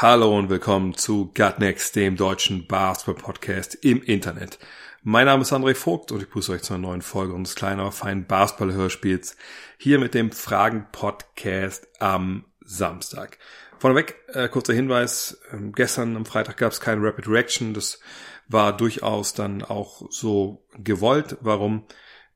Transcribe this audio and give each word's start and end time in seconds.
Hallo 0.00 0.36
und 0.36 0.50
willkommen 0.50 0.94
zu 0.96 1.32
Gutnext, 1.34 1.94
dem 1.94 2.16
deutschen 2.16 2.66
Basketball-Podcast 2.66 3.76
im 3.76 4.02
Internet. 4.02 4.58
Mein 5.04 5.26
Name 5.26 5.42
ist 5.42 5.52
André 5.52 5.76
Vogt 5.76 6.10
und 6.10 6.18
ich 6.18 6.26
begrüße 6.26 6.50
euch 6.50 6.62
zu 6.62 6.74
einer 6.74 6.82
neuen 6.82 7.00
Folge 7.00 7.32
unseres 7.32 7.54
kleinen, 7.54 7.78
aber 7.78 7.92
feinen 7.92 8.26
Basketball-Hörspiels 8.26 9.36
hier 9.78 10.00
mit 10.00 10.14
dem 10.14 10.32
Fragen-Podcast 10.32 11.86
am 12.00 12.44
Samstag. 12.60 13.38
Vorneweg, 13.78 14.16
äh, 14.32 14.48
kurzer 14.48 14.74
Hinweis, 14.74 15.40
ähm, 15.52 15.70
gestern 15.70 16.16
am 16.16 16.26
Freitag 16.26 16.56
gab 16.56 16.72
es 16.72 16.80
keine 16.80 17.00
Rapid 17.00 17.28
Reaction, 17.28 17.72
das 17.72 18.00
war 18.48 18.76
durchaus 18.76 19.32
dann 19.32 19.62
auch 19.62 20.10
so 20.10 20.66
gewollt. 20.76 21.36
Warum? 21.40 21.86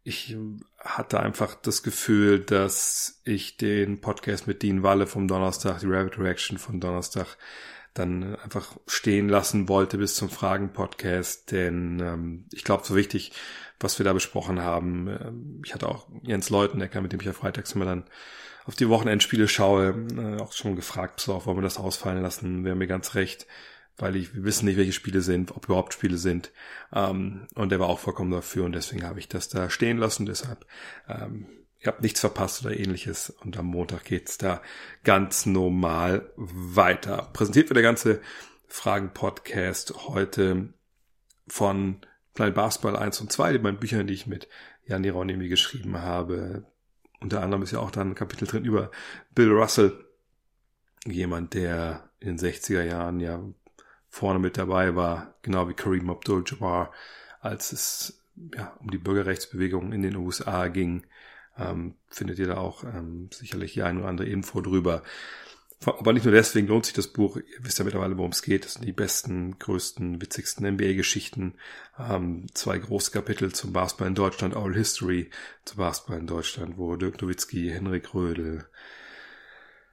Ich 0.05 0.37
hatte 0.81 1.21
einfach 1.21 1.55
das 1.55 1.83
Gefühl, 1.83 2.41
dass 2.41 3.21
ich 3.25 3.57
den 3.57 4.01
Podcast 4.01 4.47
mit 4.47 4.63
Dean 4.63 4.83
Walle 4.83 5.07
vom 5.07 5.29
Donnerstag, 5.29 5.81
die 5.81 5.87
Rapid 5.87 6.19
Reaction 6.19 6.59
von 6.59 6.81
Donnerstag, 6.81 7.37
dann 7.95 8.37
einfach 8.37 8.77
stehen 8.87 9.29
lassen 9.29 9.69
wollte 9.69 9.99
bis 9.99 10.15
zum 10.15 10.31
Fragen-Podcast, 10.31 11.51
denn 11.51 12.01
ähm, 12.01 12.45
ich 12.53 12.63
glaube, 12.63 12.85
so 12.87 12.95
wichtig, 12.95 13.33
was 13.81 13.99
wir 13.99 14.05
da 14.05 14.13
besprochen 14.13 14.63
haben. 14.63 15.09
Ähm, 15.09 15.63
ich 15.65 15.75
hatte 15.75 15.89
auch 15.89 16.07
Jens 16.23 16.51
Leutenecker, 16.51 17.01
mit 17.01 17.13
dem 17.13 17.21
ich 17.21 17.27
ja 17.27 17.33
freitags 17.33 17.73
immer 17.73 17.85
dann 17.85 18.05
auf 18.67 18.77
die 18.77 18.89
Wochenendspiele 18.89 19.49
schaue, 19.49 20.07
äh, 20.17 20.41
auch 20.41 20.53
schon 20.53 20.77
gefragt, 20.77 21.21
so, 21.21 21.45
wollen 21.45 21.57
wir 21.57 21.63
das 21.63 21.79
ausfallen 21.79 22.23
lassen? 22.23 22.65
Wäre 22.65 22.77
mir 22.77 22.87
ganz 22.87 23.15
recht 23.15 23.47
weil 23.99 24.17
ich, 24.17 24.35
wir 24.35 24.45
wissen 24.45 24.67
nicht, 24.67 24.77
welche 24.77 24.93
Spiele 24.93 25.21
sind, 25.21 25.57
ob 25.57 25.67
überhaupt 25.67 25.93
Spiele 25.93 26.17
sind. 26.17 26.53
Ähm, 26.93 27.49
und 27.55 27.71
der 27.71 27.81
war 27.81 27.89
auch 27.89 27.99
vollkommen 27.99 28.31
dafür 28.31 28.65
und 28.65 28.73
deswegen 28.73 29.05
habe 29.05 29.19
ich 29.19 29.29
das 29.29 29.49
da 29.49 29.69
stehen 29.69 29.99
lassen. 29.99 30.25
Deshalb, 30.25 30.65
ähm, 31.09 31.47
ihr 31.81 31.89
habt 31.89 32.03
nichts 32.03 32.21
verpasst 32.21 32.65
oder 32.65 32.79
ähnliches. 32.79 33.31
Und 33.31 33.57
am 33.59 33.67
Montag 33.67 34.05
geht's 34.05 34.39
da 34.39 34.63
ganz 35.05 35.47
normal 35.47 36.31
weiter. 36.37 37.29
Präsentiert 37.33 37.69
wird 37.69 37.77
der 37.77 37.83
ganze 37.83 38.21
Fragen-Podcast 38.69 39.95
heute 40.09 40.73
von 41.49 42.01
Planet 42.35 42.55
Basketball 42.55 42.97
1 42.97 43.21
und 43.21 43.33
2, 43.33 43.55
die 43.55 43.59
beiden 43.59 43.81
Büchern, 43.81 44.07
die 44.07 44.15
ich 44.15 44.27
mit 44.27 44.49
Jan 44.85 45.03
Hieronymi 45.03 45.49
geschrieben 45.49 45.99
habe. 46.01 46.65
Unter 47.21 47.43
anderem 47.43 47.65
ist 47.65 47.73
ja 47.73 47.81
auch 47.81 47.91
dann 47.91 48.11
ein 48.11 48.15
Kapitel 48.15 48.47
drin 48.47 48.65
über 48.65 48.93
Bill 49.35 49.51
Russell, 49.51 50.05
jemand, 51.05 51.55
der 51.55 52.11
in 52.21 52.37
den 52.37 52.39
60er 52.39 52.83
Jahren 52.83 53.21
ja 53.21 53.43
vorne 54.19 54.41
mit 54.41 54.59
dabei 54.59 54.97
war, 54.97 55.35
genau 55.43 55.69
wie 55.69 55.75
Kareem 55.75 56.11
Abdul-Jabbar, 56.11 56.93
als 57.41 57.73
es 57.73 58.21
ja, 58.57 58.77
um 58.81 58.91
die 58.91 58.99
Bürgerrechtsbewegung 58.99 59.93
in 59.93 60.03
den 60.03 60.17
USA 60.17 60.67
ging. 60.69 61.05
Ähm, 61.57 61.95
findet 62.09 62.39
ihr 62.39 62.49
da 62.49 62.57
auch 62.57 62.85
ähm, 62.85 63.31
sicherlich 63.33 63.75
die 63.75 63.83
ein 63.83 63.99
oder 63.99 64.09
andere 64.09 64.29
Info 64.29 64.61
drüber. 64.61 65.03
Aber 65.85 66.13
nicht 66.13 66.25
nur 66.25 66.35
deswegen 66.35 66.67
lohnt 66.67 66.87
sich 66.87 66.95
das 66.95 67.07
Buch. 67.07 67.37
Ihr 67.37 67.45
wisst 67.61 67.79
ja 67.79 67.85
mittlerweile, 67.85 68.19
worum 68.19 68.33
es 68.33 68.43
geht. 68.43 68.65
Das 68.65 68.75
sind 68.75 68.85
die 68.85 68.93
besten, 68.93 69.57
größten, 69.61 70.21
witzigsten 70.21 70.67
NBA-Geschichten. 70.67 71.55
Ähm, 71.99 72.47
zwei 72.55 72.79
große 72.79 73.13
Kapitel 73.13 73.53
zum 73.53 73.73
Basketball 73.73 74.09
in 74.09 74.17
Deutschland, 74.17 74.57
All 74.57 74.75
History 74.75 75.31
zum 75.65 75.79
Basketball 75.79 76.19
in 76.19 76.27
Deutschland, 76.27 76.77
wo 76.77 76.97
Dirk 76.97 77.23
Nowitzki, 77.23 77.71
Henrik 77.71 78.13
Rödel, 78.15 78.67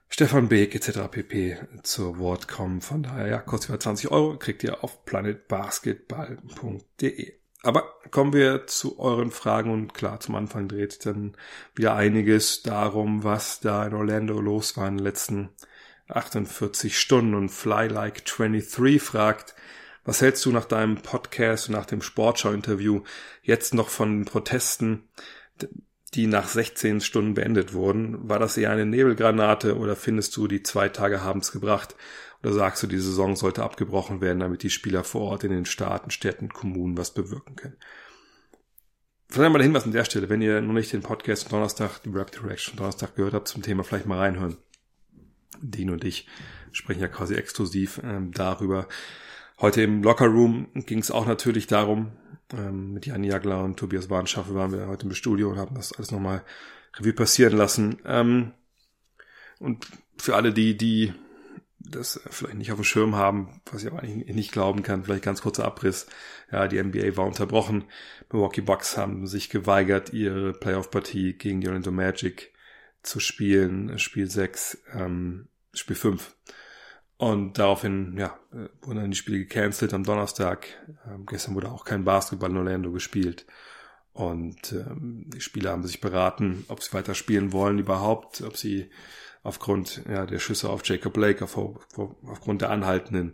Stefan 0.10 0.48
Beek 0.48 0.76
etc. 0.76 1.08
pp. 1.10 1.58
zu 1.84 2.20
Wort 2.20 2.48
kommen. 2.48 2.82
Von 2.82 3.02
daher, 3.04 3.28
ja, 3.28 3.40
kostet 3.40 3.70
über 3.70 3.80
20 3.80 4.12
Euro, 4.12 4.38
kriegt 4.38 4.64
ihr 4.64 4.84
auf 4.84 5.06
planetbasketball.de. 5.06 7.34
Aber 7.64 7.96
kommen 8.12 8.34
wir 8.34 8.68
zu 8.68 9.00
euren 9.00 9.32
Fragen 9.32 9.72
und 9.72 9.96
klar, 9.96 10.20
zum 10.20 10.36
Anfang 10.36 10.68
dreht 10.68 11.04
dann 11.06 11.36
wieder 11.74 11.96
einiges 11.96 12.62
darum, 12.62 13.24
was 13.24 13.60
da 13.60 13.88
in 13.88 13.96
Orlando 13.96 14.40
los 14.40 14.78
war 14.78 14.88
in 14.88 14.98
den 14.98 15.04
letzten 15.04 15.50
48 16.08 16.96
Stunden 16.98 17.34
und 17.34 17.50
Fly 17.50 17.88
Like 17.88 18.24
23 18.26 19.02
fragt, 19.02 19.56
was 20.04 20.22
hältst 20.22 20.46
du 20.46 20.52
nach 20.52 20.66
deinem 20.66 20.98
Podcast 20.98 21.68
und 21.68 21.74
nach 21.74 21.88
dem 21.88 22.04
Sportschau-Interview 22.04 23.02
jetzt 23.42 23.74
noch 23.74 23.90
von 23.90 24.20
den 24.20 24.26
Protesten 24.26 25.10
die 26.16 26.28
nach 26.28 26.48
16 26.48 27.02
Stunden 27.02 27.34
beendet 27.34 27.74
wurden. 27.74 28.30
War 28.30 28.40
das 28.40 28.58
eher 28.58 28.72
eine 28.72 28.86
Nebelgranate 28.86 29.78
oder 29.78 29.96
findest 29.96 30.36
du, 30.38 30.48
die 30.48 30.64
zwei 30.64 30.90
Tage 30.90 31.22
haben 31.22 31.42
es 31.42 31.52
gebracht? 31.52 31.96
Oder 32.42 32.54
sagst 32.54 32.84
du, 32.84 32.88
die 32.88 33.00
Saison 33.00 33.36
sollte 33.36 33.64
abgebrochen 33.64 34.22
werden, 34.22 34.40
damit 34.40 34.64
die 34.64 34.70
Spieler 34.70 35.04
vor 35.04 35.32
Ort 35.32 35.44
in 35.44 35.52
den 35.52 35.66
Staaten, 35.66 36.12
Städten, 36.12 36.50
Kommunen 36.50 36.98
was 36.98 37.14
bewirken 37.14 37.56
können? 37.56 37.78
Vielleicht 39.28 39.52
mal 39.52 39.58
der 39.58 39.66
Hinweis 39.66 39.84
an 39.84 39.92
der 39.92 40.06
Stelle, 40.06 40.30
wenn 40.30 40.42
ihr 40.42 40.62
noch 40.62 40.74
nicht 40.74 40.94
den 40.94 41.02
Podcast 41.02 41.44
von 41.44 41.58
Donnerstag, 41.58 42.04
die 42.04 42.12
Rapid 42.14 42.44
Reaction 42.44 42.78
Donnerstag 42.78 43.16
gehört 43.16 43.34
habt 43.34 43.48
zum 43.48 43.64
Thema, 43.64 43.84
vielleicht 43.84 44.06
mal 44.06 44.20
reinhören. 44.20 44.58
Dean 45.62 45.90
und 45.90 46.04
ich 46.04 46.28
sprechen 46.72 47.02
ja 47.02 47.08
quasi 47.08 47.36
exklusiv 47.36 48.00
ähm, 48.04 48.32
darüber. 48.32 48.88
Heute 49.60 49.82
im 49.82 50.04
Locker 50.04 50.28
Room 50.28 50.68
ging 50.74 51.00
es 51.00 51.12
auch 51.12 51.26
natürlich 51.26 51.68
darum, 51.68 52.12
ähm, 52.54 52.94
mit 52.94 53.06
Jan 53.06 53.24
Jagler 53.24 53.64
und 53.64 53.78
Tobias 53.78 54.10
Warnschaffe 54.10 54.56
waren 54.56 54.72
wir 54.72 54.88
heute 54.88 55.06
im 55.06 55.14
Studio 55.14 55.50
und 55.50 55.58
haben 55.58 55.76
das 55.76 55.94
alles 55.94 56.12
nochmal 56.12 56.44
Revue 56.98 57.14
passieren 57.14 57.58
lassen. 57.58 58.00
Ähm, 58.06 58.52
und 59.60 59.88
für 60.18 60.36
alle, 60.36 60.54
die, 60.54 60.78
die 60.78 61.14
das 61.80 62.20
vielleicht 62.30 62.58
nicht 62.58 62.72
auf 62.72 62.80
dem 62.80 62.84
Schirm 62.84 63.16
haben, 63.16 63.62
was 63.72 63.84
ich 63.84 63.92
aber 63.92 64.02
eigentlich 64.02 64.36
nicht 64.36 64.52
glauben 64.52 64.84
kann, 64.84 65.04
vielleicht 65.04 65.24
ganz 65.24 65.42
kurzer 65.42 65.66
Abriss. 65.66 66.08
Ja, 66.52 66.68
die 66.68 66.82
NBA 66.82 67.16
war 67.18 67.26
unterbrochen. 67.26 67.86
Milwaukee 68.32 68.62
Bucks 68.62 68.98
haben 68.98 69.28
sich 69.28 69.50
geweigert, 69.50 70.14
ihre 70.14 70.54
Playoff-Partie 70.54 71.34
gegen 71.34 71.62
die 71.62 71.68
Orlando 71.68 71.92
Magic 71.92 72.54
zu 73.04 73.20
spielen. 73.20 73.98
Spiel 74.00 74.30
6, 74.30 74.84
ähm, 74.94 75.48
Spiel 75.74 75.96
5. 75.96 76.36
Und 77.18 77.58
daraufhin, 77.60 78.18
ja, 78.18 78.38
wurden 78.82 79.00
dann 79.00 79.12
die 79.12 79.18
Spiele 79.18 79.40
gecancelt 79.40 79.94
am 79.94 80.04
Donnerstag. 80.04 80.68
Ähm, 81.08 81.26
gestern 81.26 81.56
wurde 81.56 81.72
auch 81.72 81.86
kein 81.86 82.04
Basketball 82.04 82.50
in 82.50 82.58
Orlando 82.58 82.92
gespielt. 82.92 83.46
Und 84.12 84.74
ähm, 84.74 85.30
die 85.30 85.42
Spieler 85.42 85.72
haben 85.72 85.86
sich 85.86 86.02
beraten, 86.02 86.66
ob 86.68 86.82
sie 86.82 86.94
weiter 86.94 87.16
spielen 87.16 87.52
wollen 87.52 87.80
überhaupt, 87.80 88.42
ob 88.42 88.58
sie 88.58 88.90
aufgrund 89.44 90.04
ja, 90.10 90.26
der 90.26 90.40
Schüsse 90.40 90.70
auf 90.70 90.86
Jacob 90.86 91.14
Blake, 91.14 91.44
auf, 91.44 91.58
auf, 91.58 91.86
aufgrund 92.26 92.62
der 92.62 92.72
anhaltenden 92.72 93.34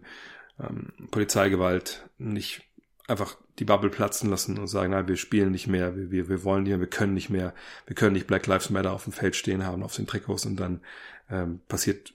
ähm, 0.59 0.91
Polizeigewalt 1.09 2.09
nicht 2.17 2.63
einfach 3.07 3.37
die 3.59 3.65
Bubble 3.65 3.89
platzen 3.89 4.29
lassen 4.29 4.57
und 4.57 4.67
sagen, 4.67 4.91
nein, 4.91 5.07
wir 5.07 5.17
spielen 5.17 5.51
nicht 5.51 5.67
mehr, 5.67 5.95
wir, 5.95 6.11
wir, 6.11 6.29
wir 6.29 6.43
wollen 6.43 6.63
nicht 6.63 6.71
mehr, 6.71 6.79
wir 6.79 6.87
können 6.87 7.13
nicht 7.13 7.29
mehr, 7.29 7.53
wir 7.85 7.95
können 7.95 8.13
nicht 8.13 8.27
Black 8.27 8.47
Lives 8.47 8.69
Matter 8.69 8.91
auf 8.91 9.03
dem 9.03 9.13
Feld 9.13 9.35
stehen 9.35 9.65
haben, 9.65 9.83
auf 9.83 9.95
den 9.95 10.07
Trikots 10.07 10.45
und 10.45 10.55
dann 10.55 10.81
ähm, 11.29 11.61
passiert 11.67 12.13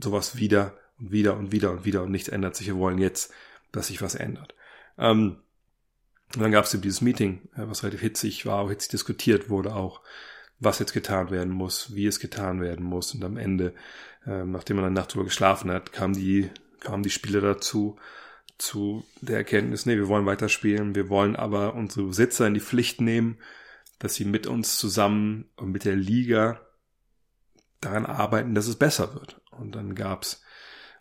sowas 0.00 0.36
wieder 0.36 0.76
und 1.02 1.12
wieder 1.12 1.36
und 1.36 1.52
wieder 1.52 1.70
und 1.72 1.84
wieder 1.84 2.02
und 2.02 2.10
nichts 2.10 2.28
ändert 2.28 2.56
sich. 2.56 2.68
Wir 2.68 2.76
wollen 2.76 2.98
jetzt, 2.98 3.32
dass 3.72 3.88
sich 3.88 4.00
was 4.02 4.14
ändert. 4.14 4.54
Ähm, 4.98 5.38
und 6.34 6.40
dann 6.40 6.52
gab 6.52 6.64
es 6.64 6.72
eben 6.72 6.82
dieses 6.82 7.00
Meeting, 7.00 7.48
was 7.56 7.82
relativ 7.82 8.00
hitzig 8.00 8.46
war, 8.46 8.60
auch 8.60 8.70
hitzig 8.70 8.90
diskutiert 8.90 9.50
wurde 9.50 9.74
auch, 9.74 10.00
was 10.60 10.78
jetzt 10.78 10.92
getan 10.94 11.30
werden 11.30 11.52
muss, 11.52 11.94
wie 11.94 12.06
es 12.06 12.20
getan 12.20 12.60
werden 12.60 12.84
muss. 12.84 13.14
Und 13.14 13.24
am 13.24 13.36
Ende, 13.36 13.74
ähm, 14.26 14.52
nachdem 14.52 14.76
man 14.76 14.86
eine 14.86 14.94
Nacht 14.94 15.12
drüber 15.12 15.24
geschlafen 15.24 15.70
hat, 15.70 15.92
kamen 15.92 16.14
die, 16.14 16.50
kamen 16.80 17.02
die 17.02 17.10
Spieler 17.10 17.40
dazu, 17.40 17.98
zu 18.58 19.04
der 19.20 19.38
Erkenntnis, 19.38 19.86
nee, 19.86 19.96
wir 19.96 20.08
wollen 20.08 20.24
weiterspielen, 20.26 20.94
wir 20.94 21.08
wollen 21.08 21.34
aber 21.34 21.74
unsere 21.74 22.06
Besitzer 22.06 22.46
in 22.46 22.54
die 22.54 22.60
Pflicht 22.60 23.00
nehmen, 23.00 23.38
dass 23.98 24.14
sie 24.14 24.24
mit 24.24 24.46
uns 24.46 24.78
zusammen 24.78 25.50
und 25.56 25.72
mit 25.72 25.84
der 25.84 25.96
Liga 25.96 26.60
daran 27.80 28.06
arbeiten, 28.06 28.54
dass 28.54 28.68
es 28.68 28.76
besser 28.76 29.14
wird. 29.14 29.40
Und 29.50 29.74
dann 29.74 29.96
gab's 29.96 30.42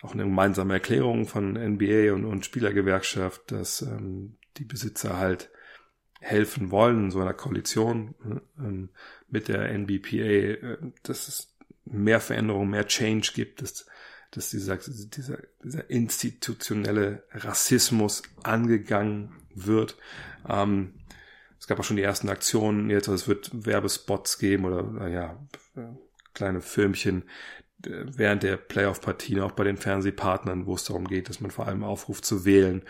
auch 0.01 0.13
eine 0.13 0.23
gemeinsame 0.23 0.73
Erklärung 0.73 1.27
von 1.27 1.53
NBA 1.53 2.13
und, 2.13 2.25
und 2.25 2.45
Spielergewerkschaft, 2.45 3.51
dass 3.51 3.81
ähm, 3.81 4.37
die 4.57 4.65
Besitzer 4.65 5.17
halt 5.17 5.49
helfen 6.19 6.71
wollen 6.71 7.05
in 7.05 7.11
so 7.11 7.19
einer 7.19 7.33
Koalition 7.33 8.15
ähm, 8.59 8.89
mit 9.29 9.47
der 9.47 9.71
NBPA, 9.71 10.15
äh, 10.15 10.77
dass 11.03 11.27
es 11.27 11.55
mehr 11.85 12.19
Veränderung, 12.19 12.69
mehr 12.69 12.87
Change 12.87 13.31
gibt, 13.33 13.61
dass, 13.61 13.85
dass 14.31 14.49
dieser, 14.49 14.77
dieser, 14.77 15.39
dieser 15.63 15.89
institutionelle 15.89 17.23
Rassismus 17.31 18.23
angegangen 18.43 19.33
wird. 19.53 19.97
Ähm, 20.47 20.93
es 21.59 21.67
gab 21.67 21.79
auch 21.79 21.83
schon 21.83 21.97
die 21.97 22.03
ersten 22.03 22.29
Aktionen 22.29 22.89
jetzt, 22.89 23.07
also 23.07 23.23
es 23.23 23.27
wird 23.27 23.65
Werbespots 23.65 24.39
geben 24.39 24.65
oder, 24.65 25.07
ja, 25.07 25.47
kleine 26.33 26.61
Filmchen, 26.61 27.23
während 27.83 28.43
der 28.43 28.57
Playoff-Partien, 28.57 29.41
auch 29.41 29.51
bei 29.51 29.63
den 29.63 29.77
Fernsehpartnern, 29.77 30.65
wo 30.65 30.75
es 30.75 30.83
darum 30.83 31.07
geht, 31.07 31.29
dass 31.29 31.41
man 31.41 31.51
vor 31.51 31.67
allem 31.67 31.83
aufruft 31.83 32.25
zu 32.25 32.45
wählen. 32.45 32.83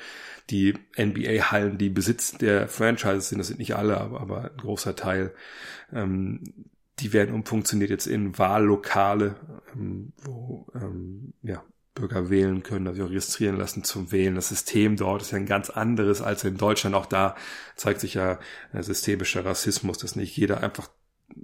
Die 0.49 0.73
NBA-Hallen, 0.97 1.77
die 1.77 1.89
Besitz 1.89 2.31
der 2.33 2.67
Franchises 2.67 3.29
sind, 3.29 3.39
das 3.39 3.47
sind 3.47 3.59
nicht 3.59 3.75
alle, 3.75 3.99
aber, 3.99 4.21
aber 4.21 4.41
ein 4.45 4.57
großer 4.57 4.95
Teil, 4.95 5.33
ähm, 5.93 6.41
die 6.99 7.13
werden 7.13 7.33
umfunktioniert 7.33 7.89
jetzt 7.89 8.07
in 8.07 8.37
Wahllokale, 8.37 9.35
ähm, 9.73 10.13
wo 10.23 10.67
ähm, 10.75 11.33
ja, 11.41 11.63
Bürger 11.93 12.29
wählen 12.29 12.63
können, 12.63 12.87
also 12.87 13.05
registrieren 13.05 13.57
lassen 13.57 13.83
zum 13.83 14.11
Wählen. 14.11 14.35
Das 14.35 14.49
System 14.49 14.95
dort 14.95 15.21
ist 15.21 15.31
ja 15.31 15.37
ein 15.37 15.45
ganz 15.45 15.69
anderes 15.69 16.21
als 16.21 16.43
in 16.43 16.57
Deutschland. 16.57 16.95
Auch 16.95 17.05
da 17.05 17.35
zeigt 17.75 17.99
sich 17.99 18.13
ja 18.13 18.39
systemischer 18.73 19.43
Rassismus, 19.43 19.97
dass 19.97 20.15
nicht 20.15 20.37
jeder 20.37 20.63
einfach 20.63 20.89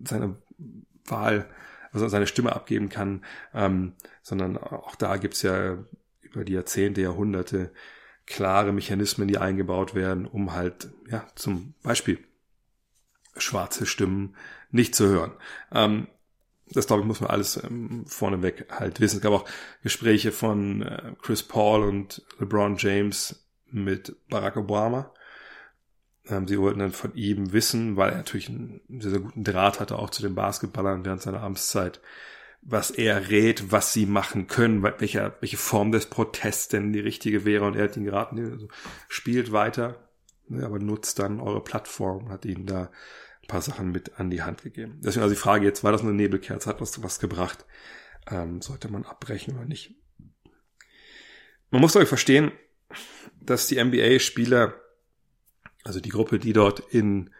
seine 0.06 0.36
Wahl 1.06 1.50
also 2.04 2.10
seine 2.10 2.28
Stimme 2.28 2.56
abgeben 2.56 2.90
kann, 2.90 3.24
ähm, 3.54 3.94
sondern 4.22 4.58
auch 4.58 4.96
da 4.96 5.18
gibt's 5.18 5.42
ja 5.42 5.78
über 6.22 6.44
die 6.44 6.54
Jahrzehnte, 6.54 7.02
Jahrhunderte 7.02 7.72
klare 8.26 8.74
Mechanismen, 8.74 9.28
die 9.28 9.38
eingebaut 9.38 9.96
werden, 9.96 10.26
um 10.26 10.54
halt, 10.54 10.90
ja, 11.10 11.26
zum 11.36 11.74
Beispiel 11.82 12.20
schwarze 13.38 13.86
Stimmen 13.86 14.36
nicht 14.72 14.96
zu 14.96 15.08
hören. 15.08 15.32
Ähm, 15.72 16.08
das 16.70 16.88
glaube 16.88 17.02
ich 17.02 17.08
muss 17.08 17.22
man 17.22 17.30
alles 17.30 17.62
ähm, 17.64 18.06
vorneweg 18.08 18.68
halt 18.70 19.00
wissen. 19.00 19.18
Es 19.18 19.22
gab 19.22 19.32
auch 19.32 19.50
Gespräche 19.84 20.32
von 20.32 20.82
äh, 20.82 21.14
Chris 21.22 21.44
Paul 21.44 21.84
und 21.84 22.26
LeBron 22.40 22.76
James 22.78 23.48
mit 23.72 24.16
Barack 24.30 24.58
Obama, 24.58 25.14
sie 26.48 26.60
wollten 26.60 26.80
dann 26.80 26.92
von 26.92 27.14
ihm 27.16 27.54
wissen, 27.54 27.96
weil 27.96 28.12
er 28.12 28.18
natürlich 28.18 28.50
einen 28.50 28.82
sehr, 29.00 29.12
sehr 29.12 29.20
guten 29.20 29.44
Draht 29.44 29.80
hatte, 29.80 29.98
auch 29.98 30.10
zu 30.10 30.22
den 30.22 30.36
Basketballern 30.36 31.06
während 31.06 31.22
seiner 31.22 31.42
Amtszeit, 31.42 32.02
was 32.62 32.92
er 32.92 33.30
rät, 33.30 33.72
was 33.72 33.94
sie 33.94 34.06
machen 34.06 34.48
können, 34.48 34.84
welche, 34.84 35.34
welche 35.40 35.58
Form 35.58 35.92
des 35.92 36.08
Protests 36.08 36.68
denn 36.68 36.92
die 36.92 37.00
richtige 37.00 37.46
wäre. 37.46 37.66
Und 37.66 37.76
er 37.76 37.86
hat 37.86 37.98
ihn 37.98 38.04
geraten, 38.04 38.52
also 38.52 38.68
spielt 39.08 39.52
weiter, 39.52 40.10
ne, 40.48 40.66
aber 40.66 40.80
nutzt 40.80 41.20
dann 41.20 41.40
eure 41.40 41.64
Plattform, 41.64 42.30
hat 42.30 42.46
ihnen 42.46 42.66
da 42.66 42.92
ein 43.44 43.48
paar 43.48 43.62
Sachen 43.62 43.92
mit 43.92 44.20
an 44.20 44.30
die 44.30 44.42
Hand 44.42 44.64
gegeben. 44.64 45.00
Deswegen 45.04 45.24
also 45.24 45.34
die 45.34 45.40
Frage 45.40 45.66
jetzt, 45.66 45.84
war 45.84 45.92
das 45.92 46.02
eine 46.02 46.14
Nebelkerze, 46.14 46.70
hat 46.70 46.82
das 46.82 47.02
was 47.04 47.20
gebracht? 47.20 47.66
Ähm, 48.30 48.62
sollte 48.62 48.92
man 48.92 49.06
abbrechen 49.06 49.56
oder 49.56 49.66
nicht? 49.66 49.96
Man 51.70 51.82
muss 51.82 51.96
euch 51.96 52.10
verstehen, 52.10 52.52
dass 53.40 53.68
die 53.68 53.82
NBA-Spieler 53.82 54.74
also 55.88 56.02
die 56.02 56.10
Gruppe, 56.10 56.38
die 56.38 56.54
dort 56.54 56.80
in, 56.92 57.32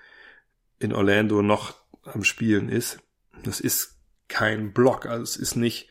in 0.80 0.94
Orlando 0.94 1.42
noch 1.42 1.76
am 2.04 2.24
Spielen 2.24 2.70
ist, 2.70 3.00
das 3.44 3.60
ist 3.60 3.98
kein 4.30 4.74
Block, 4.74 5.06
also 5.06 5.24
es 5.24 5.36
ist 5.36 5.56
nicht 5.56 5.90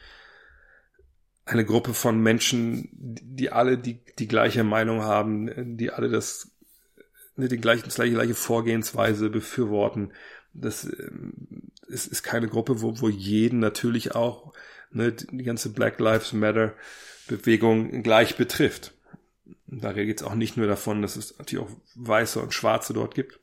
eine 1.44 1.64
Gruppe 1.64 1.94
von 1.94 2.20
Menschen, 2.20 2.88
die 2.92 3.52
alle 3.52 3.78
die, 3.78 4.00
die 4.18 4.26
gleiche 4.26 4.64
Meinung 4.64 5.02
haben, 5.02 5.76
die 5.76 5.92
alle 5.92 6.08
das, 6.08 6.50
ne, 7.36 7.48
die 7.48 7.58
gleiche, 7.58 7.84
gleiche, 7.84 8.14
gleiche 8.14 8.34
Vorgehensweise 8.34 9.30
befürworten. 9.30 10.12
Das 10.54 10.84
ähm, 10.84 11.70
ist, 11.86 12.08
ist 12.08 12.22
keine 12.22 12.48
Gruppe, 12.48 12.80
wo, 12.82 13.00
wo 13.00 13.08
jeden 13.08 13.60
natürlich 13.60 14.14
auch 14.14 14.54
ne, 14.90 15.12
die 15.12 15.44
ganze 15.44 15.72
Black 15.72 16.00
Lives 16.00 16.32
Matter 16.32 16.74
Bewegung 17.28 18.02
gleich 18.02 18.36
betrifft. 18.36 18.95
Da 19.80 19.92
geht 19.92 20.20
es 20.20 20.26
auch 20.26 20.34
nicht 20.34 20.56
nur 20.56 20.66
davon, 20.66 21.02
dass 21.02 21.16
es 21.16 21.38
natürlich 21.38 21.64
auch 21.64 21.70
Weiße 21.94 22.40
und 22.40 22.54
Schwarze 22.54 22.94
dort 22.94 23.14
gibt, 23.14 23.40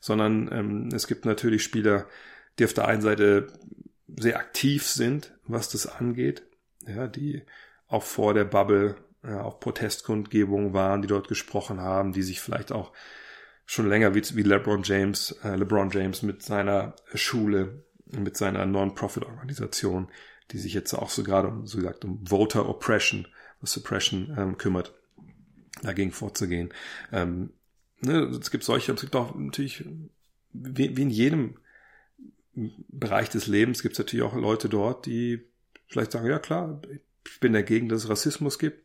sondern 0.00 0.50
ähm, 0.52 0.88
es 0.92 1.06
gibt 1.06 1.24
natürlich 1.24 1.62
Spieler, 1.62 2.06
die 2.58 2.64
auf 2.64 2.74
der 2.74 2.88
einen 2.88 3.02
Seite 3.02 3.46
sehr 4.16 4.38
aktiv 4.38 4.86
sind, 4.86 5.32
was 5.46 5.68
das 5.68 5.86
angeht, 5.86 6.42
ja, 6.86 7.06
die 7.06 7.42
auch 7.86 8.02
vor 8.02 8.34
der 8.34 8.44
Bubble 8.44 8.96
ja, 9.22 9.42
auf 9.42 9.60
Protestkundgebungen 9.60 10.72
waren, 10.72 11.02
die 11.02 11.08
dort 11.08 11.28
gesprochen 11.28 11.80
haben, 11.80 12.12
die 12.12 12.22
sich 12.22 12.40
vielleicht 12.40 12.72
auch 12.72 12.92
schon 13.66 13.88
länger 13.88 14.14
wie, 14.14 14.22
wie 14.34 14.42
LeBron 14.42 14.82
James, 14.82 15.32
äh, 15.44 15.54
LeBron 15.54 15.90
James 15.90 16.22
mit 16.22 16.42
seiner 16.42 16.94
Schule, 17.14 17.84
mit 18.06 18.36
seiner 18.36 18.66
Non-Profit-Organisation, 18.66 20.08
die 20.50 20.58
sich 20.58 20.72
jetzt 20.72 20.94
auch 20.94 21.10
so 21.10 21.22
gerade 21.22 21.48
um, 21.48 21.66
so 21.66 21.78
gesagt, 21.78 22.04
um 22.04 22.26
Voter 22.26 22.68
Oppression, 22.68 23.28
Suppression 23.62 24.34
ähm, 24.38 24.56
kümmert 24.56 24.97
dagegen 25.82 26.12
vorzugehen. 26.12 26.72
Ähm, 27.12 27.50
ne, 28.00 28.24
es 28.40 28.50
gibt 28.50 28.64
solche, 28.64 28.92
es 28.92 29.00
gibt 29.00 29.16
auch 29.16 29.34
natürlich, 29.34 29.84
wie, 30.52 30.96
wie 30.96 31.02
in 31.02 31.10
jedem 31.10 31.58
Bereich 32.88 33.30
des 33.30 33.46
Lebens 33.46 33.82
gibt 33.82 33.94
es 33.94 33.98
natürlich 33.98 34.24
auch 34.24 34.34
Leute 34.34 34.68
dort, 34.68 35.06
die 35.06 35.44
vielleicht 35.86 36.12
sagen, 36.12 36.26
ja 36.28 36.38
klar, 36.38 36.80
ich 37.24 37.40
bin 37.40 37.52
dagegen, 37.52 37.88
dass 37.88 38.04
es 38.04 38.10
Rassismus 38.10 38.58
gibt, 38.58 38.84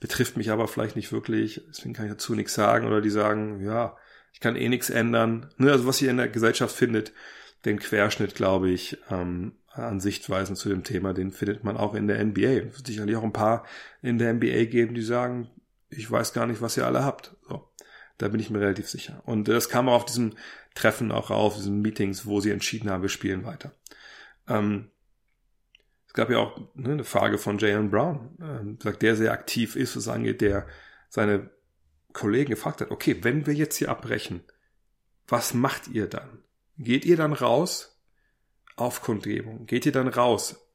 betrifft 0.00 0.36
mich 0.36 0.50
aber 0.50 0.66
vielleicht 0.68 0.96
nicht 0.96 1.12
wirklich, 1.12 1.62
deswegen 1.68 1.94
kann 1.94 2.06
ich 2.06 2.12
dazu 2.12 2.34
nichts 2.34 2.54
sagen, 2.54 2.86
oder 2.86 3.00
die 3.00 3.10
sagen, 3.10 3.64
ja, 3.64 3.96
ich 4.32 4.40
kann 4.40 4.56
eh 4.56 4.68
nichts 4.68 4.90
ändern. 4.90 5.50
Ne, 5.58 5.70
also 5.70 5.86
was 5.86 6.00
ihr 6.00 6.10
in 6.10 6.16
der 6.16 6.28
Gesellschaft 6.28 6.74
findet, 6.74 7.12
den 7.64 7.78
Querschnitt, 7.78 8.34
glaube 8.34 8.70
ich, 8.70 8.98
ähm, 9.10 9.52
an 9.68 10.00
Sichtweisen 10.00 10.56
zu 10.56 10.68
dem 10.68 10.84
Thema, 10.84 11.14
den 11.14 11.30
findet 11.30 11.64
man 11.64 11.76
auch 11.76 11.94
in 11.94 12.06
der 12.06 12.22
NBA. 12.24 12.72
Sicherlich 12.84 13.16
auch 13.16 13.22
ein 13.22 13.32
paar 13.32 13.64
in 14.02 14.18
der 14.18 14.34
NBA 14.34 14.64
geben, 14.64 14.94
die 14.94 15.02
sagen, 15.02 15.48
ich 15.92 16.10
weiß 16.10 16.32
gar 16.32 16.46
nicht, 16.46 16.60
was 16.60 16.76
ihr 16.76 16.86
alle 16.86 17.04
habt. 17.04 17.36
So. 17.48 17.68
Da 18.18 18.28
bin 18.28 18.40
ich 18.40 18.50
mir 18.50 18.60
relativ 18.60 18.88
sicher. 18.88 19.22
Und 19.26 19.48
das 19.48 19.68
kam 19.68 19.88
auch 19.88 19.94
auf 19.94 20.04
diesem 20.04 20.34
Treffen 20.74 21.12
auch 21.12 21.30
auf, 21.30 21.56
diesen 21.56 21.82
Meetings, 21.82 22.26
wo 22.26 22.40
sie 22.40 22.50
entschieden 22.50 22.90
haben, 22.90 23.02
wir 23.02 23.08
spielen 23.08 23.44
weiter. 23.44 23.72
Ähm, 24.48 24.90
es 26.06 26.14
gab 26.14 26.30
ja 26.30 26.38
auch 26.38 26.56
ne, 26.74 26.92
eine 26.92 27.04
Frage 27.04 27.38
von 27.38 27.58
Jalen 27.58 27.90
Brown, 27.90 28.36
ähm, 28.40 28.78
der 29.00 29.16
sehr 29.16 29.32
aktiv 29.32 29.76
ist, 29.76 29.96
was 29.96 30.08
angeht, 30.08 30.40
der 30.40 30.66
seine 31.08 31.50
Kollegen 32.12 32.50
gefragt 32.50 32.80
hat, 32.80 32.90
okay, 32.90 33.18
wenn 33.22 33.46
wir 33.46 33.54
jetzt 33.54 33.76
hier 33.76 33.90
abbrechen, 33.90 34.42
was 35.26 35.54
macht 35.54 35.88
ihr 35.88 36.06
dann? 36.06 36.42
Geht 36.78 37.04
ihr 37.04 37.16
dann 37.16 37.32
raus 37.32 38.00
auf 38.76 39.02
Kundgebung? 39.02 39.66
Geht 39.66 39.86
ihr 39.86 39.92
dann 39.92 40.08
raus 40.08 40.68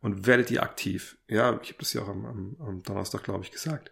und 0.00 0.26
werdet 0.26 0.50
ihr 0.50 0.62
aktiv? 0.62 1.18
Ja, 1.28 1.58
ich 1.62 1.70
habe 1.70 1.78
das 1.80 1.92
ja 1.92 2.02
auch 2.02 2.08
am, 2.08 2.26
am, 2.26 2.56
am 2.60 2.82
Donnerstag, 2.82 3.24
glaube 3.24 3.44
ich, 3.44 3.50
gesagt 3.50 3.90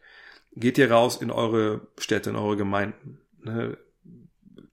geht 0.54 0.78
ihr 0.78 0.90
raus 0.90 1.16
in 1.20 1.31
eure 1.31 1.88
Städte, 1.99 2.31
in 2.31 2.37
eure 2.37 2.56
Gemeinden. 2.56 3.20
Ne? 3.43 3.78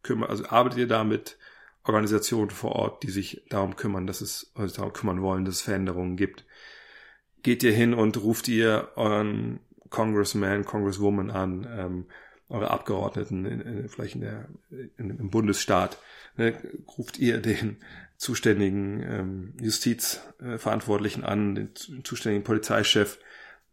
Kümmer, 0.03 0.29
also 0.29 0.45
arbeitet 0.45 0.79
ihr 0.79 0.87
da 0.87 1.03
mit 1.03 1.37
Organisationen 1.83 2.51
vor 2.51 2.73
Ort, 2.73 3.03
die 3.03 3.09
sich 3.09 3.43
darum 3.49 3.75
kümmern, 3.75 4.07
dass 4.07 4.21
es, 4.21 4.51
also 4.55 4.75
darum 4.75 4.93
kümmern 4.93 5.21
wollen, 5.21 5.45
dass 5.45 5.55
es 5.55 5.61
Veränderungen 5.61 6.17
gibt. 6.17 6.45
Geht 7.41 7.63
ihr 7.63 7.71
hin 7.71 7.93
und 7.93 8.21
ruft 8.21 8.47
ihr 8.47 8.89
euren 8.95 9.59
Congressman, 9.89 10.65
Congresswoman 10.65 11.31
an, 11.31 11.67
ähm, 11.69 12.05
eure 12.49 12.71
Abgeordneten, 12.71 13.45
in, 13.45 13.61
in, 13.61 13.89
vielleicht 13.89 14.15
in 14.15 14.21
der, 14.21 14.49
in, 14.69 15.09
im 15.09 15.29
Bundesstaat, 15.29 15.97
ne, 16.35 16.55
ruft 16.97 17.17
ihr 17.17 17.39
den 17.39 17.77
zuständigen 18.17 19.03
ähm, 19.03 19.53
Justizverantwortlichen 19.61 21.23
an, 21.23 21.55
den 21.55 21.75
zuständigen 22.03 22.43
Polizeichef, 22.43 23.19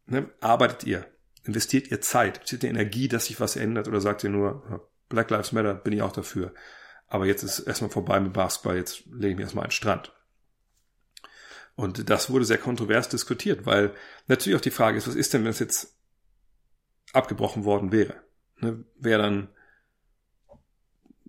ne, 0.07 0.31
arbeitet 0.41 0.85
ihr 0.85 1.07
investiert 1.47 1.91
ihr 1.91 2.01
Zeit, 2.01 2.37
investiert 2.37 2.65
ihr 2.65 2.71
Energie, 2.71 3.09
dass 3.09 3.27
sich 3.27 3.41
was 3.41 3.57
ändert 3.57 3.89
oder 3.89 4.01
sagt 4.01 4.25
ihr 4.25 4.31
nur, 4.31 4.89
Black 5.09 5.31
Lives 5.31 5.53
Matter, 5.53 5.75
bin 5.75 5.93
ich 5.93 6.03
auch 6.03 6.13
dafür. 6.13 6.53
Aber 7.09 7.27
jetzt 7.27 7.43
ist 7.43 7.61
erstmal 7.61 7.91
vorbei 7.91 8.19
mit 8.21 8.33
Basketball, 8.33 8.77
jetzt 8.77 9.07
lege 9.07 9.29
ich 9.29 9.37
mich 9.37 9.45
erstmal 9.45 9.65
an 9.65 9.69
den 9.69 9.75
Strand. 9.75 10.13
Und 11.77 12.09
das 12.09 12.31
wurde 12.31 12.45
sehr 12.45 12.59
kontrovers 12.59 13.09
diskutiert, 13.09 13.67
weil 13.67 13.93
natürlich 14.29 14.57
auch 14.57 14.63
die 14.63 14.71
Frage 14.71 14.97
ist, 14.97 15.07
was 15.07 15.15
ist 15.15 15.35
denn, 15.35 15.45
wenn 15.45 15.51
es 15.51 15.59
jetzt 15.59 15.95
abgebrochen 17.13 17.65
worden 17.65 17.93
wäre? 17.93 18.15
Ne, 18.59 18.85
wäre 18.99 19.23
dann 19.23 19.49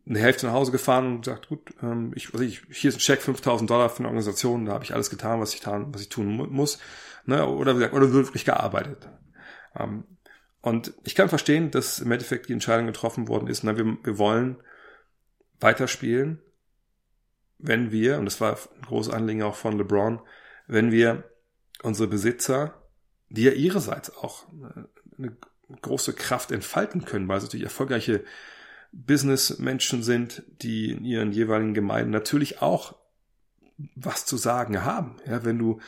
eine 0.08 0.20
Hälfte 0.20 0.46
nach 0.46 0.54
Hause 0.54 0.72
gefahren 0.72 1.18
und 1.18 1.26
sagt, 1.26 1.50
gut, 1.50 1.74
ähm, 1.82 2.14
ich, 2.16 2.32
also 2.32 2.46
ich, 2.46 2.62
hier 2.72 2.90
ist 2.90 2.96
ein 2.96 3.00
Check 3.00 3.22
5000 3.22 3.70
Dollar 3.70 3.90
für 3.90 4.00
eine 4.00 4.08
Organisation, 4.08 4.66
da 4.66 4.74
habe 4.74 4.86
ich 4.86 4.94
alles 4.94 5.10
getan, 5.10 5.42
was 5.42 5.54
ich, 5.54 5.60
getan, 5.60 5.94
was 5.94 6.02
ich 6.02 6.10
tun 6.10 6.28
muss. 6.28 6.80
Ne, 7.26 7.46
oder, 7.46 7.76
oder 7.76 8.14
wirklich 8.14 8.46
gearbeitet. 8.46 9.10
Ähm, 9.78 10.04
und 10.62 10.94
ich 11.04 11.16
kann 11.16 11.30
verstehen, 11.30 11.72
dass 11.72 12.00
im 12.00 12.12
Endeffekt 12.12 12.50
die 12.50 12.54
Entscheidung 12.54 12.88
getroffen 12.88 13.28
worden 13.28 13.48
ist, 13.48 13.64
na, 13.64 13.78
wir, 13.78 13.86
wir 14.04 14.18
wollen 14.18 14.58
weiterspielen, 15.60 16.42
wenn 17.60 17.92
wir, 17.92 18.20
und 18.20 18.26
das 18.26 18.42
war 18.42 18.54
ein 18.54 18.82
großes 18.82 19.14
Anliegen 19.14 19.44
auch 19.44 19.56
von 19.56 19.78
LeBron, 19.78 20.20
wenn 20.68 20.92
wir 20.92 21.24
unsere 21.84 22.08
Besitzer, 22.08 22.82
die 23.30 23.44
ja 23.44 23.52
ihrerseits 23.52 24.16
auch 24.16 24.46
eine 25.18 25.36
große 25.82 26.14
Kraft 26.14 26.52
entfalten 26.52 27.06
können, 27.06 27.28
weil 27.28 27.40
sie 27.40 27.48
natürlich 27.48 27.66
erfolgreiche 27.66 28.24
Businessmenschen 28.92 30.04
sind, 30.04 30.44
die 30.62 30.92
in 30.92 31.04
ihren 31.04 31.32
jeweiligen 31.32 31.74
Gemeinden 31.74 32.12
natürlich 32.12 32.62
auch 32.62 32.96
was 33.96 34.26
zu 34.26 34.38
sagen 34.38 34.84
haben. 34.84 35.18
Ja, 35.26 35.46
wenn 35.46 35.60
du 35.60 35.80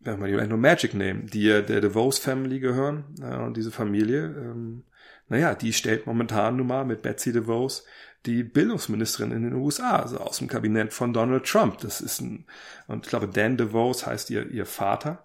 wenn 0.00 0.20
wir 0.20 0.28
vielleicht 0.28 0.50
nur 0.50 0.58
Magic 0.58 0.94
nehmen, 0.94 1.26
die 1.26 1.44
ja 1.44 1.60
der 1.60 1.80
DeVos 1.80 2.18
Family 2.18 2.58
gehören, 2.58 3.04
ja, 3.20 3.44
und 3.44 3.56
diese 3.56 3.70
Familie, 3.70 4.24
ähm, 4.24 4.84
naja, 5.28 5.54
die 5.54 5.72
stellt 5.72 6.06
momentan 6.06 6.56
nun 6.56 6.66
mal 6.66 6.84
mit 6.84 7.02
Betsy 7.02 7.32
DeVos 7.32 7.84
die 8.26 8.42
Bildungsministerin 8.42 9.32
in 9.32 9.44
den 9.44 9.54
USA, 9.54 10.00
also 10.00 10.18
aus 10.18 10.38
dem 10.38 10.48
Kabinett 10.48 10.92
von 10.92 11.12
Donald 11.12 11.44
Trump. 11.44 11.78
Das 11.78 12.00
ist 12.00 12.20
ein, 12.20 12.46
und 12.86 13.06
ich 13.06 13.10
glaube, 13.10 13.28
Dan 13.28 13.56
DeVos 13.56 14.06
heißt 14.06 14.30
ihr, 14.30 14.46
ihr 14.50 14.66
Vater 14.66 15.24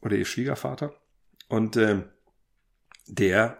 oder 0.00 0.16
ihr 0.16 0.24
Schwiegervater. 0.24 0.94
Und 1.48 1.76
äh, 1.76 2.02
der 3.06 3.58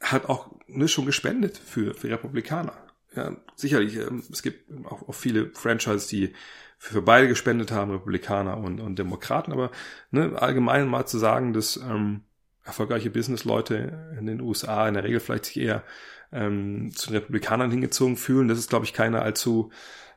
hat 0.00 0.26
auch 0.26 0.54
ne, 0.66 0.88
schon 0.88 1.06
gespendet 1.06 1.56
für, 1.56 1.94
für 1.94 2.10
Republikaner. 2.10 2.87
Ja, 3.14 3.36
sicherlich, 3.56 3.96
äh, 3.96 4.10
es 4.30 4.42
gibt 4.42 4.70
auch, 4.86 5.08
auch 5.08 5.14
viele 5.14 5.50
Franchises, 5.54 6.06
die 6.08 6.34
für 6.78 7.02
beide 7.02 7.28
gespendet 7.28 7.72
haben, 7.72 7.90
Republikaner 7.90 8.58
und, 8.58 8.80
und 8.80 8.98
Demokraten, 8.98 9.52
aber 9.52 9.70
ne, 10.10 10.40
allgemein 10.40 10.86
mal 10.86 11.06
zu 11.06 11.18
sagen, 11.18 11.52
dass 11.52 11.76
ähm, 11.76 12.22
erfolgreiche 12.64 13.10
Businessleute 13.10 14.14
in 14.18 14.26
den 14.26 14.40
USA 14.40 14.86
in 14.86 14.94
der 14.94 15.04
Regel 15.04 15.20
vielleicht 15.20 15.46
sich 15.46 15.58
eher 15.58 15.82
ähm, 16.30 16.92
zu 16.94 17.08
den 17.08 17.16
Republikanern 17.16 17.70
hingezogen 17.70 18.16
fühlen, 18.16 18.48
das 18.48 18.58
ist, 18.58 18.70
glaube 18.70 18.84
ich, 18.84 18.92
keine 18.92 19.22
allzu 19.22 19.70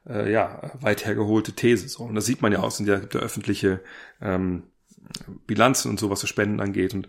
äh, 0.07 0.31
ja, 0.31 0.71
weit 0.81 1.05
hergeholte 1.05 1.53
These. 1.53 1.87
So. 1.87 2.03
Und 2.03 2.15
das 2.15 2.25
sieht 2.25 2.41
man 2.41 2.51
ja 2.51 2.59
auch, 2.59 2.71
sind 2.71 2.87
ja 2.87 2.97
der 2.97 3.21
öffentliche 3.21 3.81
ähm, 4.21 4.63
Bilanzen 5.47 5.89
und 5.89 5.99
so, 5.99 6.09
was 6.09 6.19
so 6.19 6.27
Spenden 6.27 6.59
angeht. 6.59 6.93
Und 6.93 7.07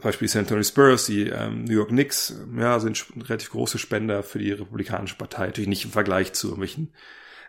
Beispiel 0.00 0.28
St. 0.28 0.36
Anthony 0.38 0.64
Spurs, 0.64 1.06
die 1.06 1.28
ähm, 1.28 1.64
New 1.64 1.74
York 1.74 1.88
Knicks, 1.88 2.34
ja, 2.56 2.78
sind 2.78 3.04
relativ 3.16 3.50
große 3.50 3.78
Spender 3.78 4.22
für 4.22 4.38
die 4.38 4.52
Republikanische 4.52 5.16
Partei. 5.16 5.46
Natürlich 5.46 5.68
nicht 5.68 5.84
im 5.84 5.90
Vergleich 5.90 6.32
zu 6.32 6.48
irgendwelchen, 6.48 6.92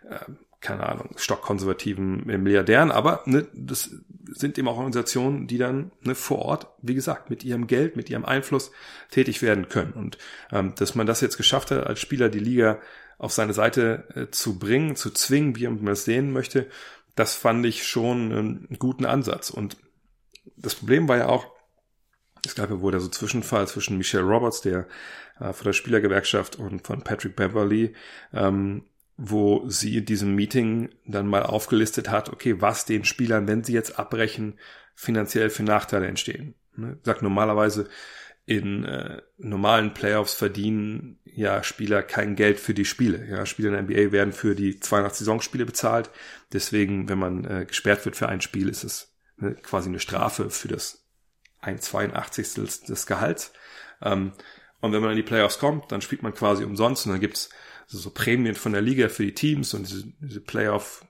äh, 0.10 0.20
keine 0.60 0.88
Ahnung, 0.88 1.14
stockkonservativen 1.16 2.26
Milliardären, 2.26 2.92
aber 2.92 3.22
ne, 3.26 3.48
das 3.54 3.92
sind 4.32 4.58
eben 4.58 4.68
auch 4.68 4.78
Organisationen, 4.78 5.48
die 5.48 5.58
dann 5.58 5.92
ne, 6.02 6.16
vor 6.16 6.40
Ort, 6.40 6.68
wie 6.82 6.96
gesagt, 6.96 7.30
mit 7.30 7.44
ihrem 7.44 7.68
Geld, 7.68 7.96
mit 7.96 8.10
ihrem 8.10 8.26
Einfluss 8.26 8.72
tätig 9.12 9.42
werden 9.42 9.70
können. 9.70 9.94
Und 9.94 10.18
ähm, 10.52 10.74
dass 10.76 10.96
man 10.96 11.08
das 11.08 11.22
jetzt 11.22 11.38
geschafft 11.38 11.72
hat, 11.72 11.86
als 11.86 12.00
Spieler 12.00 12.30
die 12.30 12.40
Liga 12.40 12.80
auf 13.20 13.32
seine 13.32 13.54
Seite 13.54 14.06
äh, 14.16 14.32
zu 14.32 14.58
bringen, 14.58 14.96
zu 14.96 15.12
zwingen, 15.12 15.56
wie 15.56 15.68
man 15.68 15.86
das 15.86 16.06
sehen 16.06 16.32
möchte, 16.32 16.68
das 17.16 17.36
fand 17.36 17.66
ich 17.66 17.86
schon 17.86 18.32
einen 18.32 18.78
guten 18.80 19.06
Ansatz. 19.06 19.50
Und 19.50 19.78
das 20.56 20.76
Problem 20.76 21.08
war 21.08 21.18
ja 21.18 21.28
auch, 21.28 21.48
es 22.46 22.56
gab 22.56 22.70
ja 22.70 22.82
wohl 22.82 22.92
der 22.92 23.02
so 23.02 23.10
Zwischenfall 23.10 23.68
zwischen 23.68 23.98
Michelle 23.98 24.24
Roberts, 24.24 24.62
der 24.62 24.88
äh, 25.40 25.54
von 25.54 25.66
der 25.66 25.74
Spielergewerkschaft 25.74 26.58
und 26.58 26.86
von 26.86 27.04
Patrick 27.04 27.36
Beverly, 27.36 27.94
ähm, 28.34 28.84
wo 29.18 29.68
sie 29.68 29.98
in 29.98 30.06
diesem 30.06 30.36
Meeting 30.36 30.90
dann 31.06 31.28
mal 31.28 31.44
aufgelistet 31.44 32.10
hat, 32.10 32.30
okay, 32.30 32.62
was 32.62 32.86
den 32.86 33.04
Spielern, 33.04 33.48
wenn 33.48 33.64
sie 33.64 33.74
jetzt 33.74 34.00
abbrechen, 34.00 34.58
finanziell 34.96 35.50
für 35.50 35.64
Nachteile 35.64 36.08
entstehen. 36.08 36.56
Ne? 36.76 36.98
Sagt 37.04 37.22
normalerweise 37.22 37.90
in 38.46 38.84
äh, 38.84 39.22
normalen 39.38 39.94
Playoffs 39.94 40.34
verdienen 40.34 41.20
ja 41.24 41.62
Spieler 41.62 42.02
kein 42.02 42.36
Geld 42.36 42.60
für 42.60 42.74
die 42.74 42.86
Spiele. 42.86 43.28
Ja, 43.30 43.46
Spieler 43.46 43.78
in 43.78 43.88
der 43.88 44.02
NBA 44.04 44.12
werden 44.12 44.34
für 44.34 44.56
die 44.56 44.80
82 44.80 45.20
Saisonspiele 45.20 45.66
bezahlt. 45.66 46.10
Deswegen, 46.52 47.08
wenn 47.10 47.20
man 47.20 47.46
äh, 47.46 47.66
gesperrt 47.66 48.06
wird 48.06 48.16
für 48.16 48.28
ein 48.28 48.42
Spiel, 48.42 48.68
ist 48.68 48.84
es 48.84 49.14
ne, 49.38 49.54
quasi 49.54 49.90
eine 49.90 50.00
Strafe 50.00 50.50
für 50.50 50.68
das 50.68 51.06
ein 51.62 51.80
82. 51.80 52.54
des 52.88 53.06
Gehalts. 53.06 53.54
Ähm, 54.02 54.32
und 54.82 54.94
wenn 54.94 55.02
man 55.02 55.12
in 55.12 55.18
die 55.18 55.24
Playoffs 55.24 55.60
kommt, 55.60 55.92
dann 55.92 56.02
spielt 56.02 56.24
man 56.24 56.34
quasi 56.34 56.64
umsonst 56.64 57.06
und 57.06 57.14
dann 57.14 57.22
gibt's 57.22 57.50
so 57.88 58.12
Prämien 58.12 58.56
von 58.56 58.72
der 58.72 58.82
Liga 58.82 59.10
für 59.10 59.26
die 59.26 59.34
Teams 59.34 59.74
und 59.74 59.90
diese, 59.90 60.06
diese 60.22 60.42
Playoff 60.42 61.06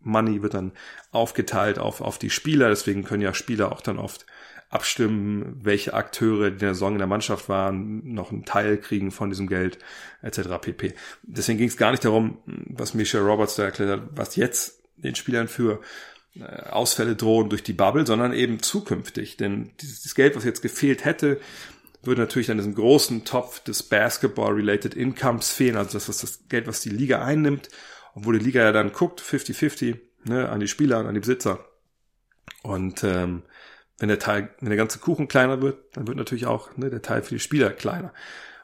Money 0.00 0.42
wird 0.42 0.54
dann 0.54 0.72
aufgeteilt 1.12 1.78
auf, 1.78 2.00
auf 2.00 2.18
die 2.18 2.30
Spieler. 2.30 2.68
Deswegen 2.68 3.04
können 3.04 3.22
ja 3.22 3.34
Spieler 3.34 3.72
auch 3.72 3.80
dann 3.80 3.98
oft 3.98 4.26
abstimmen, 4.70 5.58
welche 5.62 5.94
Akteure, 5.94 6.46
in 6.48 6.58
der 6.58 6.74
Saison 6.74 6.92
in 6.92 6.98
der 6.98 7.06
Mannschaft 7.06 7.48
waren, 7.48 8.14
noch 8.14 8.30
einen 8.30 8.44
Teil 8.44 8.78
kriegen 8.78 9.10
von 9.10 9.28
diesem 9.28 9.48
Geld, 9.48 9.78
etc. 10.22 10.48
pp. 10.60 10.94
Deswegen 11.22 11.58
ging 11.58 11.68
es 11.68 11.76
gar 11.76 11.90
nicht 11.90 12.04
darum, 12.04 12.38
was 12.46 12.94
Michelle 12.94 13.24
Roberts 13.24 13.56
da 13.56 13.64
erklärt 13.64 14.00
hat, 14.00 14.08
was 14.12 14.36
jetzt 14.36 14.80
den 14.96 15.16
Spielern 15.16 15.48
für 15.48 15.80
Ausfälle 16.70 17.16
drohen 17.16 17.50
durch 17.50 17.62
die 17.62 17.72
Bubble, 17.72 18.06
sondern 18.06 18.32
eben 18.32 18.62
zukünftig. 18.62 19.36
Denn 19.36 19.72
dieses 19.80 20.14
Geld, 20.14 20.36
was 20.36 20.44
jetzt 20.44 20.62
gefehlt 20.62 21.04
hätte, 21.04 21.40
würde 22.02 22.22
natürlich 22.22 22.46
dann 22.46 22.56
diesen 22.56 22.74
großen 22.74 23.24
Topf 23.24 23.60
des 23.60 23.82
Basketball-related 23.82 24.94
Incomes 24.94 25.50
fehlen, 25.50 25.76
also 25.76 25.92
das 25.92 26.08
ist 26.08 26.22
das 26.22 26.48
Geld, 26.48 26.66
was 26.66 26.80
die 26.80 26.88
Liga 26.90 27.22
einnimmt, 27.22 27.68
obwohl 28.14 28.38
die 28.38 28.44
Liga 28.44 28.62
ja 28.62 28.72
dann 28.72 28.92
guckt, 28.92 29.20
50-50, 29.20 29.98
ne, 30.24 30.48
an 30.48 30.60
die 30.60 30.68
Spieler 30.68 31.00
und 31.00 31.06
an 31.06 31.14
die 31.14 31.20
Besitzer. 31.20 31.64
Und 32.62 33.04
ähm, 33.04 33.42
wenn 33.98 34.08
der 34.08 34.18
Teil, 34.18 34.50
wenn 34.60 34.70
der 34.70 34.78
ganze 34.78 34.98
Kuchen 34.98 35.28
kleiner 35.28 35.60
wird, 35.60 35.78
dann 35.96 36.06
wird 36.06 36.16
natürlich 36.16 36.46
auch 36.46 36.76
ne, 36.76 36.90
der 36.90 37.02
Teil 37.02 37.22
für 37.22 37.34
die 37.34 37.40
Spieler 37.40 37.70
kleiner. 37.70 38.12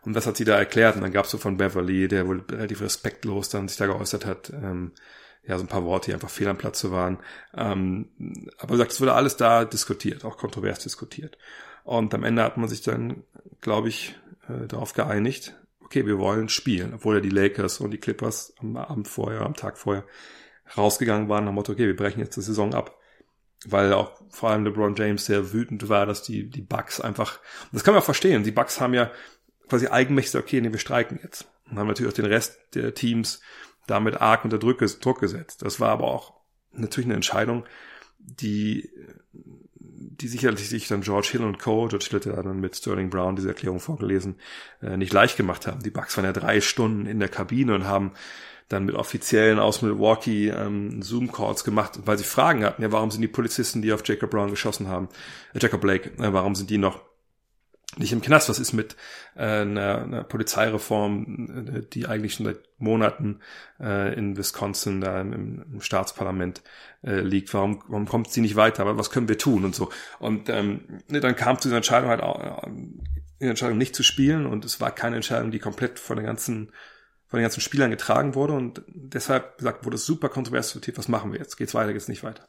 Und 0.03 0.15
das 0.15 0.27
hat 0.27 0.37
sie 0.37 0.45
da 0.45 0.57
erklärt. 0.57 0.97
Und 0.97 1.03
dann 1.03 1.13
gab 1.13 1.25
es 1.27 1.31
so 1.33 1.39
von 1.39 1.57
Beverly, 1.57 2.09
der 2.09 2.27
wohl 2.27 2.43
relativ 2.51 2.81
respektlos 2.81 3.49
dann 3.49 3.69
sich 3.69 3.77
da 3.77 3.87
geäußert 3.87 4.25
hat, 4.25 4.51
ähm, 4.51 4.93
ja, 5.47 5.59
so 5.59 5.65
ein 5.65 5.69
paar 5.69 5.85
Worte, 5.85 6.11
die 6.11 6.15
einfach 6.15 6.31
fehl 6.31 6.49
am 6.49 6.59
Platze 6.59 6.91
waren. 6.91 7.19
Ähm, 7.55 8.09
aber 8.59 8.71
wie 8.71 8.75
gesagt, 8.75 8.93
es 8.93 9.01
wurde 9.01 9.15
alles 9.15 9.37
da 9.37 9.65
diskutiert, 9.65 10.25
auch 10.25 10.37
kontrovers 10.37 10.81
diskutiert. 10.81 11.39
Und 11.85 12.13
am 12.15 12.25
Ende 12.25 12.43
hat 12.43 12.57
man 12.57 12.69
sich 12.69 12.83
dann, 12.83 13.23
glaube 13.61 13.89
ich, 13.89 14.19
äh, 14.49 14.67
darauf 14.67 14.93
geeinigt, 14.93 15.55
okay, 15.81 16.05
wir 16.05 16.19
wollen 16.19 16.49
spielen, 16.49 16.95
obwohl 16.95 17.17
ja 17.17 17.21
die 17.21 17.31
Lakers 17.31 17.81
und 17.81 17.93
die 17.93 17.99
Clippers 17.99 18.55
am 18.59 18.77
Abend 18.77 19.07
vorher, 19.07 19.43
am 19.43 19.55
Tag 19.55 19.79
vorher 19.79 20.05
rausgegangen 20.77 21.29
waren, 21.29 21.45
nach 21.45 21.53
dem 21.53 21.55
Motto, 21.55 21.73
okay, 21.73 21.87
wir 21.87 21.97
brechen 21.97 22.19
jetzt 22.19 22.37
die 22.37 22.43
Saison 22.43 22.75
ab. 22.75 22.99
Weil 23.65 23.93
auch 23.93 24.21
vor 24.31 24.51
allem 24.51 24.65
LeBron 24.65 24.97
James 24.97 25.27
sehr 25.27 25.53
wütend 25.53 25.89
war, 25.89 26.07
dass 26.07 26.23
die, 26.23 26.51
die 26.51 26.61
Bucks 26.61 27.01
einfach, 27.01 27.39
das 27.73 27.85
kann 27.85 27.95
man 27.95 28.03
auch 28.03 28.05
verstehen, 28.05 28.43
die 28.43 28.51
Bucks 28.51 28.81
haben 28.81 28.95
ja 28.95 29.11
quasi 29.69 29.87
eigenmächtig, 29.87 30.41
okay, 30.41 30.61
nee, 30.61 30.73
wir 30.73 30.79
streiken 30.79 31.21
jetzt. 31.23 31.49
Und 31.71 31.79
haben 31.79 31.87
natürlich 31.87 32.13
auch 32.13 32.17
den 32.17 32.27
Rest 32.27 32.59
der 32.75 32.95
Teams 32.95 33.41
damit 33.87 34.21
arg 34.21 34.45
unter 34.45 34.59
Druck, 34.59 34.79
Druck 35.01 35.21
gesetzt. 35.21 35.63
Das 35.63 35.81
war 35.81 35.91
aber 35.91 36.05
auch 36.05 36.35
natürlich 36.73 37.07
eine 37.07 37.15
Entscheidung, 37.15 37.65
die, 38.19 38.91
die 39.33 40.29
sicherlich 40.29 40.69
sich 40.69 40.89
dann 40.89 41.03
George 41.03 41.29
Hill 41.33 41.45
und 41.45 41.59
Co., 41.59 41.87
George 41.89 42.07
Hill 42.11 42.37
hat 42.37 42.47
dann 42.47 42.61
mit 42.61 42.77
Sterling 42.77 43.11
Brown 43.11 43.37
diese 43.37 43.49
Erklärung 43.49 43.81
vorgelesen, 43.81 44.37
äh, 44.83 44.97
nicht 44.97 45.13
leicht 45.13 45.37
gemacht 45.37 45.67
haben. 45.67 45.83
Die 45.83 45.91
Bucks 45.91 46.17
waren 46.17 46.25
ja 46.25 46.33
drei 46.33 46.61
Stunden 46.61 47.07
in 47.07 47.21
der 47.21 47.29
Kabine 47.29 47.75
und 47.75 47.85
haben 47.85 48.13
dann 48.69 48.85
mit 48.85 48.97
Offiziellen 48.97 49.61
aus 49.61 49.83
Milwaukee 49.83 50.49
ähm, 50.49 51.01
Zoom-Calls 51.01 51.63
gemacht, 51.63 52.01
weil 52.05 52.19
sie 52.19 52.25
Fragen 52.25 52.65
hatten, 52.65 52.83
ja, 52.83 52.91
warum 52.91 53.13
sind 53.13 53.23
die 53.23 53.29
Polizisten, 53.29 53.81
die 53.81 53.93
auf 53.93 54.03
Jacob 54.05 54.31
Brown 54.31 54.51
geschossen 54.51 54.89
haben, 54.89 55.09
äh, 55.55 55.61
Jacob 55.61 55.81
Blake, 55.81 56.11
äh, 56.19 56.33
warum 56.33 56.55
sind 56.55 56.71
die 56.71 56.79
noch 56.79 57.01
nicht 57.97 58.13
im 58.13 58.21
Knast. 58.21 58.49
Was 58.49 58.59
ist 58.59 58.73
mit 58.73 58.97
äh, 59.37 59.43
einer, 59.43 60.03
einer 60.03 60.25
Polizeireform, 60.25 61.75
äh, 61.77 61.83
die 61.93 62.07
eigentlich 62.07 62.35
schon 62.35 62.47
seit 62.47 62.59
Monaten 62.79 63.41
äh, 63.81 64.15
in 64.15 64.37
Wisconsin 64.37 65.01
da 65.01 65.21
im, 65.21 65.63
im 65.73 65.81
Staatsparlament 65.81 66.63
äh, 67.03 67.21
liegt? 67.21 67.55
Warum, 67.55 67.83
warum 67.89 68.07
kommt 68.07 68.31
sie 68.31 68.41
nicht 68.41 68.57
weiter? 68.57 68.83
Aber 68.83 68.99
was 68.99 69.11
können 69.11 69.29
wir 69.29 69.39
tun 69.39 69.65
und 69.65 69.75
so? 69.75 69.91
Und 70.19 70.49
ähm, 70.49 71.01
ne, 71.09 71.21
dann 71.21 71.37
kam 71.37 71.59
zu 71.59 71.69
dieser 71.69 71.77
Entscheidung 71.77 72.11
halt 72.11 72.23
auch, 72.23 72.65
äh, 72.65 72.71
die 73.41 73.47
Entscheidung 73.47 73.79
nicht 73.79 73.95
zu 73.95 74.03
spielen 74.03 74.47
und 74.47 74.65
es 74.65 74.81
war 74.81 74.91
keine 74.91 75.17
Entscheidung, 75.17 75.51
die 75.51 75.59
komplett 75.59 75.99
von 75.99 76.17
den 76.17 76.27
ganzen 76.27 76.73
von 77.29 77.39
den 77.39 77.43
ganzen 77.45 77.61
Spielern 77.61 77.91
getragen 77.91 78.37
wurde 78.37 78.53
und 78.53 78.83
deshalb 78.87 79.59
gesagt 79.59 79.85
wurde 79.85 79.97
es 79.97 80.07
super 80.07 80.29
kontrovers 80.29 80.79
was 80.97 81.09
machen 81.09 81.33
wir 81.33 81.41
jetzt? 81.41 81.57
Geht's 81.57 81.75
weiter, 81.75 81.93
geht's 81.93 82.09
nicht 82.09 82.23
weiter? 82.23 82.47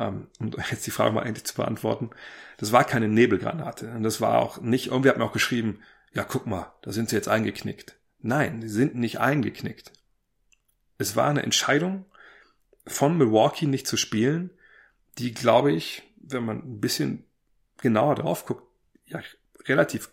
Ähm, 0.00 0.28
um 0.38 0.50
jetzt 0.70 0.86
die 0.86 0.90
Frage 0.90 1.12
mal 1.12 1.22
eigentlich 1.22 1.44
zu 1.44 1.54
beantworten, 1.54 2.10
das 2.56 2.72
war 2.72 2.84
keine 2.84 3.08
Nebelgranate. 3.08 3.90
Und 3.92 4.02
das 4.02 4.20
war 4.20 4.38
auch 4.38 4.60
nicht, 4.60 4.88
irgendwie 4.88 5.10
hat 5.10 5.18
mir 5.18 5.24
auch 5.24 5.32
geschrieben, 5.32 5.80
ja, 6.12 6.24
guck 6.24 6.46
mal, 6.46 6.72
da 6.82 6.92
sind 6.92 7.08
sie 7.08 7.16
jetzt 7.16 7.28
eingeknickt. 7.28 7.96
Nein, 8.18 8.62
sie 8.62 8.68
sind 8.68 8.96
nicht 8.96 9.20
eingeknickt. 9.20 9.92
Es 10.98 11.16
war 11.16 11.28
eine 11.28 11.42
Entscheidung 11.42 12.04
von 12.86 13.16
Milwaukee 13.16 13.66
nicht 13.66 13.86
zu 13.86 13.96
spielen, 13.96 14.50
die, 15.18 15.32
glaube 15.32 15.72
ich, 15.72 16.02
wenn 16.16 16.44
man 16.44 16.58
ein 16.58 16.80
bisschen 16.80 17.24
genauer 17.78 18.16
drauf 18.16 18.46
guckt, 18.46 18.64
ja, 19.06 19.20
relativ 19.66 20.10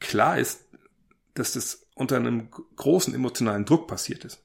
klar 0.00 0.38
ist, 0.38 0.64
dass 1.34 1.52
das 1.52 1.86
unter 1.94 2.16
einem 2.16 2.50
großen 2.50 3.14
emotionalen 3.14 3.64
Druck 3.64 3.88
passiert 3.88 4.24
ist. 4.24 4.44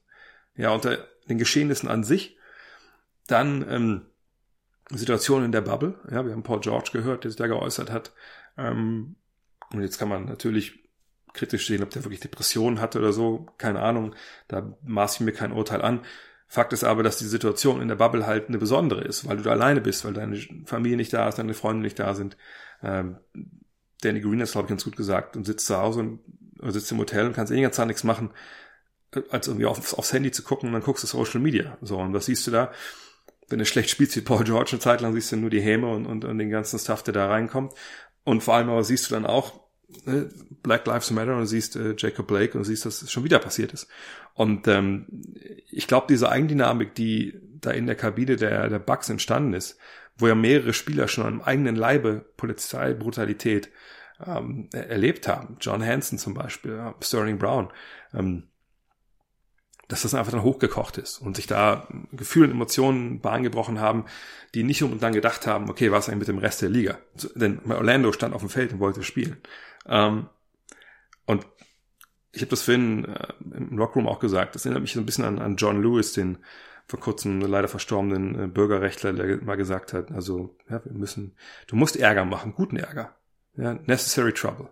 Ja, 0.56 0.70
unter 0.70 1.08
den 1.28 1.38
Geschehnissen 1.38 1.88
an 1.88 2.04
sich. 2.04 2.36
Dann 3.26 3.66
ähm, 3.68 4.06
Situation 4.98 5.44
in 5.44 5.52
der 5.52 5.60
Bubble. 5.60 5.94
Ja, 6.10 6.24
wir 6.24 6.32
haben 6.32 6.42
Paul 6.42 6.60
George 6.60 6.90
gehört, 6.92 7.24
der 7.24 7.30
sich 7.30 7.38
da 7.38 7.46
geäußert 7.46 7.90
hat. 7.90 8.12
Ähm, 8.56 9.16
und 9.72 9.82
jetzt 9.82 9.98
kann 9.98 10.08
man 10.08 10.24
natürlich 10.24 10.80
kritisch 11.32 11.66
sehen, 11.66 11.82
ob 11.82 11.90
der 11.90 12.04
wirklich 12.04 12.20
Depressionen 12.20 12.80
hatte 12.80 12.98
oder 12.98 13.12
so. 13.12 13.46
Keine 13.58 13.80
Ahnung. 13.80 14.14
Da 14.48 14.76
maß 14.82 15.14
ich 15.14 15.20
mir 15.20 15.32
kein 15.32 15.52
Urteil 15.52 15.82
an. 15.82 16.00
Fakt 16.48 16.72
ist 16.72 16.82
aber, 16.82 17.04
dass 17.04 17.18
die 17.18 17.26
Situation 17.26 17.80
in 17.80 17.86
der 17.86 17.94
Bubble 17.94 18.26
halt 18.26 18.48
eine 18.48 18.58
besondere 18.58 19.02
ist, 19.02 19.28
weil 19.28 19.36
du 19.36 19.44
da 19.44 19.52
alleine 19.52 19.80
bist, 19.80 20.04
weil 20.04 20.14
deine 20.14 20.36
Familie 20.64 20.96
nicht 20.96 21.12
da 21.12 21.28
ist, 21.28 21.38
deine 21.38 21.54
Freunde 21.54 21.82
nicht 21.82 21.98
da 22.00 22.14
sind. 22.14 22.36
Ähm, 22.82 23.18
Danny 24.02 24.20
Green 24.20 24.40
hat 24.40 24.48
es, 24.48 24.52
glaube 24.52 24.66
ich, 24.66 24.70
ganz 24.70 24.82
gut 24.82 24.96
gesagt 24.96 25.36
und 25.36 25.44
sitzt 25.44 25.66
zu 25.66 25.76
Hause 25.76 26.00
und 26.00 26.20
oder 26.60 26.72
sitzt 26.72 26.92
im 26.92 26.98
Hotel 26.98 27.26
und 27.26 27.34
kannst 27.34 27.52
eh 27.52 27.70
Zeit 27.70 27.86
nichts 27.86 28.04
machen, 28.04 28.30
als 29.30 29.48
irgendwie 29.48 29.66
aufs, 29.66 29.94
aufs 29.94 30.12
Handy 30.12 30.30
zu 30.30 30.42
gucken 30.42 30.68
und 30.68 30.72
dann 30.74 30.82
guckst 30.82 31.02
du 31.02 31.06
Social 31.06 31.40
Media. 31.40 31.78
So, 31.80 31.98
und 31.98 32.12
was 32.12 32.26
siehst 32.26 32.46
du 32.46 32.50
da? 32.50 32.72
Wenn 33.50 33.58
du 33.58 33.66
schlecht 33.66 33.90
spielst 33.90 34.16
wie 34.16 34.20
Paul 34.20 34.44
George 34.44 34.70
eine 34.72 34.80
Zeit 34.80 35.00
lang, 35.00 35.12
siehst 35.12 35.32
du 35.32 35.36
nur 35.36 35.50
die 35.50 35.60
Häme 35.60 35.88
und, 35.88 36.06
und, 36.06 36.24
und 36.24 36.38
den 36.38 36.50
ganzen 36.50 36.78
Stuff, 36.78 37.02
der 37.02 37.12
da 37.12 37.26
reinkommt. 37.26 37.74
Und 38.24 38.42
vor 38.42 38.54
allem 38.54 38.70
aber 38.70 38.84
siehst 38.84 39.10
du 39.10 39.14
dann 39.14 39.26
auch, 39.26 39.60
äh, 40.06 40.26
Black 40.62 40.86
Lives 40.86 41.10
Matter 41.10 41.36
und 41.36 41.46
siehst 41.46 41.76
äh, 41.76 41.94
Jacob 41.96 42.28
Blake 42.28 42.56
und 42.56 42.64
siehst, 42.64 42.86
dass 42.86 43.02
es 43.02 43.10
schon 43.10 43.24
wieder 43.24 43.38
passiert 43.38 43.72
ist. 43.72 43.88
Und 44.34 44.68
ähm, 44.68 45.06
ich 45.70 45.86
glaube, 45.86 46.06
diese 46.08 46.30
Eigendynamik, 46.30 46.94
die 46.94 47.40
da 47.60 47.72
in 47.72 47.86
der 47.86 47.96
Kabine 47.96 48.36
der, 48.36 48.68
der 48.68 48.78
Bucks 48.78 49.10
entstanden 49.10 49.54
ist, 49.54 49.78
wo 50.16 50.28
ja 50.28 50.34
mehrere 50.34 50.72
Spieler 50.72 51.08
schon 51.08 51.26
am 51.26 51.42
eigenen 51.42 51.76
Leibe 51.76 52.24
Polizeibrutalität 52.36 53.70
ähm, 54.24 54.68
erlebt 54.72 55.28
haben. 55.28 55.56
John 55.60 55.84
Hanson 55.84 56.18
zum 56.18 56.34
Beispiel, 56.34 56.72
ja, 56.76 56.94
Sterling 57.00 57.38
Brown. 57.38 57.70
Ähm, 58.14 58.49
dass 59.90 60.02
das 60.02 60.14
einfach 60.14 60.32
dann 60.32 60.44
hochgekocht 60.44 60.98
ist 60.98 61.18
und 61.18 61.36
sich 61.36 61.46
da 61.46 61.88
Gefühle 62.12 62.46
und 62.46 62.52
Emotionen 62.52 63.20
Bahn 63.20 63.42
gebrochen 63.42 63.80
haben, 63.80 64.04
die 64.54 64.62
nicht 64.62 64.82
um 64.82 64.92
und 64.92 65.02
dann 65.02 65.12
gedacht 65.12 65.46
haben, 65.46 65.68
okay, 65.68 65.90
was 65.90 66.08
eigentlich 66.08 66.20
mit 66.20 66.28
dem 66.28 66.38
Rest 66.38 66.62
der 66.62 66.68
Liga? 66.68 66.98
Denn 67.34 67.60
Orlando 67.68 68.12
stand 68.12 68.34
auf 68.34 68.40
dem 68.40 68.50
Feld 68.50 68.72
und 68.72 68.78
wollte 68.78 69.02
spielen. 69.02 69.38
Ähm, 69.86 70.28
und 71.26 71.46
ich 72.32 72.42
habe 72.42 72.50
das 72.50 72.62
vorhin 72.62 73.04
äh, 73.04 73.32
im 73.56 73.76
Lockroom 73.76 74.06
auch 74.06 74.20
gesagt, 74.20 74.54
das 74.54 74.64
erinnert 74.64 74.82
mich 74.82 74.92
so 74.92 75.00
ein 75.00 75.06
bisschen 75.06 75.24
an, 75.24 75.40
an 75.40 75.56
John 75.56 75.82
Lewis, 75.82 76.12
den 76.12 76.38
vor 76.86 77.00
kurzem 77.00 77.40
leider 77.40 77.68
verstorbenen 77.68 78.44
äh, 78.44 78.46
Bürgerrechtler, 78.46 79.12
der 79.12 79.42
mal 79.42 79.56
gesagt 79.56 79.92
hat, 79.92 80.12
also 80.12 80.56
ja, 80.68 80.80
wir 80.84 80.92
müssen, 80.92 81.34
du 81.66 81.74
musst 81.74 81.96
Ärger 81.96 82.24
machen, 82.24 82.54
guten 82.54 82.76
Ärger. 82.76 83.16
Ja, 83.56 83.74
necessary 83.86 84.32
trouble. 84.32 84.68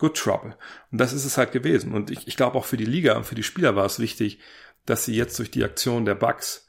Good 0.00 0.16
trouble. 0.16 0.56
Und 0.90 0.98
das 0.98 1.12
ist 1.12 1.24
es 1.24 1.36
halt 1.36 1.52
gewesen. 1.52 1.92
Und 1.92 2.10
ich, 2.10 2.26
ich 2.26 2.36
glaube 2.36 2.58
auch 2.58 2.64
für 2.64 2.78
die 2.78 2.86
Liga 2.86 3.16
und 3.16 3.24
für 3.24 3.34
die 3.36 3.42
Spieler 3.42 3.76
war 3.76 3.84
es 3.84 4.00
wichtig, 4.00 4.40
dass 4.86 5.04
sie 5.04 5.14
jetzt 5.14 5.38
durch 5.38 5.50
die 5.50 5.62
Aktion 5.62 6.06
der 6.06 6.14
Bugs 6.14 6.66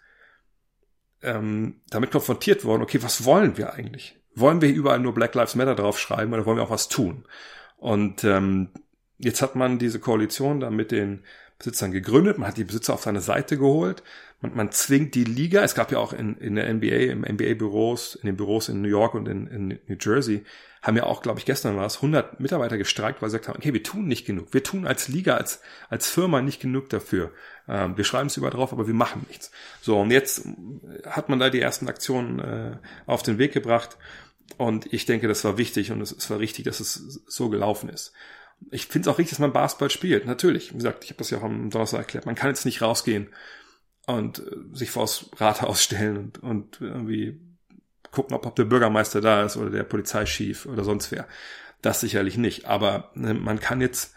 ähm, 1.23 1.81
damit 1.89 2.11
konfrontiert 2.11 2.65
wurden, 2.65 2.83
okay, 2.83 3.01
was 3.01 3.23
wollen 3.25 3.57
wir 3.57 3.73
eigentlich? 3.73 4.19
Wollen 4.35 4.61
wir 4.61 4.69
überall 4.69 4.99
nur 4.99 5.13
Black 5.13 5.33
Lives 5.33 5.55
Matter 5.55 5.75
draufschreiben 5.75 6.33
oder 6.33 6.45
wollen 6.45 6.57
wir 6.57 6.63
auch 6.63 6.69
was 6.69 6.89
tun? 6.89 7.25
Und 7.77 8.23
ähm, 8.23 8.69
jetzt 9.17 9.41
hat 9.41 9.55
man 9.55 9.79
diese 9.79 9.99
Koalition 9.99 10.59
da 10.59 10.69
mit 10.69 10.91
den 10.91 11.23
Besitzern 11.63 11.91
gegründet, 11.91 12.37
man 12.37 12.47
hat 12.47 12.57
die 12.57 12.63
Besitzer 12.63 12.93
auf 12.93 13.03
seine 13.03 13.21
Seite 13.21 13.57
geholt, 13.57 14.03
man, 14.41 14.55
man 14.55 14.71
zwingt 14.71 15.15
die 15.15 15.23
Liga, 15.23 15.61
es 15.63 15.75
gab 15.75 15.91
ja 15.91 15.99
auch 15.99 16.13
in, 16.13 16.35
in 16.37 16.55
der 16.55 16.71
NBA, 16.73 17.11
im 17.11 17.21
NBA-Büros, 17.21 18.15
in 18.15 18.25
den 18.25 18.37
Büros 18.37 18.69
in 18.69 18.81
New 18.81 18.89
York 18.89 19.13
und 19.13 19.27
in, 19.27 19.47
in 19.47 19.67
New 19.87 19.97
Jersey, 19.99 20.43
haben 20.81 20.97
ja 20.97 21.03
auch, 21.03 21.21
glaube 21.21 21.37
ich, 21.37 21.45
gestern 21.45 21.77
war 21.77 21.85
es, 21.85 21.97
100 21.97 22.39
Mitarbeiter 22.39 22.77
gestreikt, 22.77 23.21
weil 23.21 23.29
sie 23.29 23.37
gesagt 23.37 23.49
haben, 23.49 23.59
okay, 23.61 23.73
wir 23.73 23.83
tun 23.83 24.07
nicht 24.07 24.25
genug. 24.25 24.47
Wir 24.51 24.63
tun 24.63 24.87
als 24.87 25.07
Liga, 25.07 25.35
als, 25.35 25.61
als 25.89 26.09
Firma 26.09 26.41
nicht 26.41 26.59
genug 26.59 26.89
dafür. 26.89 27.31
Ähm, 27.67 27.97
wir 27.97 28.03
schreiben 28.03 28.27
es 28.27 28.37
über 28.37 28.49
drauf, 28.49 28.73
aber 28.73 28.87
wir 28.87 28.95
machen 28.95 29.25
nichts. 29.29 29.51
So, 29.81 29.99
und 29.99 30.09
jetzt 30.09 30.47
hat 31.05 31.29
man 31.29 31.37
da 31.37 31.51
die 31.51 31.61
ersten 31.61 31.87
Aktionen 31.87 32.39
äh, 32.39 32.77
auf 33.05 33.21
den 33.21 33.37
Weg 33.37 33.53
gebracht. 33.53 33.97
Und 34.57 34.91
ich 34.91 35.05
denke, 35.05 35.27
das 35.27 35.43
war 35.43 35.59
wichtig 35.59 35.91
und 35.91 36.01
es, 36.01 36.11
es 36.11 36.29
war 36.31 36.39
richtig, 36.39 36.65
dass 36.65 36.79
es 36.79 37.21
so 37.27 37.49
gelaufen 37.49 37.87
ist. 37.89 38.11
Ich 38.69 38.87
finde 38.87 39.09
es 39.09 39.13
auch 39.13 39.17
richtig, 39.17 39.31
dass 39.31 39.39
man 39.39 39.53
Basketball 39.53 39.89
spielt. 39.89 40.25
Natürlich, 40.25 40.71
wie 40.71 40.77
gesagt, 40.77 41.03
ich 41.03 41.09
habe 41.09 41.17
das 41.17 41.29
ja 41.29 41.39
auch 41.39 41.43
am 41.43 41.69
Donnerstag 41.69 41.99
erklärt. 41.99 42.25
Man 42.25 42.35
kann 42.35 42.49
jetzt 42.49 42.65
nicht 42.65 42.81
rausgehen 42.81 43.29
und 44.05 44.39
äh, 44.39 44.55
sich 44.73 44.91
vors 44.91 45.29
Rathaus 45.37 45.83
stellen 45.83 46.17
und, 46.17 46.43
und 46.43 46.81
irgendwie 46.81 47.39
gucken, 48.11 48.35
ob, 48.35 48.45
ob 48.45 48.55
der 48.55 48.65
Bürgermeister 48.65 49.21
da 49.21 49.43
ist 49.43 49.57
oder 49.57 49.69
der 49.69 49.83
Polizeichef 49.83 50.65
oder 50.65 50.83
sonst 50.83 51.11
wer. 51.11 51.27
Das 51.81 52.01
sicherlich 52.01 52.37
nicht. 52.37 52.65
Aber 52.65 53.11
ne, 53.15 53.33
man 53.33 53.59
kann 53.59 53.81
jetzt 53.81 54.13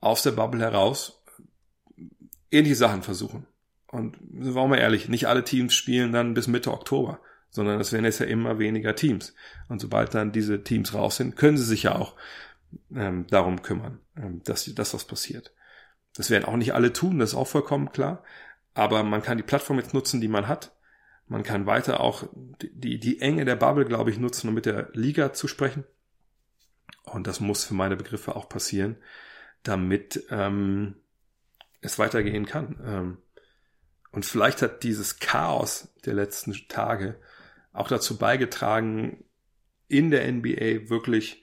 aus 0.00 0.22
der 0.22 0.32
Bubble 0.32 0.60
heraus 0.60 1.22
ähnliche 2.50 2.76
Sachen 2.76 3.02
versuchen. 3.02 3.46
Und 3.86 4.16
sind 4.16 4.54
wir 4.54 4.60
auch 4.60 4.68
mal 4.68 4.78
ehrlich, 4.78 5.08
nicht 5.08 5.26
alle 5.26 5.44
Teams 5.44 5.74
spielen 5.74 6.12
dann 6.12 6.34
bis 6.34 6.46
Mitte 6.46 6.72
Oktober, 6.72 7.20
sondern 7.50 7.78
es 7.80 7.92
werden 7.92 8.06
jetzt 8.06 8.20
ja 8.20 8.26
immer 8.26 8.58
weniger 8.58 8.94
Teams. 8.94 9.34
Und 9.68 9.80
sobald 9.80 10.14
dann 10.14 10.32
diese 10.32 10.64
Teams 10.64 10.94
raus 10.94 11.16
sind, 11.16 11.36
können 11.36 11.58
sie 11.58 11.64
sich 11.64 11.84
ja 11.84 11.96
auch 11.96 12.14
ähm, 12.94 13.26
darum 13.28 13.62
kümmern, 13.62 14.00
ähm, 14.16 14.42
dass 14.44 14.72
das 14.74 14.94
was 14.94 15.04
passiert. 15.04 15.54
Das 16.14 16.30
werden 16.30 16.44
auch 16.44 16.56
nicht 16.56 16.74
alle 16.74 16.92
tun, 16.92 17.18
das 17.18 17.30
ist 17.30 17.36
auch 17.36 17.48
vollkommen 17.48 17.92
klar. 17.92 18.22
Aber 18.74 19.02
man 19.02 19.22
kann 19.22 19.36
die 19.36 19.42
Plattform 19.42 19.78
jetzt 19.78 19.94
nutzen, 19.94 20.20
die 20.20 20.28
man 20.28 20.48
hat. 20.48 20.76
Man 21.26 21.42
kann 21.42 21.66
weiter 21.66 22.00
auch 22.00 22.24
die, 22.60 22.98
die 22.98 23.20
Enge 23.20 23.44
der 23.44 23.56
Bubble, 23.56 23.84
glaube 23.84 24.10
ich, 24.10 24.18
nutzen, 24.18 24.48
um 24.48 24.54
mit 24.54 24.66
der 24.66 24.90
Liga 24.92 25.32
zu 25.32 25.48
sprechen. 25.48 25.84
Und 27.04 27.26
das 27.26 27.40
muss 27.40 27.64
für 27.64 27.74
meine 27.74 27.96
Begriffe 27.96 28.36
auch 28.36 28.48
passieren, 28.48 28.96
damit 29.62 30.24
ähm, 30.30 30.96
es 31.80 31.98
weitergehen 31.98 32.46
kann. 32.46 32.80
Ähm, 32.84 33.18
und 34.10 34.26
vielleicht 34.26 34.62
hat 34.62 34.82
dieses 34.82 35.18
Chaos 35.18 35.94
der 36.04 36.14
letzten 36.14 36.52
Tage 36.68 37.18
auch 37.72 37.88
dazu 37.88 38.18
beigetragen, 38.18 39.24
in 39.88 40.10
der 40.10 40.30
NBA 40.30 40.88
wirklich 40.90 41.41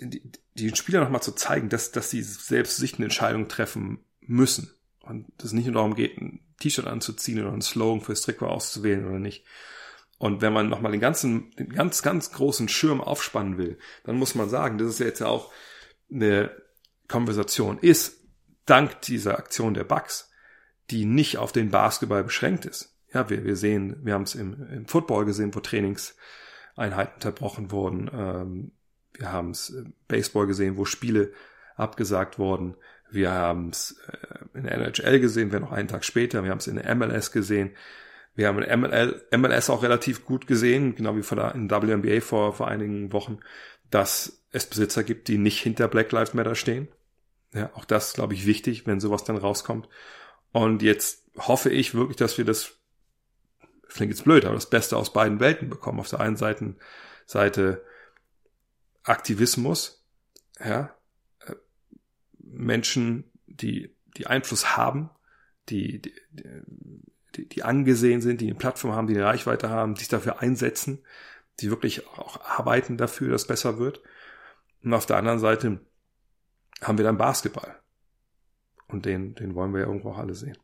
die, 0.00 0.22
die 0.54 0.74
Spieler 0.76 1.00
nochmal 1.00 1.22
zu 1.22 1.32
zeigen, 1.32 1.68
dass, 1.68 1.92
dass 1.92 2.10
sie 2.10 2.22
selbst 2.22 2.76
sich 2.76 2.94
eine 2.94 3.04
Entscheidung 3.04 3.48
treffen 3.48 4.04
müssen. 4.20 4.70
Und 5.00 5.26
es 5.42 5.52
nicht 5.52 5.66
nur 5.66 5.74
darum 5.74 5.94
geht, 5.94 6.18
ein 6.18 6.40
T-Shirt 6.60 6.86
anzuziehen 6.86 7.40
oder 7.40 7.52
einen 7.52 7.62
Slogan 7.62 8.00
fürs 8.00 8.22
Trikot 8.22 8.46
auszuwählen 8.46 9.06
oder 9.06 9.18
nicht. 9.18 9.44
Und 10.18 10.40
wenn 10.40 10.52
man 10.52 10.68
nochmal 10.68 10.92
den 10.92 11.00
ganzen, 11.00 11.50
den 11.56 11.70
ganz, 11.70 12.02
ganz 12.02 12.30
großen 12.30 12.68
Schirm 12.68 13.00
aufspannen 13.00 13.58
will, 13.58 13.78
dann 14.04 14.16
muss 14.16 14.36
man 14.36 14.48
sagen, 14.48 14.78
dass 14.78 14.88
es 14.88 14.98
ja 15.00 15.06
jetzt 15.06 15.18
ja 15.18 15.26
auch 15.26 15.52
eine 16.12 16.50
Konversation 17.08 17.78
ist, 17.78 18.20
dank 18.64 19.00
dieser 19.02 19.38
Aktion 19.38 19.74
der 19.74 19.84
Bugs, 19.84 20.30
die 20.90 21.04
nicht 21.04 21.38
auf 21.38 21.50
den 21.50 21.70
Basketball 21.70 22.22
beschränkt 22.22 22.64
ist. 22.64 22.96
Ja, 23.12 23.28
wir, 23.28 23.44
wir 23.44 23.56
sehen, 23.56 23.96
wir 24.02 24.14
haben 24.14 24.22
es 24.22 24.34
im, 24.34 24.66
im 24.68 24.86
Football 24.86 25.24
gesehen, 25.24 25.54
wo 25.54 25.60
Trainingseinheiten 25.60 27.14
unterbrochen 27.14 27.70
wurden. 27.70 28.10
Ähm, 28.14 28.72
wir 29.14 29.32
haben 29.32 29.50
es 29.50 29.70
im 29.70 29.94
Baseball 30.08 30.46
gesehen, 30.46 30.76
wo 30.76 30.84
Spiele 30.84 31.32
abgesagt 31.76 32.38
wurden. 32.38 32.76
Wir 33.10 33.30
haben 33.30 33.70
es 33.70 34.00
äh, 34.08 34.58
in 34.58 34.64
der 34.64 34.74
NHL 34.74 35.20
gesehen, 35.20 35.52
wir 35.52 35.60
noch 35.60 35.72
einen 35.72 35.88
Tag 35.88 36.04
später. 36.04 36.42
Wir 36.44 36.50
haben 36.50 36.58
es 36.58 36.66
in 36.66 36.76
der 36.76 36.94
MLS 36.94 37.32
gesehen. 37.32 37.72
Wir 38.34 38.48
haben 38.48 38.62
in 38.62 38.80
ML, 38.80 39.22
MLS 39.36 39.68
auch 39.68 39.82
relativ 39.82 40.24
gut 40.24 40.46
gesehen, 40.46 40.94
genau 40.94 41.14
wie 41.14 41.20
in 41.20 41.70
WNBA 41.70 42.20
vor, 42.20 42.54
vor 42.54 42.68
einigen 42.68 43.12
Wochen, 43.12 43.40
dass 43.90 44.42
es 44.52 44.66
Besitzer 44.66 45.04
gibt, 45.04 45.28
die 45.28 45.36
nicht 45.36 45.60
hinter 45.60 45.88
Black 45.88 46.12
Lives 46.12 46.32
Matter 46.32 46.54
stehen. 46.54 46.88
Ja, 47.52 47.70
auch 47.74 47.84
das 47.84 48.14
glaube 48.14 48.32
ich 48.32 48.46
wichtig, 48.46 48.86
wenn 48.86 49.00
sowas 49.00 49.24
dann 49.24 49.36
rauskommt. 49.36 49.88
Und 50.52 50.80
jetzt 50.82 51.26
hoffe 51.36 51.68
ich 51.68 51.94
wirklich, 51.94 52.16
dass 52.16 52.38
wir 52.38 52.46
das, 52.46 52.78
das 53.82 53.94
klingt 53.94 54.12
jetzt 54.12 54.24
blöd, 54.24 54.46
aber 54.46 54.54
das 54.54 54.70
Beste 54.70 54.96
aus 54.96 55.12
beiden 55.12 55.40
Welten 55.40 55.68
bekommen. 55.68 56.00
Auf 56.00 56.08
der 56.08 56.20
einen 56.20 56.36
Seite, 56.36 56.76
Seite 57.26 57.84
Aktivismus, 59.04 60.04
ja, 60.64 60.94
Menschen, 62.38 63.30
die, 63.46 63.94
die 64.16 64.26
Einfluss 64.26 64.76
haben, 64.76 65.10
die, 65.68 66.00
die, 66.00 66.14
die, 67.34 67.48
die 67.48 67.62
angesehen 67.62 68.20
sind, 68.20 68.40
die 68.40 68.46
eine 68.46 68.58
Plattform 68.58 68.92
haben, 68.92 69.06
die 69.06 69.14
eine 69.14 69.24
Reichweite 69.24 69.70
haben, 69.70 69.96
sich 69.96 70.08
dafür 70.08 70.40
einsetzen, 70.40 71.04
die 71.60 71.70
wirklich 71.70 72.06
auch 72.08 72.40
arbeiten 72.40 72.96
dafür, 72.96 73.30
dass 73.30 73.42
es 73.42 73.48
besser 73.48 73.78
wird. 73.78 74.02
Und 74.82 74.94
auf 74.94 75.06
der 75.06 75.16
anderen 75.16 75.38
Seite 75.38 75.80
haben 76.80 76.98
wir 76.98 77.04
dann 77.04 77.18
Basketball. 77.18 77.78
Und 78.88 79.06
den, 79.06 79.34
den 79.34 79.54
wollen 79.54 79.72
wir 79.72 79.80
ja 79.80 79.86
irgendwo 79.86 80.10
auch 80.10 80.18
alle 80.18 80.34
sehen. 80.34 80.58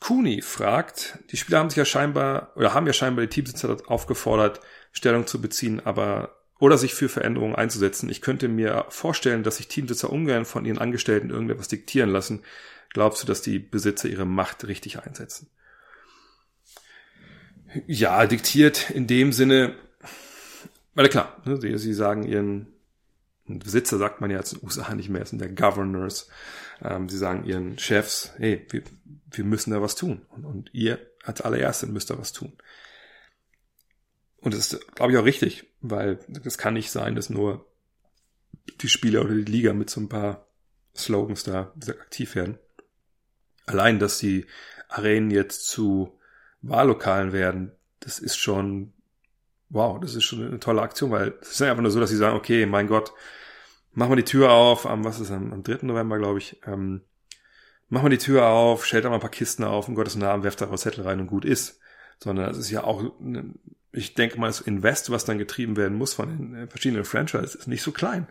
Kuni 0.00 0.40
fragt, 0.40 1.18
die 1.30 1.36
Spieler 1.36 1.58
haben 1.58 1.68
sich 1.68 1.76
ja 1.76 1.84
scheinbar, 1.84 2.56
oder 2.56 2.72
haben 2.72 2.86
ja 2.86 2.92
scheinbar 2.92 3.26
die 3.26 3.28
Teamsitzer 3.28 3.76
aufgefordert, 3.86 4.60
Stellung 4.92 5.26
zu 5.26 5.40
beziehen, 5.40 5.80
aber 5.84 6.39
oder 6.60 6.78
sich 6.78 6.94
für 6.94 7.08
Veränderungen 7.08 7.56
einzusetzen. 7.56 8.08
Ich 8.08 8.20
könnte 8.20 8.46
mir 8.46 8.84
vorstellen, 8.90 9.42
dass 9.42 9.56
sich 9.56 9.66
Teambesitzer 9.66 10.10
ungern 10.10 10.44
von 10.44 10.64
ihren 10.64 10.78
Angestellten 10.78 11.30
irgendetwas 11.30 11.68
diktieren 11.68 12.10
lassen. 12.10 12.42
Glaubst 12.90 13.22
du, 13.22 13.26
dass 13.26 13.42
die 13.42 13.58
Besitzer 13.58 14.08
ihre 14.08 14.26
Macht 14.26 14.66
richtig 14.66 15.00
einsetzen? 15.00 15.48
Ja, 17.86 18.26
diktiert 18.26 18.90
in 18.90 19.06
dem 19.06 19.32
Sinne, 19.32 19.74
weil 20.94 21.08
klar, 21.08 21.40
ne, 21.44 21.60
sie, 21.60 21.76
sie 21.78 21.94
sagen 21.94 22.24
ihren 22.24 22.66
Besitzer 23.46 23.98
sagt 23.98 24.20
man 24.20 24.30
ja 24.30 24.38
jetzt 24.38 24.52
in 24.52 24.60
den 24.60 24.66
USA 24.66 24.94
nicht 24.94 25.08
mehr, 25.08 25.22
es 25.22 25.30
sind 25.30 25.40
der 25.40 25.48
Governors. 25.48 26.28
Ähm, 26.82 27.08
sie 27.08 27.18
sagen 27.18 27.44
ihren 27.44 27.78
Chefs, 27.78 28.32
hey, 28.36 28.66
wir, 28.70 28.82
wir 29.30 29.44
müssen 29.44 29.70
da 29.70 29.82
was 29.82 29.94
tun. 29.94 30.22
Und, 30.28 30.44
und 30.44 30.70
ihr 30.72 30.98
als 31.24 31.40
allererste 31.40 31.86
müsst 31.86 32.10
da 32.10 32.18
was 32.18 32.32
tun. 32.32 32.52
Und 34.40 34.54
das 34.54 34.72
ist, 34.72 34.94
glaube 34.94 35.12
ich, 35.12 35.18
auch 35.18 35.24
richtig, 35.24 35.66
weil 35.80 36.18
das 36.28 36.58
kann 36.58 36.74
nicht 36.74 36.90
sein, 36.90 37.14
dass 37.14 37.30
nur 37.30 37.66
die 38.80 38.88
Spieler 38.88 39.22
oder 39.22 39.34
die 39.34 39.50
Liga 39.50 39.72
mit 39.72 39.90
so 39.90 40.00
ein 40.00 40.08
paar 40.08 40.46
Slogans 40.96 41.44
da 41.44 41.72
aktiv 41.88 42.34
werden. 42.34 42.58
Allein, 43.66 43.98
dass 43.98 44.18
die 44.18 44.46
Arenen 44.88 45.30
jetzt 45.30 45.68
zu 45.68 46.18
Wahllokalen 46.62 47.32
werden, 47.32 47.72
das 48.00 48.18
ist 48.18 48.36
schon, 48.36 48.92
wow, 49.68 50.00
das 50.00 50.14
ist 50.14 50.24
schon 50.24 50.44
eine 50.44 50.60
tolle 50.60 50.82
Aktion, 50.82 51.10
weil 51.10 51.34
es 51.42 51.52
ist 51.52 51.62
einfach 51.62 51.82
nur 51.82 51.90
so, 51.90 52.00
dass 52.00 52.10
sie 52.10 52.16
sagen, 52.16 52.36
okay, 52.36 52.66
mein 52.66 52.86
Gott, 52.86 53.12
machen 53.92 54.12
wir 54.12 54.16
die 54.16 54.24
Tür 54.24 54.52
auf, 54.52 54.86
am, 54.86 55.04
was 55.04 55.20
ist 55.20 55.30
am, 55.30 55.52
am 55.52 55.62
3. 55.62 55.86
November, 55.86 56.18
glaube 56.18 56.38
ich, 56.38 56.60
ähm, 56.66 57.02
machen 57.88 58.06
wir 58.06 58.10
die 58.10 58.18
Tür 58.18 58.46
auf, 58.46 58.86
stellt 58.86 59.04
da 59.04 59.10
mal 59.10 59.16
ein 59.16 59.20
paar 59.20 59.30
Kisten 59.30 59.64
auf, 59.64 59.88
in 59.88 59.94
Gottes 59.94 60.16
Namen, 60.16 60.42
werft 60.42 60.60
da 60.60 60.74
Zettel 60.76 61.04
rein 61.04 61.20
und 61.20 61.26
gut 61.26 61.44
ist. 61.44 61.78
Sondern 62.18 62.50
es 62.50 62.58
ist 62.58 62.70
ja 62.70 62.84
auch 62.84 63.18
eine, 63.20 63.54
ich 63.92 64.14
denke 64.14 64.38
mal, 64.38 64.46
das 64.46 64.60
Invest, 64.60 65.10
was 65.10 65.24
dann 65.24 65.38
getrieben 65.38 65.76
werden 65.76 65.98
muss 65.98 66.14
von 66.14 66.28
den 66.28 66.54
äh, 66.54 66.66
verschiedenen 66.66 67.04
Franchises, 67.04 67.54
ist 67.54 67.68
nicht 67.68 67.82
so 67.82 67.92
klein. 67.92 68.28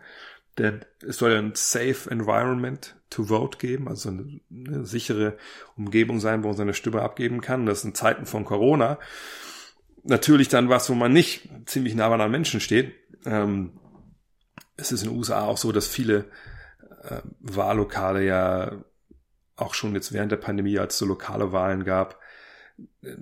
Denn 0.58 0.86
es 1.08 1.18
soll 1.18 1.32
ja 1.32 1.40
ein 1.40 1.54
safe 1.56 2.10
environment 2.10 2.96
to 3.10 3.26
vote 3.26 3.58
geben, 3.58 3.88
also 3.88 4.10
eine, 4.10 4.40
eine 4.52 4.86
sichere 4.86 5.38
Umgebung 5.78 6.20
sein, 6.20 6.44
wo 6.44 6.48
man 6.48 6.58
seine 6.58 6.74
Stimme 6.74 7.02
abgeben 7.02 7.42
kann. 7.42 7.66
Das 7.66 7.84
in 7.84 7.96
Zeiten 7.96 8.26
von 8.26 8.46
Corona 8.46 9.00
natürlich 10.04 10.50
dann 10.50 10.70
was, 10.70 10.90
wo 10.90 10.96
man 10.96 11.14
nicht 11.14 11.50
ziemlich 11.66 11.96
nah 11.96 12.12
an 12.12 12.32
Menschen 12.32 12.60
steht. 12.60 12.94
Ähm, 13.26 13.80
es 14.78 14.92
ist 14.92 15.04
in 15.04 15.10
den 15.10 15.18
USA 15.18 15.46
auch 15.46 15.58
so, 15.58 15.72
dass 15.72 15.88
viele 15.88 16.26
äh, 17.04 17.22
Wahllokale 17.40 18.26
ja 18.26 18.84
auch 19.56 19.74
schon 19.74 19.94
jetzt 19.94 20.14
während 20.14 20.32
der 20.32 20.38
Pandemie, 20.38 20.80
als 20.80 20.94
es 20.94 21.00
so 21.00 21.06
lokale 21.06 21.52
Wahlen 21.52 21.84
gab, 21.84 22.20
äh, 23.02 23.16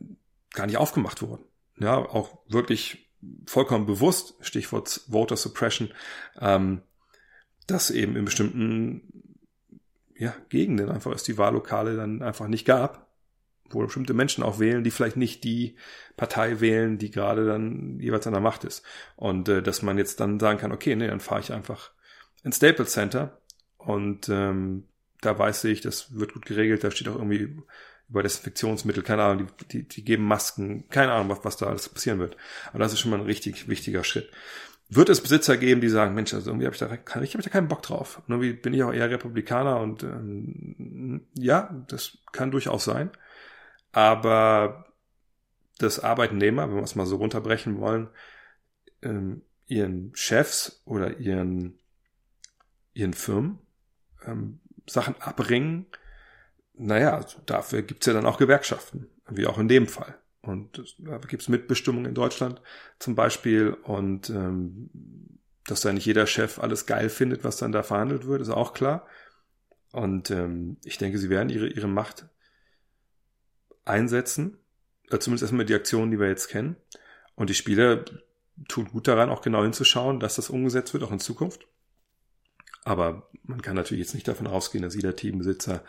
gar 0.53 0.67
nicht 0.67 0.77
aufgemacht 0.77 1.21
wurden. 1.21 1.43
Ja, 1.79 1.97
auch 1.97 2.39
wirklich 2.47 3.09
vollkommen 3.45 3.85
bewusst, 3.85 4.35
Stichwort 4.41 5.01
Voter 5.09 5.37
Suppression, 5.37 5.93
ähm, 6.39 6.81
dass 7.67 7.91
eben 7.91 8.15
in 8.15 8.25
bestimmten 8.25 9.33
ja, 10.15 10.35
Gegenden 10.49 10.89
einfach 10.89 11.13
es 11.13 11.23
die 11.23 11.37
Wahllokale 11.37 11.95
dann 11.95 12.21
einfach 12.21 12.47
nicht 12.47 12.65
gab, 12.65 13.07
wo 13.69 13.81
bestimmte 13.81 14.13
Menschen 14.13 14.43
auch 14.43 14.59
wählen, 14.59 14.83
die 14.83 14.91
vielleicht 14.91 15.17
nicht 15.17 15.43
die 15.43 15.75
Partei 16.15 16.59
wählen, 16.59 16.97
die 16.97 17.11
gerade 17.11 17.45
dann 17.45 17.99
jeweils 17.99 18.25
an 18.25 18.33
der 18.33 18.41
Macht 18.41 18.63
ist. 18.63 18.83
Und 19.15 19.49
äh, 19.49 19.61
dass 19.61 19.81
man 19.81 19.97
jetzt 19.97 20.19
dann 20.19 20.39
sagen 20.39 20.59
kann, 20.59 20.71
okay, 20.71 20.95
nee, 20.95 21.07
dann 21.07 21.19
fahre 21.19 21.41
ich 21.41 21.53
einfach 21.53 21.91
ins 22.43 22.57
Staples 22.57 22.91
Center 22.91 23.41
und 23.77 24.29
ähm, 24.29 24.85
da 25.21 25.37
weiß 25.37 25.65
ich, 25.65 25.81
das 25.81 26.15
wird 26.15 26.33
gut 26.33 26.45
geregelt, 26.45 26.83
da 26.83 26.91
steht 26.91 27.07
auch 27.07 27.15
irgendwie 27.15 27.57
über 28.09 28.23
Desinfektionsmittel, 28.23 29.03
keine 29.03 29.23
Ahnung, 29.23 29.47
die, 29.59 29.65
die, 29.65 29.87
die 29.87 30.03
geben 30.03 30.23
Masken, 30.23 30.87
keine 30.89 31.11
Ahnung, 31.11 31.29
was, 31.29 31.43
was 31.43 31.57
da 31.57 31.67
alles 31.67 31.89
passieren 31.89 32.19
wird. 32.19 32.37
Aber 32.69 32.79
das 32.79 32.93
ist 32.93 32.99
schon 32.99 33.11
mal 33.11 33.19
ein 33.19 33.25
richtig 33.25 33.67
wichtiger 33.67 34.03
Schritt. 34.03 34.31
Wird 34.89 35.09
es 35.09 35.21
Besitzer 35.21 35.57
geben, 35.57 35.81
die 35.81 35.89
sagen, 35.89 36.15
Mensch, 36.15 36.33
also 36.33 36.49
irgendwie 36.49 36.65
habe 36.65 36.75
ich 36.75 36.79
da, 36.79 37.21
ich 37.21 37.33
hab 37.35 37.41
da 37.41 37.49
keinen 37.49 37.67
Bock 37.67 37.81
drauf. 37.81 38.21
Und 38.25 38.33
irgendwie 38.33 38.53
bin 38.53 38.73
ich 38.73 38.83
auch 38.83 38.93
eher 38.93 39.09
Republikaner 39.09 39.81
und 39.81 40.03
ähm, 40.03 41.27
ja, 41.33 41.83
das 41.89 42.19
kann 42.31 42.51
durchaus 42.51 42.85
sein. 42.85 43.11
Aber 43.91 44.85
das 45.77 45.99
Arbeitnehmer, 45.99 46.69
wenn 46.69 46.77
wir 46.77 46.83
es 46.83 46.95
mal 46.95 47.05
so 47.05 47.17
runterbrechen 47.17 47.79
wollen, 47.79 48.07
ähm, 49.01 49.41
ihren 49.65 50.15
Chefs 50.15 50.81
oder 50.85 51.17
ihren, 51.17 51.77
ihren 52.93 53.13
Firmen 53.13 53.59
ähm, 54.25 54.59
Sachen 54.87 55.15
abbringen, 55.21 55.85
naja, 56.77 57.15
also 57.15 57.39
dafür 57.45 57.81
gibt's 57.81 58.05
ja 58.05 58.13
dann 58.13 58.25
auch 58.25 58.37
Gewerkschaften, 58.37 59.07
wie 59.29 59.47
auch 59.47 59.57
in 59.57 59.67
dem 59.67 59.87
Fall. 59.87 60.17
Und 60.41 60.95
da 60.99 61.17
gibt's 61.17 61.49
Mitbestimmung 61.49 62.05
in 62.05 62.13
Deutschland 62.13 62.61
zum 62.99 63.15
Beispiel. 63.15 63.73
Und 63.73 64.29
ähm, 64.29 64.89
dass 65.65 65.81
da 65.81 65.91
nicht 65.91 66.05
jeder 66.05 66.25
Chef 66.25 66.59
alles 66.59 66.85
geil 66.85 67.09
findet, 67.09 67.43
was 67.43 67.57
dann 67.57 67.71
da 67.73 67.83
verhandelt 67.83 68.25
wird, 68.25 68.41
ist 68.41 68.49
auch 68.49 68.73
klar. 68.73 69.05
Und 69.91 70.31
ähm, 70.31 70.77
ich 70.83 70.97
denke, 70.97 71.17
sie 71.17 71.29
werden 71.29 71.49
ihre, 71.49 71.67
ihre 71.67 71.87
Macht 71.87 72.27
einsetzen. 73.83 74.57
Äh, 75.09 75.19
zumindest 75.19 75.43
erstmal 75.43 75.65
die 75.65 75.75
Aktionen, 75.75 76.11
die 76.11 76.19
wir 76.19 76.27
jetzt 76.27 76.47
kennen. 76.47 76.77
Und 77.35 77.49
die 77.49 77.55
Spieler 77.55 78.05
tun 78.67 78.89
gut 78.89 79.07
daran, 79.07 79.29
auch 79.29 79.41
genau 79.41 79.63
hinzuschauen, 79.63 80.19
dass 80.19 80.35
das 80.35 80.49
umgesetzt 80.49 80.93
wird, 80.93 81.03
auch 81.03 81.11
in 81.11 81.19
Zukunft. 81.19 81.67
Aber 82.83 83.29
man 83.43 83.61
kann 83.61 83.75
natürlich 83.75 84.05
jetzt 84.05 84.13
nicht 84.13 84.27
davon 84.27 84.47
ausgehen, 84.47 84.81
dass 84.81 84.95
jeder 84.95 85.15
Teambesitzer 85.15 85.83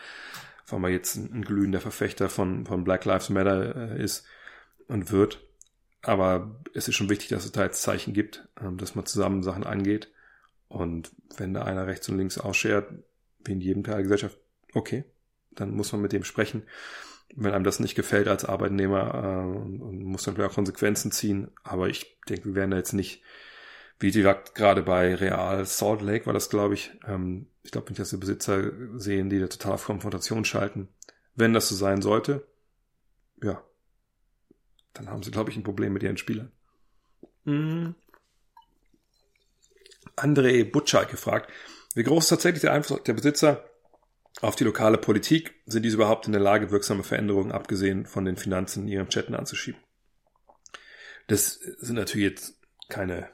wenn 0.68 0.81
man 0.81 0.92
jetzt 0.92 1.16
ein, 1.16 1.42
glühender 1.42 1.81
Verfechter 1.81 2.28
von, 2.28 2.66
von 2.66 2.85
Black 2.85 3.04
Lives 3.04 3.31
Matter 3.31 3.92
äh, 3.92 4.02
ist 4.02 4.26
und 4.87 5.11
wird. 5.11 5.40
Aber 6.02 6.61
es 6.74 6.88
ist 6.88 6.94
schon 6.94 7.11
wichtig, 7.11 7.28
dass 7.28 7.44
es 7.44 7.52
da 7.52 7.64
jetzt 7.64 7.83
Zeichen 7.83 8.12
gibt, 8.12 8.48
ähm, 8.61 8.78
dass 8.78 8.94
man 8.94 9.07
zusammen 9.07 9.42
Sachen 9.42 9.64
angeht. 9.64 10.12
Und 10.68 11.11
wenn 11.37 11.54
da 11.54 11.62
einer 11.62 11.87
rechts 11.87 12.09
und 12.09 12.18
links 12.18 12.38
ausschert, 12.38 12.92
wie 13.44 13.52
in 13.52 13.61
jedem 13.61 13.85
Teil 13.85 13.94
der 13.94 14.02
Gesellschaft, 14.02 14.38
okay, 14.74 15.04
dann 15.50 15.70
muss 15.70 15.92
man 15.92 16.02
mit 16.02 16.12
dem 16.12 16.24
sprechen. 16.24 16.62
Wenn 17.35 17.52
einem 17.52 17.64
das 17.64 17.81
nicht 17.81 17.94
gefällt 17.94 18.28
als 18.28 18.44
Arbeitnehmer, 18.44 19.14
äh, 19.14 19.68
muss 19.68 20.24
dann 20.24 20.35
vielleicht 20.35 20.50
auch 20.50 20.54
Konsequenzen 20.54 21.12
ziehen. 21.12 21.50
Aber 21.62 21.88
ich 21.88 22.18
denke, 22.28 22.46
wir 22.46 22.54
werden 22.54 22.70
da 22.70 22.76
jetzt 22.76 22.92
nicht 22.92 23.22
wie 24.00 24.12
gesagt, 24.12 24.54
gerade 24.54 24.83
bei 24.83 25.14
Real 25.14 25.64
Salt 25.66 26.02
Lake 26.02 26.26
war 26.26 26.33
das, 26.33 26.50
glaube 26.50 26.74
ich. 26.74 26.92
Ähm, 27.07 27.46
ich 27.68 27.72
glaube 27.72 27.90
nicht, 27.90 27.98
dass 28.00 28.12
wir 28.12 28.18
Besitzer 28.18 28.72
sehen, 28.98 29.28
die 29.28 29.38
da 29.38 29.46
total 29.46 29.74
auf 29.74 29.85
Konfrontation 29.85 30.46
schalten. 30.46 30.88
Wenn 31.35 31.52
das 31.52 31.68
so 31.68 31.74
sein 31.74 32.00
sollte, 32.00 32.48
ja, 33.42 33.62
dann 34.94 35.11
haben 35.11 35.22
sie, 35.22 35.31
glaube 35.31 35.50
ich, 35.50 35.57
ein 35.59 35.64
Problem 35.64 35.92
mit 35.92 36.02
ihren 36.02 36.16
Spielern. 36.16 36.50
Mhm. 37.44 37.94
André 40.16 40.64
Butschak 40.64 41.11
gefragt, 41.11 41.52
wie 41.94 42.04
groß 42.04 42.24
ist 42.24 42.31
tatsächlich 42.31 42.62
der 42.62 42.72
Einfluss 42.72 43.02
der 43.02 43.12
Besitzer 43.12 43.68
auf 44.40 44.57
die 44.57 44.64
lokale 44.64 44.96
Politik? 44.96 45.54
Sind 45.66 45.83
diese 45.83 45.96
überhaupt 45.96 46.24
in 46.24 46.33
der 46.33 46.40
Lage, 46.40 46.70
wirksame 46.70 47.04
Veränderungen, 47.04 47.52
abgesehen 47.52 48.07
von 48.07 48.24
den 48.24 48.38
Finanzen, 48.38 48.85
in 48.85 48.88
ihren 48.88 49.11
Chatten 49.11 49.35
anzuschieben? 49.35 49.78
Das 51.26 51.52
sind 51.52 51.96
natürlich 51.96 52.31
jetzt 52.31 52.59
keine 52.88 53.28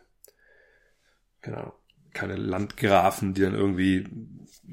genau, 1.40 1.78
keine 2.14 2.37
Landgrafen, 2.37 3.35
die 3.35 3.42
dann 3.42 3.55
irgendwie 3.55 4.09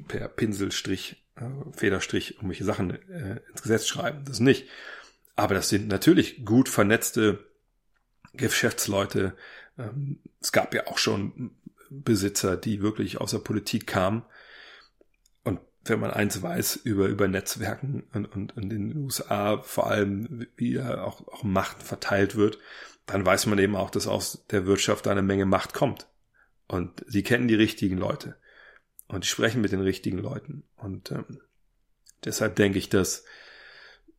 per 0.08 0.28
Pinselstrich, 0.28 1.24
äh, 1.36 1.42
Federstrich 1.76 2.36
irgendwelche 2.36 2.64
Sachen 2.64 2.90
äh, 3.10 3.40
ins 3.50 3.62
Gesetz 3.62 3.86
schreiben. 3.86 4.24
Das 4.24 4.40
nicht. 4.40 4.68
Aber 5.36 5.54
das 5.54 5.68
sind 5.68 5.88
natürlich 5.88 6.44
gut 6.44 6.68
vernetzte 6.68 7.44
Geschäftsleute. 8.34 9.34
Ähm, 9.78 10.20
es 10.40 10.52
gab 10.52 10.74
ja 10.74 10.86
auch 10.86 10.98
schon 10.98 11.52
Besitzer, 11.90 12.56
die 12.56 12.80
wirklich 12.80 13.20
aus 13.20 13.32
der 13.32 13.38
Politik 13.38 13.86
kamen. 13.86 14.24
Und 15.42 15.60
wenn 15.84 16.00
man 16.00 16.10
eins 16.10 16.40
weiß 16.42 16.76
über, 16.76 17.06
über 17.06 17.28
Netzwerken 17.28 18.04
und, 18.12 18.26
und 18.26 18.56
in 18.56 18.70
den 18.70 18.96
USA 18.96 19.58
vor 19.58 19.90
allem, 19.90 20.46
wie 20.56 20.74
da 20.74 21.02
auch, 21.02 21.26
auch 21.28 21.42
Macht 21.42 21.82
verteilt 21.82 22.36
wird, 22.36 22.58
dann 23.06 23.26
weiß 23.26 23.46
man 23.46 23.58
eben 23.58 23.76
auch, 23.76 23.90
dass 23.90 24.06
aus 24.06 24.46
der 24.50 24.66
Wirtschaft 24.66 25.08
eine 25.08 25.22
Menge 25.22 25.44
Macht 25.44 25.74
kommt. 25.74 26.06
Und 26.72 27.04
sie 27.06 27.22
kennen 27.22 27.48
die 27.48 27.54
richtigen 27.54 27.98
Leute. 27.98 28.36
Und 29.06 29.26
sprechen 29.26 29.60
mit 29.60 29.72
den 29.72 29.82
richtigen 29.82 30.16
Leuten. 30.16 30.64
Und 30.74 31.10
ähm, 31.10 31.42
deshalb 32.24 32.56
denke 32.56 32.78
ich, 32.78 32.88
dass 32.88 33.26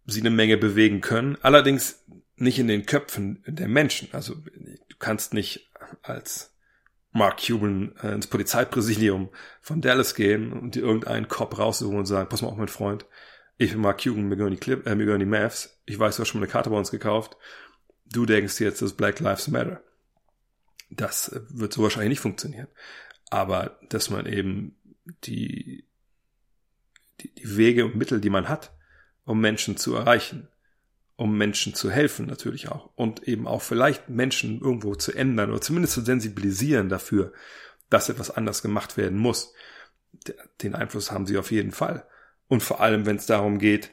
sie 0.06 0.20
eine 0.20 0.30
Menge 0.30 0.58
bewegen 0.58 1.02
können. 1.02 1.36
Allerdings 1.42 2.06
nicht 2.36 2.60
in 2.60 2.68
den 2.68 2.86
Köpfen 2.86 3.44
der 3.48 3.68
Menschen. 3.68 4.10
Also 4.12 4.36
du 4.36 4.98
kannst 5.00 5.34
nicht 5.34 5.72
als 6.04 6.54
Mark 7.12 7.42
Cuban 7.44 7.96
äh, 8.04 8.14
ins 8.14 8.28
Polizeipräsidium 8.28 9.30
von 9.60 9.82
Dallas 9.82 10.14
gehen 10.14 10.54
und 10.54 10.76
dir 10.76 10.84
irgendeinen 10.84 11.28
Cop 11.28 11.58
raussuchen 11.58 11.98
und 11.98 12.06
sagen, 12.06 12.30
pass 12.30 12.44
mal 12.44 12.50
auf, 12.50 12.58
mein 12.58 12.68
Freund, 12.68 13.08
ich 13.58 13.72
bin 13.72 13.82
Mark 13.82 14.04
Cuban, 14.04 14.28
mir 14.28 14.36
gehören 14.36 14.54
die, 14.54 14.60
Clip, 14.60 14.86
äh, 14.86 14.94
mir 14.94 15.06
gehören 15.06 15.20
die 15.20 15.26
Mavs, 15.26 15.82
ich 15.86 15.98
weiß, 15.98 16.18
du 16.18 16.22
hast 16.22 16.30
schon 16.30 16.40
mal 16.40 16.46
eine 16.46 16.52
Karte 16.52 16.70
bei 16.70 16.78
uns 16.78 16.92
gekauft, 16.92 17.36
du 18.12 18.28
denkst 18.28 18.60
jetzt, 18.60 18.84
dass 18.84 18.94
Black 18.94 19.20
Lives 19.20 19.48
Matter. 19.48 19.82
Das 20.96 21.32
wird 21.50 21.74
so 21.74 21.84
wahrscheinlich 21.84 22.10
nicht 22.10 22.20
funktionieren. 22.20 22.68
Aber 23.30 23.80
dass 23.90 24.10
man 24.10 24.26
eben 24.26 24.76
die, 25.24 25.86
die, 27.22 27.34
die 27.34 27.58
Wege 27.58 27.86
und 27.86 27.96
Mittel, 27.96 28.22
die 28.22 28.30
man 28.30 28.48
hat, 28.48 28.74
um 29.26 29.40
Menschen 29.42 29.78
zu 29.78 29.96
erreichen, 29.96 30.48
um 31.16 31.38
Menschen 31.38 31.74
zu 31.74 31.92
helfen 31.92 32.26
natürlich 32.26 32.70
auch 32.70 32.90
und 32.96 33.28
eben 33.28 33.48
auch 33.48 33.62
vielleicht 33.62 34.10
Menschen 34.10 34.60
irgendwo 34.62 34.96
zu 34.96 35.14
ändern 35.14 35.52
oder 35.52 35.62
zumindest 35.62 35.94
zu 35.94 36.02
sensibilisieren 36.02 36.90
dafür, 36.90 37.34
dass 37.90 38.10
etwas 38.10 38.32
anders 38.32 38.62
gemacht 38.62 38.98
werden 38.98 39.18
muss. 39.18 39.54
Den 40.62 40.76
Einfluss 40.76 41.12
haben 41.12 41.26
sie 41.26 41.38
auf 41.38 41.52
jeden 41.52 41.72
Fall. 41.72 42.06
Und 42.48 42.62
vor 42.62 42.82
allem, 42.82 43.06
wenn 43.06 43.18
es 43.18 43.26
darum 43.26 43.60
geht, 43.60 43.92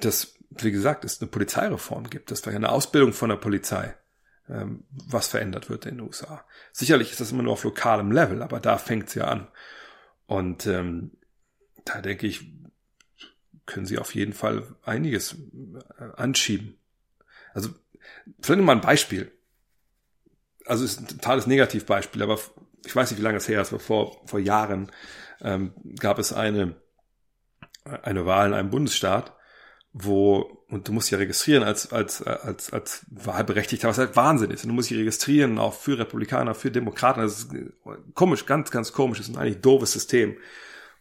dass, 0.00 0.36
wie 0.50 0.70
gesagt, 0.70 1.04
es 1.04 1.20
eine 1.20 1.30
Polizeireform 1.30 2.10
gibt, 2.10 2.30
dass 2.30 2.44
wir 2.44 2.54
eine 2.54 2.70
Ausbildung 2.70 3.12
von 3.12 3.30
der 3.30 3.36
Polizei 3.36 3.94
ähm, 4.48 4.84
was 4.90 5.28
verändert 5.28 5.70
wird 5.70 5.86
in 5.86 5.96
den 5.96 6.06
USA. 6.06 6.44
Sicherlich 6.72 7.10
ist 7.10 7.20
das 7.20 7.32
immer 7.32 7.42
nur 7.42 7.54
auf 7.54 7.64
lokalem 7.64 8.12
Level, 8.12 8.42
aber 8.42 8.60
da 8.60 8.78
fängt 8.78 9.08
es 9.08 9.14
ja 9.14 9.24
an. 9.24 9.48
Und 10.26 10.66
ähm, 10.66 11.12
da 11.84 12.00
denke 12.00 12.26
ich, 12.26 12.52
können 13.66 13.86
sie 13.86 13.98
auf 13.98 14.14
jeden 14.14 14.32
Fall 14.32 14.76
einiges 14.82 15.36
äh, 15.98 16.04
anschieben. 16.16 16.78
Also, 17.52 17.70
vielleicht 18.40 18.62
mal 18.62 18.72
ein 18.72 18.80
Beispiel. 18.80 19.32
Also 20.66 20.84
es 20.84 20.92
ist 20.92 21.00
ein 21.00 21.08
totales 21.08 21.46
Negativbeispiel, 21.46 22.22
aber 22.22 22.38
ich 22.84 22.94
weiß 22.94 23.10
nicht, 23.10 23.20
wie 23.20 23.24
lange 23.24 23.36
es 23.38 23.48
her 23.48 23.62
ist, 23.62 23.72
aber 23.72 23.80
vor, 23.80 24.26
vor 24.26 24.40
Jahren 24.40 24.90
ähm, 25.40 25.74
gab 25.98 26.18
es 26.18 26.32
eine, 26.32 26.76
eine 27.84 28.26
Wahl 28.26 28.48
in 28.48 28.54
einem 28.54 28.70
Bundesstaat, 28.70 29.36
wo, 29.92 30.53
und 30.74 30.88
du 30.88 30.92
musst 30.92 31.06
dich 31.06 31.12
ja 31.12 31.18
registrieren 31.18 31.62
als, 31.62 31.92
als, 31.92 32.20
als, 32.20 32.72
als 32.72 33.06
Wahlberechtigter, 33.08 33.86
was 33.86 33.96
halt 33.96 34.16
Wahnsinn 34.16 34.50
ist. 34.50 34.64
Und 34.64 34.70
du 34.70 34.74
musst 34.74 34.90
dich 34.90 34.98
registrieren, 34.98 35.60
auch 35.60 35.72
für 35.72 35.96
Republikaner, 35.96 36.52
für 36.56 36.72
Demokraten. 36.72 37.20
Das 37.20 37.44
ist 37.44 37.50
komisch, 38.14 38.44
ganz, 38.44 38.72
ganz 38.72 38.92
komisch. 38.92 39.18
Das 39.18 39.28
ist 39.28 39.36
ein 39.36 39.40
eigentlich 39.40 39.60
doofes 39.60 39.92
System. 39.92 40.36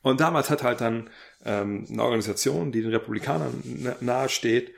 Und 0.03 0.19
damals 0.19 0.51
hat 0.51 0.61
halt 0.61 0.79
dann 0.79 1.09
ähm, 1.43 1.87
eine 1.89 2.03
Organisation, 2.03 2.71
die 2.71 2.83
den 2.83 2.91
Republikanern 2.91 3.95
nahe 3.99 4.29
steht, 4.29 4.75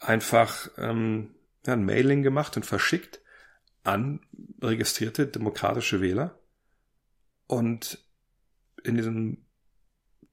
einfach 0.00 0.70
ähm, 0.78 1.34
ja, 1.66 1.74
ein 1.74 1.84
Mailing 1.84 2.22
gemacht 2.22 2.56
und 2.56 2.64
verschickt 2.64 3.20
an 3.84 4.20
registrierte 4.62 5.26
demokratische 5.26 6.00
Wähler. 6.00 6.38
Und 7.48 7.98
in 8.82 8.94
diesem 8.94 9.45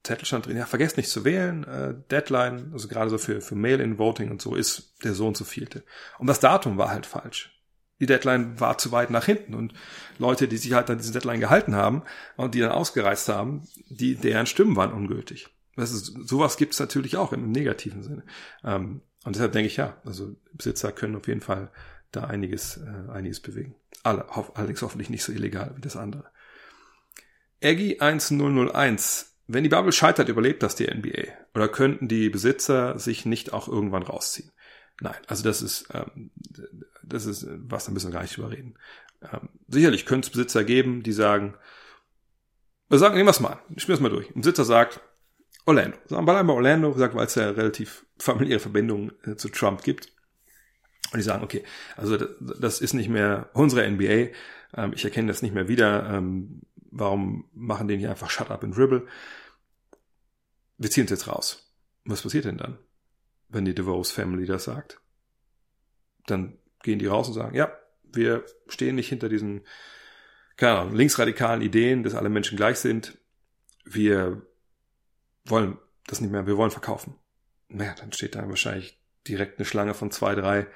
Zettel 0.04 0.26
stand 0.26 0.46
drin, 0.46 0.56
ja, 0.56 0.66
vergesst 0.66 0.98
nicht 0.98 1.08
zu 1.08 1.24
wählen, 1.24 1.64
äh, 1.64 1.94
Deadline, 2.10 2.70
also 2.72 2.88
gerade 2.88 3.10
so 3.10 3.18
für, 3.18 3.40
für 3.40 3.54
Mail-in-Voting 3.54 4.30
und 4.30 4.40
so, 4.40 4.54
ist 4.54 4.94
der 5.02 5.14
so 5.14 5.26
und 5.26 5.36
so 5.36 5.44
vielte. 5.44 5.82
Und 6.18 6.26
das 6.26 6.40
Datum 6.40 6.76
war 6.76 6.90
halt 6.90 7.06
falsch. 7.06 7.50
Die 8.00 8.06
Deadline 8.06 8.60
war 8.60 8.76
zu 8.76 8.92
weit 8.92 9.10
nach 9.10 9.24
hinten 9.24 9.54
und 9.54 9.72
Leute, 10.18 10.46
die 10.46 10.58
sich 10.58 10.74
halt 10.74 10.90
an 10.90 10.98
diese 10.98 11.12
Deadline 11.12 11.40
gehalten 11.40 11.74
haben 11.74 12.02
und 12.36 12.54
die 12.54 12.60
dann 12.60 12.72
ausgereist 12.72 13.28
haben, 13.28 13.66
die, 13.88 14.14
deren 14.14 14.46
Stimmen 14.46 14.76
waren 14.76 14.92
ungültig. 14.92 15.48
Das 15.74 15.90
ist, 15.90 16.14
sowas 16.28 16.56
gibt 16.56 16.74
es 16.74 16.80
natürlich 16.80 17.16
auch 17.16 17.32
im, 17.32 17.50
negativen 17.50 18.02
Sinne. 18.02 18.24
Ähm, 18.62 19.00
und 19.24 19.36
deshalb 19.36 19.52
denke 19.52 19.68
ich, 19.68 19.76
ja, 19.76 19.96
also 20.04 20.36
Besitzer 20.52 20.92
können 20.92 21.16
auf 21.16 21.26
jeden 21.28 21.40
Fall 21.40 21.70
da 22.12 22.24
einiges, 22.24 22.76
äh, 22.76 23.10
einiges 23.10 23.40
bewegen. 23.40 23.74
Alle, 24.02 24.26
hoff, 24.28 24.54
allerdings 24.54 24.82
hoffentlich 24.82 25.08
nicht 25.08 25.24
so 25.24 25.32
illegal 25.32 25.72
wie 25.76 25.80
das 25.80 25.96
andere. 25.96 26.26
Eggy 27.60 28.00
1001 28.00 29.33
wenn 29.46 29.62
die 29.62 29.68
Bubble 29.68 29.92
scheitert, 29.92 30.28
überlebt 30.28 30.62
das 30.62 30.74
die 30.74 30.86
NBA? 30.86 31.32
Oder 31.54 31.68
könnten 31.68 32.08
die 32.08 32.30
Besitzer 32.30 32.98
sich 32.98 33.26
nicht 33.26 33.52
auch 33.52 33.68
irgendwann 33.68 34.02
rausziehen? 34.02 34.50
Nein, 35.00 35.16
also 35.26 35.42
das 35.42 35.60
ist, 35.60 35.88
ähm, 35.92 36.30
das 37.02 37.26
ist 37.26 37.46
was, 37.50 37.86
da 37.86 37.92
müssen 37.92 38.08
wir 38.08 38.14
gar 38.14 38.22
nicht 38.22 38.36
drüber 38.36 38.52
reden. 38.52 38.78
Ähm, 39.22 39.48
sicherlich 39.68 40.06
könnte 40.06 40.26
es 40.26 40.32
Besitzer 40.32 40.64
geben, 40.64 41.02
die 41.02 41.12
sagen, 41.12 41.56
wir 42.88 42.98
sagen, 42.98 43.14
nehmen 43.14 43.26
wir 43.26 43.32
es 43.32 43.40
mal 43.40 43.58
ich 43.74 43.82
spiele 43.82 43.96
es 43.96 44.00
mal 44.00 44.10
durch. 44.10 44.30
Ein 44.30 44.40
Besitzer 44.40 44.64
sagt, 44.64 45.00
Orlando. 45.66 45.96
Sagen 46.06 46.26
wir 46.26 46.38
einmal 46.38 46.56
Orlando, 46.56 46.92
sagt, 46.92 47.14
weil 47.14 47.26
es 47.26 47.34
ja 47.34 47.50
relativ 47.50 48.06
familiäre 48.18 48.60
Verbindungen 48.60 49.12
äh, 49.24 49.36
zu 49.36 49.48
Trump 49.48 49.82
gibt. 49.82 50.12
Und 51.12 51.18
die 51.18 51.24
sagen, 51.24 51.42
okay, 51.42 51.64
also 51.96 52.16
das, 52.16 52.30
das 52.60 52.80
ist 52.80 52.94
nicht 52.94 53.08
mehr 53.08 53.50
unsere 53.54 53.88
NBA, 53.90 54.30
ähm, 54.76 54.92
ich 54.94 55.04
erkenne 55.04 55.28
das 55.28 55.42
nicht 55.42 55.54
mehr 55.54 55.68
wieder, 55.68 56.10
ähm, 56.10 56.62
warum 56.94 57.48
machen 57.52 57.88
den 57.88 57.98
hier 57.98 58.10
einfach 58.10 58.30
Shut 58.30 58.50
Up 58.50 58.64
and 58.64 58.76
Dribble? 58.76 59.06
Wir 60.78 60.90
ziehen 60.90 61.04
es 61.04 61.10
jetzt 61.10 61.28
raus. 61.28 61.72
Was 62.04 62.22
passiert 62.22 62.44
denn 62.44 62.58
dann, 62.58 62.78
wenn 63.48 63.64
die 63.64 63.74
DeVos 63.74 64.10
Family 64.10 64.46
das 64.46 64.64
sagt? 64.64 65.00
Dann 66.26 66.58
gehen 66.82 66.98
die 66.98 67.06
raus 67.06 67.28
und 67.28 67.34
sagen, 67.34 67.54
ja, 67.54 67.72
wir 68.02 68.44
stehen 68.68 68.94
nicht 68.94 69.08
hinter 69.08 69.28
diesen, 69.28 69.62
keine 70.56 70.78
Ahnung, 70.78 70.94
linksradikalen 70.94 71.62
Ideen, 71.62 72.02
dass 72.02 72.14
alle 72.14 72.28
Menschen 72.28 72.56
gleich 72.56 72.78
sind. 72.78 73.18
Wir 73.84 74.46
wollen 75.44 75.78
das 76.06 76.20
nicht 76.20 76.30
mehr, 76.30 76.46
wir 76.46 76.56
wollen 76.56 76.70
verkaufen. 76.70 77.14
Naja, 77.68 77.94
dann 77.98 78.12
steht 78.12 78.34
da 78.34 78.48
wahrscheinlich 78.48 79.00
direkt 79.26 79.58
eine 79.58 79.66
Schlange 79.66 79.94
von 79.94 80.10
zwei, 80.10 80.34
drei 80.34 80.66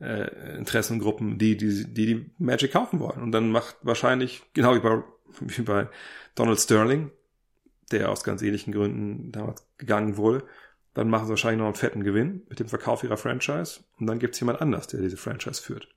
äh, 0.00 0.56
Interessengruppen, 0.56 1.38
die, 1.38 1.56
die, 1.56 1.92
die 1.92 2.06
die 2.06 2.30
Magic 2.38 2.72
kaufen 2.72 3.00
wollen. 3.00 3.20
Und 3.20 3.32
dann 3.32 3.50
macht 3.50 3.76
wahrscheinlich, 3.82 4.42
genau 4.54 4.74
wie 4.74 4.80
bei 4.80 5.02
wie 5.40 5.62
bei 5.62 5.88
Donald 6.34 6.60
Sterling, 6.60 7.10
der 7.90 8.10
aus 8.10 8.24
ganz 8.24 8.42
ähnlichen 8.42 8.72
Gründen 8.72 9.32
damals 9.32 9.66
gegangen 9.78 10.16
wurde. 10.16 10.44
Dann 10.94 11.08
machen 11.08 11.26
sie 11.26 11.30
wahrscheinlich 11.30 11.58
noch 11.58 11.66
einen 11.66 11.74
fetten 11.76 12.02
Gewinn 12.02 12.42
mit 12.48 12.58
dem 12.58 12.68
Verkauf 12.68 13.04
ihrer 13.04 13.16
Franchise 13.16 13.80
und 13.98 14.06
dann 14.06 14.18
gibt 14.18 14.34
es 14.34 14.40
jemand 14.40 14.60
anders, 14.60 14.88
der 14.88 15.00
diese 15.00 15.16
Franchise 15.16 15.62
führt. 15.62 15.88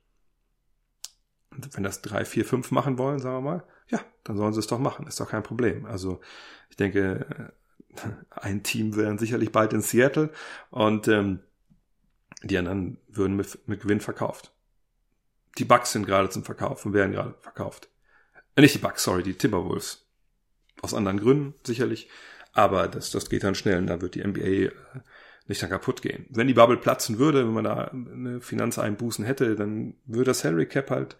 Und 1.50 1.76
wenn 1.76 1.84
das 1.84 2.02
drei, 2.02 2.24
vier, 2.24 2.44
fünf 2.44 2.70
machen 2.70 2.98
wollen, 2.98 3.18
sagen 3.18 3.36
wir 3.36 3.50
mal, 3.50 3.64
ja, 3.88 4.00
dann 4.24 4.36
sollen 4.36 4.52
sie 4.52 4.60
es 4.60 4.66
doch 4.66 4.78
machen, 4.78 5.06
ist 5.06 5.20
doch 5.20 5.28
kein 5.28 5.42
Problem. 5.42 5.84
Also 5.84 6.20
ich 6.70 6.76
denke, 6.76 7.52
ein 8.30 8.62
Team 8.62 8.96
wäre 8.96 9.18
sicherlich 9.18 9.52
bald 9.52 9.72
in 9.72 9.82
Seattle 9.82 10.30
und 10.70 11.08
ähm, 11.08 11.40
die 12.42 12.58
anderen 12.58 12.98
würden 13.08 13.36
mit, 13.36 13.66
mit 13.66 13.80
Gewinn 13.80 14.00
verkauft. 14.00 14.52
Die 15.58 15.64
Bugs 15.64 15.92
sind 15.92 16.06
gerade 16.06 16.28
zum 16.28 16.44
Verkaufen, 16.44 16.92
werden 16.92 17.12
gerade 17.12 17.34
verkauft. 17.40 17.88
Äh, 18.56 18.62
nicht 18.62 18.74
die 18.74 18.80
Bucks, 18.80 19.04
sorry, 19.04 19.22
die 19.22 19.34
Timberwolves. 19.34 20.06
Aus 20.82 20.94
anderen 20.94 21.20
Gründen 21.20 21.54
sicherlich. 21.64 22.08
Aber 22.52 22.88
das, 22.88 23.10
das 23.10 23.28
geht 23.28 23.44
dann 23.44 23.54
schnell 23.54 23.78
und 23.78 23.86
da 23.86 24.00
wird 24.00 24.14
die 24.14 24.24
NBA 24.24 24.40
äh, 24.40 24.70
nicht 25.46 25.62
dann 25.62 25.70
kaputt 25.70 26.02
gehen. 26.02 26.26
Wenn 26.30 26.46
die 26.46 26.54
Bubble 26.54 26.76
platzen 26.76 27.18
würde, 27.18 27.46
wenn 27.46 27.52
man 27.52 27.64
da 27.64 27.88
eine 27.88 28.40
Finanzeinbußen 28.40 29.24
hätte, 29.24 29.56
dann 29.56 29.94
würde 30.06 30.26
das 30.26 30.40
Salary 30.40 30.66
Cap 30.66 30.90
halt 30.90 31.16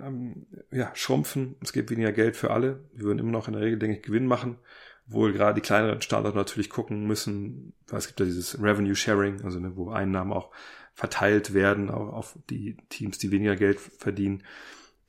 ähm, 0.00 0.46
ja, 0.70 0.90
schrumpfen. 0.94 1.56
Es 1.62 1.72
gibt 1.72 1.90
weniger 1.90 2.12
Geld 2.12 2.36
für 2.36 2.50
alle. 2.50 2.84
Wir 2.92 3.04
würden 3.04 3.18
immer 3.18 3.30
noch 3.30 3.48
in 3.48 3.54
der 3.54 3.62
Regel, 3.62 3.78
denke 3.78 3.98
ich, 3.98 4.02
Gewinn 4.02 4.26
machen. 4.26 4.58
Wohl 5.06 5.32
gerade 5.32 5.54
die 5.54 5.66
kleineren 5.66 6.02
Standorte 6.02 6.36
natürlich 6.36 6.70
gucken 6.70 7.06
müssen, 7.06 7.74
weil 7.86 7.98
es 7.98 8.08
gibt 8.08 8.18
ja 8.18 8.26
dieses 8.26 8.60
Revenue 8.60 8.96
Sharing, 8.96 9.42
also 9.42 9.60
ne, 9.60 9.76
wo 9.76 9.90
Einnahmen 9.90 10.32
auch 10.32 10.50
verteilt 10.94 11.54
werden 11.54 11.90
auf, 11.90 12.12
auf 12.12 12.38
die 12.50 12.76
Teams, 12.88 13.18
die 13.18 13.30
weniger 13.30 13.54
Geld 13.54 13.78
verdienen. 13.78 14.42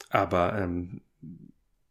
Aber 0.10 0.56
ähm, 0.56 1.02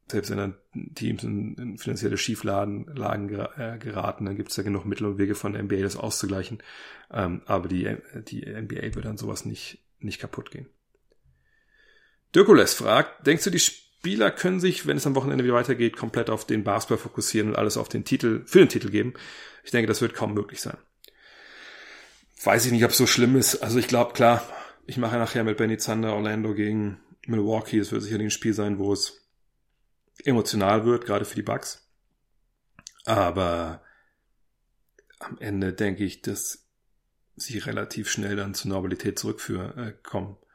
selbst 0.08 0.30
wenn 0.30 0.38
dann 0.38 0.54
Teams 0.94 1.24
in, 1.24 1.54
in 1.56 1.78
finanzielle 1.78 2.16
Schieflagen 2.16 2.86
Lagen, 2.94 3.28
äh, 3.28 3.78
geraten, 3.78 4.24
dann 4.24 4.36
gibt 4.36 4.50
es 4.50 4.56
ja 4.56 4.62
genug 4.62 4.84
Mittel 4.84 5.06
und 5.06 5.18
Wege 5.18 5.34
von 5.34 5.52
der 5.52 5.62
NBA, 5.62 5.82
das 5.82 5.96
auszugleichen. 5.96 6.62
Ähm, 7.10 7.42
aber 7.46 7.68
die, 7.68 7.96
die 8.28 8.46
NBA 8.46 8.94
wird 8.94 9.04
dann 9.04 9.18
sowas 9.18 9.44
nicht, 9.44 9.84
nicht 9.98 10.20
kaputt 10.20 10.50
gehen. 10.50 10.66
Dirkules 12.34 12.74
fragt, 12.74 13.26
denkst 13.26 13.44
du, 13.44 13.50
die 13.50 13.58
Spieler 13.58 14.30
können 14.30 14.60
sich, 14.60 14.86
wenn 14.86 14.96
es 14.96 15.06
am 15.06 15.16
Wochenende 15.16 15.42
wieder 15.42 15.54
weitergeht, 15.54 15.96
komplett 15.96 16.30
auf 16.30 16.46
den 16.46 16.62
Basketball 16.62 16.98
fokussieren 16.98 17.50
und 17.50 17.56
alles 17.56 17.76
auf 17.76 17.88
den 17.88 18.04
Titel, 18.04 18.42
für 18.46 18.60
den 18.60 18.68
Titel 18.68 18.90
geben? 18.90 19.14
Ich 19.64 19.72
denke, 19.72 19.88
das 19.88 20.00
wird 20.00 20.14
kaum 20.14 20.34
möglich 20.34 20.60
sein. 20.60 20.76
Weiß 22.44 22.66
ich 22.66 22.72
nicht, 22.72 22.84
ob 22.84 22.92
es 22.92 22.98
so 22.98 23.06
schlimm 23.06 23.34
ist. 23.36 23.56
Also 23.56 23.78
ich 23.78 23.88
glaube, 23.88 24.12
klar, 24.12 24.46
ich 24.86 24.98
mache 24.98 25.16
nachher 25.16 25.42
mit 25.42 25.56
Benny 25.56 25.78
Zander 25.78 26.14
Orlando 26.14 26.54
gegen 26.54 27.00
Milwaukee. 27.26 27.78
Es 27.78 27.90
wird 27.90 28.02
sicherlich 28.02 28.26
ein 28.26 28.30
Spiel 28.30 28.52
sein, 28.52 28.78
wo 28.78 28.92
es 28.92 29.25
emotional 30.24 30.84
wird, 30.84 31.04
gerade 31.04 31.24
für 31.24 31.36
die 31.36 31.42
Bugs. 31.42 31.88
Aber 33.04 33.82
am 35.18 35.38
Ende 35.38 35.72
denke 35.72 36.04
ich, 36.04 36.22
dass 36.22 36.66
sie 37.36 37.58
relativ 37.58 38.10
schnell 38.10 38.36
dann 38.36 38.54
zur 38.54 38.70
Normalität 38.70 39.18
zurückkommen. 39.18 40.36
Äh, 40.36 40.46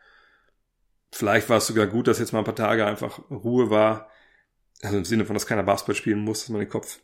Vielleicht 1.13 1.49
war 1.49 1.57
es 1.57 1.67
sogar 1.67 1.87
gut, 1.87 2.07
dass 2.07 2.19
jetzt 2.19 2.31
mal 2.31 2.39
ein 2.39 2.45
paar 2.45 2.55
Tage 2.55 2.85
einfach 2.85 3.19
Ruhe 3.29 3.69
war. 3.69 4.09
Also 4.81 4.97
im 4.97 5.05
Sinne 5.05 5.25
von, 5.25 5.33
dass 5.33 5.45
keiner 5.45 5.63
Basketball 5.63 5.95
spielen 5.95 6.19
muss, 6.19 6.39
dass 6.41 6.49
man 6.49 6.61
den 6.61 6.69
Kopf 6.69 6.99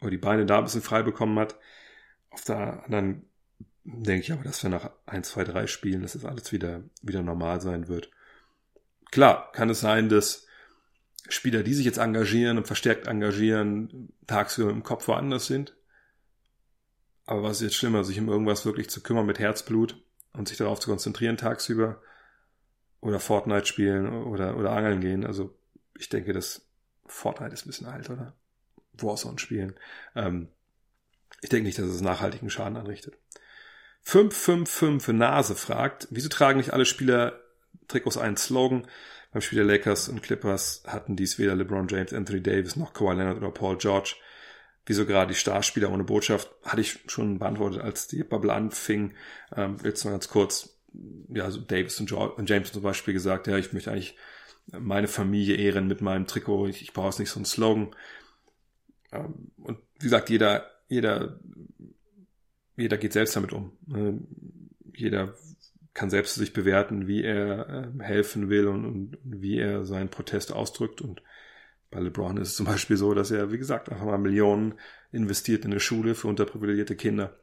oder 0.00 0.10
die 0.10 0.18
Beine 0.18 0.46
da 0.46 0.58
ein 0.58 0.64
bisschen 0.64 0.82
frei 0.82 1.02
bekommen 1.02 1.38
hat. 1.38 1.56
Auf 2.30 2.42
der 2.44 2.84
anderen 2.84 3.28
denke 3.84 4.20
ich 4.22 4.32
aber, 4.32 4.44
dass 4.44 4.62
wir 4.62 4.70
nach 4.70 4.90
1, 5.06 5.28
2, 5.28 5.44
3 5.44 5.66
Spielen, 5.66 6.02
dass 6.02 6.14
das 6.14 6.24
alles 6.24 6.52
wieder, 6.52 6.82
wieder 7.02 7.22
normal 7.22 7.60
sein 7.60 7.88
wird. 7.88 8.10
Klar, 9.10 9.52
kann 9.52 9.68
es 9.68 9.80
sein, 9.80 10.08
dass 10.08 10.46
Spieler, 11.32 11.62
die 11.62 11.74
sich 11.74 11.84
jetzt 11.84 11.98
engagieren 11.98 12.58
und 12.58 12.66
verstärkt 12.66 13.06
engagieren, 13.06 14.12
tagsüber 14.26 14.70
im 14.70 14.82
Kopf 14.82 15.08
woanders 15.08 15.46
sind. 15.46 15.76
Aber 17.24 17.42
was 17.42 17.58
ist 17.58 17.62
jetzt 17.62 17.76
schlimmer, 17.76 18.04
sich 18.04 18.18
um 18.18 18.28
irgendwas 18.28 18.66
wirklich 18.66 18.90
zu 18.90 19.02
kümmern 19.02 19.26
mit 19.26 19.38
Herzblut 19.38 20.02
und 20.32 20.48
sich 20.48 20.58
darauf 20.58 20.80
zu 20.80 20.90
konzentrieren 20.90 21.36
tagsüber 21.36 22.02
oder 23.00 23.20
Fortnite 23.20 23.66
spielen 23.66 24.08
oder, 24.24 24.56
oder 24.56 24.72
angeln 24.72 25.00
gehen. 25.00 25.24
Also 25.24 25.56
ich 25.96 26.08
denke, 26.08 26.32
dass 26.32 26.66
Fortnite 27.06 27.54
ist 27.54 27.64
ein 27.64 27.68
bisschen 27.68 27.86
alt, 27.86 28.10
oder? 28.10 28.34
Warzone 28.94 29.38
spielen. 29.38 29.74
Ähm, 30.14 30.48
ich 31.40 31.48
denke 31.48 31.66
nicht, 31.66 31.78
dass 31.78 31.86
es 31.86 32.00
nachhaltigen 32.00 32.50
Schaden 32.50 32.76
anrichtet. 32.76 33.16
555 34.02 35.14
Nase 35.14 35.54
fragt, 35.54 36.08
wieso 36.10 36.28
tragen 36.28 36.58
nicht 36.58 36.72
alle 36.72 36.84
Spieler 36.84 37.40
Trikots 37.88 38.16
einen 38.16 38.36
Slogan? 38.36 38.86
Beim 39.32 39.42
Spiel 39.42 39.58
der 39.58 39.66
Lakers 39.66 40.08
und 40.08 40.22
Clippers 40.22 40.82
hatten 40.86 41.16
dies 41.16 41.38
weder 41.38 41.54
LeBron 41.54 41.86
James, 41.88 42.12
Anthony 42.12 42.42
Davis 42.42 42.76
noch 42.76 42.92
Kawhi 42.92 43.14
Leonard 43.14 43.38
oder 43.38 43.50
Paul 43.50 43.78
George. 43.78 44.16
Wieso 44.86 45.06
gerade 45.06 45.32
die 45.32 45.38
Starspieler 45.38 45.92
ohne 45.92 46.04
Botschaft? 46.04 46.50
Hatte 46.64 46.80
ich 46.80 46.98
schon 47.06 47.38
beantwortet, 47.38 47.80
als 47.80 48.08
die 48.08 48.24
Bubble 48.24 48.52
anfing. 48.52 49.14
Ähm, 49.54 49.76
jetzt 49.84 50.04
mal 50.04 50.10
ganz 50.10 50.28
kurz. 50.28 50.80
Ja, 51.28 51.44
also 51.44 51.60
Davis 51.60 52.00
und, 52.00 52.08
George, 52.08 52.34
und 52.34 52.50
James 52.50 52.72
zum 52.72 52.82
Beispiel 52.82 53.14
gesagt, 53.14 53.46
ja, 53.46 53.56
ich 53.56 53.72
möchte 53.72 53.92
eigentlich 53.92 54.16
meine 54.66 55.06
Familie 55.06 55.56
ehren 55.56 55.86
mit 55.86 56.00
meinem 56.00 56.26
Trikot. 56.26 56.66
Ich, 56.66 56.82
ich 56.82 56.92
brauche 56.92 57.06
jetzt 57.08 57.20
nicht 57.20 57.30
so 57.30 57.38
einen 57.38 57.44
Slogan. 57.44 57.94
Ähm, 59.12 59.52
und 59.58 59.78
wie 59.98 60.04
gesagt, 60.04 60.30
jeder, 60.30 60.68
jeder, 60.88 61.38
jeder 62.76 62.96
geht 62.96 63.12
selbst 63.12 63.36
damit 63.36 63.52
um. 63.52 63.76
Ähm, 63.94 64.26
jeder 64.92 65.34
kann 65.94 66.10
selbst 66.10 66.34
sich 66.34 66.52
bewerten, 66.52 67.06
wie 67.06 67.24
er 67.24 67.68
äh, 67.68 68.02
helfen 68.02 68.48
will 68.48 68.68
und, 68.68 68.84
und, 68.84 69.18
wie 69.24 69.58
er 69.58 69.84
seinen 69.84 70.08
Protest 70.08 70.52
ausdrückt. 70.52 71.00
Und 71.00 71.22
bei 71.90 72.00
LeBron 72.00 72.36
ist 72.36 72.48
es 72.48 72.56
zum 72.56 72.66
Beispiel 72.66 72.96
so, 72.96 73.14
dass 73.14 73.30
er, 73.30 73.50
wie 73.50 73.58
gesagt, 73.58 73.90
einfach 73.90 74.06
mal 74.06 74.18
Millionen 74.18 74.74
investiert 75.12 75.64
in 75.64 75.72
eine 75.72 75.80
Schule 75.80 76.14
für 76.14 76.28
unterprivilegierte 76.28 76.96
Kinder. 76.96 77.40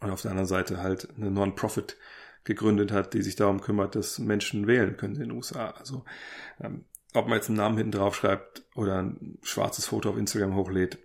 Und 0.00 0.10
auf 0.10 0.22
der 0.22 0.32
anderen 0.32 0.48
Seite 0.48 0.82
halt 0.82 1.08
eine 1.16 1.30
Non-Profit 1.30 1.96
gegründet 2.42 2.92
hat, 2.92 3.14
die 3.14 3.22
sich 3.22 3.36
darum 3.36 3.60
kümmert, 3.60 3.94
dass 3.94 4.18
Menschen 4.18 4.66
wählen 4.66 4.96
können 4.96 5.14
in 5.14 5.20
den 5.22 5.30
USA. 5.32 5.70
Also 5.70 6.04
ähm, 6.60 6.84
ob 7.14 7.28
man 7.28 7.36
jetzt 7.36 7.48
einen 7.48 7.56
Namen 7.56 7.78
hinten 7.78 7.92
drauf 7.92 8.16
schreibt 8.16 8.64
oder 8.74 9.00
ein 9.00 9.38
schwarzes 9.42 9.86
Foto 9.86 10.10
auf 10.10 10.18
Instagram 10.18 10.56
hochlädt 10.56 10.98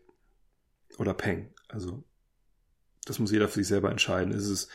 oder 0.97 1.13
Peng. 1.13 1.53
Also 1.69 2.03
das 3.05 3.19
muss 3.19 3.31
jeder 3.31 3.47
für 3.47 3.59
sich 3.59 3.67
selber 3.67 3.91
entscheiden. 3.91 4.33
Ist 4.33 4.49
es 4.49 4.69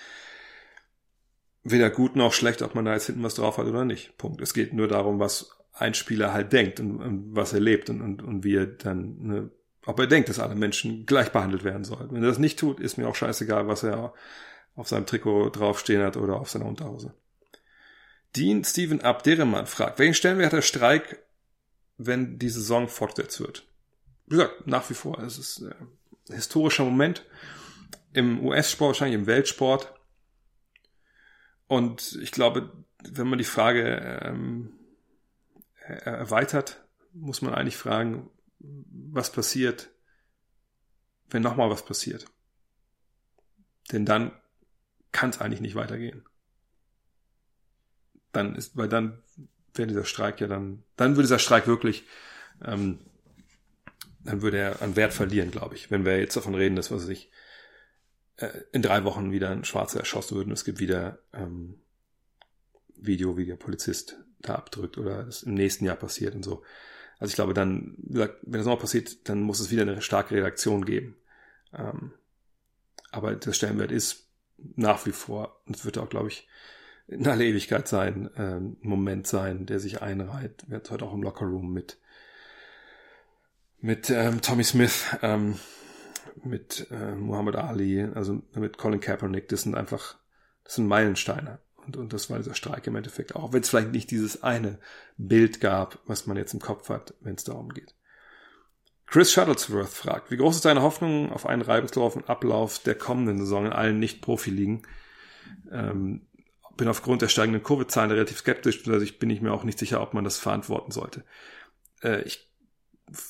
weder 1.65 1.91
gut 1.91 2.15
noch 2.15 2.33
schlecht, 2.33 2.63
ob 2.63 2.75
man 2.75 2.85
da 2.85 2.93
jetzt 2.93 3.07
hinten 3.07 3.23
was 3.23 3.35
drauf 3.35 3.59
hat 3.59 3.67
oder 3.67 3.85
nicht. 3.85 4.17
Punkt. 4.19 4.41
Es 4.41 4.55
geht 4.55 4.73
nur 4.73 4.87
darum, 4.87 5.19
was 5.19 5.59
ein 5.73 5.95
Spieler 5.95 6.33
halt 6.33 6.53
denkt 6.53 6.79
und, 6.79 7.01
und 7.01 7.35
was 7.35 7.53
er 7.53 7.61
lebt 7.61 7.91
und, 7.91 8.01
und, 8.01 8.23
und 8.23 8.45
wie 8.45 8.57
er 8.57 8.67
dann, 8.67 9.17
ne, 9.21 9.51
ob 9.87 9.99
er 9.99 10.07
denkt, 10.07 10.29
dass 10.29 10.39
alle 10.39 10.55
Menschen 10.55 11.07
gleich 11.07 11.33
behandelt 11.33 11.65
werden 11.65 11.85
sollen. 11.85 12.11
Wenn 12.13 12.23
er 12.23 12.29
das 12.29 12.39
nicht 12.39 12.59
tut, 12.59 12.81
ist 12.81 12.97
mir 12.97 13.09
auch 13.09 13.17
scheißegal, 13.17 13.67
was 13.67 13.83
er 13.83 14.15
auf 14.77 14.89
seinem 14.89 15.07
Trikot 15.07 15.51
draufstehen 15.51 16.03
hat 16.03 16.17
oder 16.17 16.37
auf 16.37 16.51
seiner 16.51 16.67
Unterhose. 16.67 17.15
Dean 18.37 18.65
Steven 18.65 19.01
Abderrahman 19.01 19.67
fragt, 19.67 19.99
welchen 19.99 20.15
Stellenwert 20.15 20.47
hat 20.47 20.59
der 20.59 20.63
Streik, 20.63 21.23
wenn 21.97 22.39
die 22.39 22.49
Saison 22.49 22.89
fortgesetzt 22.89 23.41
wird? 23.41 23.67
Wie 24.27 24.37
gesagt, 24.37 24.67
nach 24.67 24.89
wie 24.91 24.95
vor. 24.95 25.19
Es 25.21 25.39
ist 25.39 25.63
ein 25.63 25.75
historischer 26.35 26.85
Moment 26.85 27.25
im 28.13 28.45
US-Sport, 28.45 28.89
wahrscheinlich 28.89 29.21
im 29.21 29.27
Weltsport. 29.27 29.93
Und 31.67 32.19
ich 32.23 32.31
glaube, 32.31 32.73
wenn 33.03 33.29
man 33.29 33.39
die 33.39 33.45
Frage 33.45 34.21
ähm, 34.23 34.73
erweitert, 35.87 36.85
muss 37.13 37.43
man 37.43 37.55
eigentlich 37.55 37.77
fragen, 37.77 38.31
was 38.59 39.31
passiert, 39.33 39.91
wenn 41.31 41.43
nochmal 41.43 41.71
was 41.71 41.85
passiert. 41.85 42.27
Denn 43.93 44.05
dann 44.05 44.33
kann 45.13 45.31
es 45.31 45.41
eigentlich 45.41 45.61
nicht 45.61 45.75
weitergehen. 45.75 46.25
Dann 48.33 48.57
ist, 48.57 48.77
weil 48.77 48.89
dann 48.89 49.23
wäre 49.75 49.89
dieser 49.89 50.05
Streik 50.05 50.41
ja 50.41 50.47
dann, 50.47 50.83
dann 50.97 51.13
würde 51.13 51.23
dieser 51.23 51.39
Streik 51.39 51.67
wirklich, 51.67 52.05
ähm, 52.65 52.99
dann 54.21 54.43
würde 54.43 54.59
er 54.59 54.83
an 54.83 54.97
Wert 54.97 55.13
verlieren, 55.13 55.51
glaube 55.51 55.75
ich. 55.75 55.91
Wenn 55.91 56.05
wir 56.05 56.19
jetzt 56.19 56.37
davon 56.37 56.55
reden, 56.55 56.77
dass 56.77 56.91
was 56.91 57.09
ich 57.09 57.31
äh, 58.37 58.49
in 58.73 58.83
drei 58.83 59.05
Wochen 59.05 59.33
wieder 59.33 59.51
ein 59.51 59.65
Schwarzer 59.65 60.01
erschossen 60.01 60.37
würden, 60.37 60.53
es 60.53 60.65
gibt 60.65 60.81
wieder 60.81 61.19
ähm, 61.33 61.81
Video, 62.97 63.37
wie 63.37 63.47
der 63.47 63.57
Polizist 63.57 64.17
da 64.41 64.55
abdrückt 64.55 64.99
oder 64.99 65.27
es 65.27 65.43
im 65.43 65.55
nächsten 65.55 65.85
Jahr 65.85 65.97
passiert 65.97 66.35
und 66.35 66.45
so. 66.45 66.63
Also 67.19 67.31
ich 67.31 67.37
glaube, 67.37 67.55
dann, 67.55 67.95
wenn 67.99 68.29
das 68.59 68.67
noch 68.67 68.79
passiert, 68.79 69.29
dann 69.29 69.41
muss 69.41 69.61
es 69.61 69.71
wieder 69.71 69.83
eine 69.83 70.03
starke 70.03 70.35
Redaktion 70.35 70.85
geben. 70.85 71.17
Ähm, 71.73 72.13
aber 73.11 73.35
der 73.35 73.53
Stellenwert 73.53 73.93
ist 73.93 74.29
nach 74.77 75.07
wie 75.07 75.13
vor, 75.13 75.61
und 75.67 75.77
es 75.77 75.85
wird 75.85 75.99
auch, 75.99 76.09
glaube 76.09 76.29
ich, 76.29 76.49
in 77.07 77.27
aller 77.27 77.43
Ewigkeit 77.43 77.87
sein, 77.87 78.31
ähm, 78.37 78.77
Moment 78.81 79.27
sein, 79.27 79.67
der 79.67 79.79
sich 79.79 80.03
einreiht. 80.03 80.69
Wird 80.69 80.91
heute 80.91 81.05
auch 81.05 81.15
im 81.15 81.23
Lockerroom 81.23 81.73
mit 81.73 81.99
mit 83.85 84.09
ähm, 84.09 84.41
Tommy 84.41 84.65
Smith, 84.65 85.05
ähm, 85.21 85.59
mit 86.43 86.87
äh, 86.91 87.15
Muhammad 87.15 87.57
Ali, 87.57 88.03
also 88.03 88.43
mit 88.55 88.79
Colin 88.79 89.01
Kaepernick. 89.01 89.49
Das 89.49 89.63
sind 89.63 89.75
einfach, 89.75 90.17
das 90.65 90.77
sind 90.77 90.87
Meilensteine. 90.87 91.61
Und, 91.87 91.97
und 91.97 92.13
das 92.13 92.31
war 92.31 92.39
dieser 92.39 92.55
Streik 92.55 92.87
im 92.87 92.97
Endeffekt. 92.97 93.37
Auch 93.37 93.53
wenn 93.53 93.63
es 93.63 93.69
vielleicht 93.69 93.93
nicht 93.93 94.11
dieses 94.11 94.43
eine 94.43 94.79
Bild 95.17 95.61
gab, 95.61 95.99
was 96.07 96.27
man 96.27 96.37
jetzt 96.37 96.55
im 96.55 96.61
Kopf 96.61 96.89
hat, 96.89 97.15
wenn 97.21 97.35
es 97.35 97.45
darum 97.45 97.69
geht. 97.69 97.95
Chris 99.07 99.33
Shuttlesworth 99.33 99.89
fragt, 99.89 100.31
wie 100.31 100.37
groß 100.37 100.57
ist 100.57 100.65
deine 100.65 100.83
Hoffnung 100.83 101.31
auf 101.31 101.47
einen 101.47 101.63
reibungslosen 101.63 102.27
Ablauf 102.27 102.79
der 102.79 102.95
kommenden 102.95 103.39
Saison 103.39 103.67
in 103.67 103.73
allen 103.73 103.99
Nicht-Profi-Ligen? 103.99 104.83
Ähm, 105.71 106.27
bin 106.77 106.89
aufgrund 106.89 107.23
der 107.23 107.29
steigenden 107.29 107.63
Covid-Zahlen 107.63 108.11
relativ 108.11 108.39
skeptisch, 108.39 108.87
also 108.89 109.05
ich 109.05 109.19
bin 109.19 109.31
ich 109.31 109.41
mir 109.41 109.53
auch 109.53 109.65
nicht 109.65 109.79
sicher, 109.79 110.01
ob 110.01 110.15
man 110.15 110.25
das 110.25 110.39
verantworten 110.39 110.91
sollte. 110.91 111.25
Äh, 112.03 112.23
ich 112.23 112.51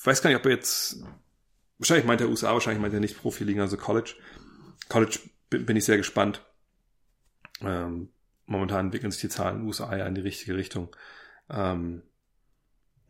weiß 0.04 0.22
gar 0.22 0.30
nicht, 0.30 0.38
ob 0.38 0.46
er 0.46 0.52
jetzt, 0.52 1.02
wahrscheinlich 1.78 2.06
meint 2.06 2.20
er 2.20 2.28
USA, 2.28 2.52
wahrscheinlich 2.52 2.82
meint 2.82 2.94
er 2.94 3.00
nicht 3.00 3.20
Profi-Ligen, 3.20 3.60
also 3.60 3.76
College. 3.76 4.14
College 4.88 5.18
bin, 5.50 5.76
ich 5.76 5.84
sehr 5.84 5.96
gespannt. 5.96 6.44
Ähm, 7.60 8.10
momentan 8.46 8.86
entwickeln 8.86 9.10
sich 9.10 9.20
die 9.20 9.28
Zahlen 9.28 9.56
in 9.56 9.60
den 9.62 9.66
USA 9.68 9.96
ja 9.96 10.06
in 10.06 10.14
die 10.14 10.20
richtige 10.20 10.56
Richtung. 10.56 10.94
Ähm, 11.48 12.02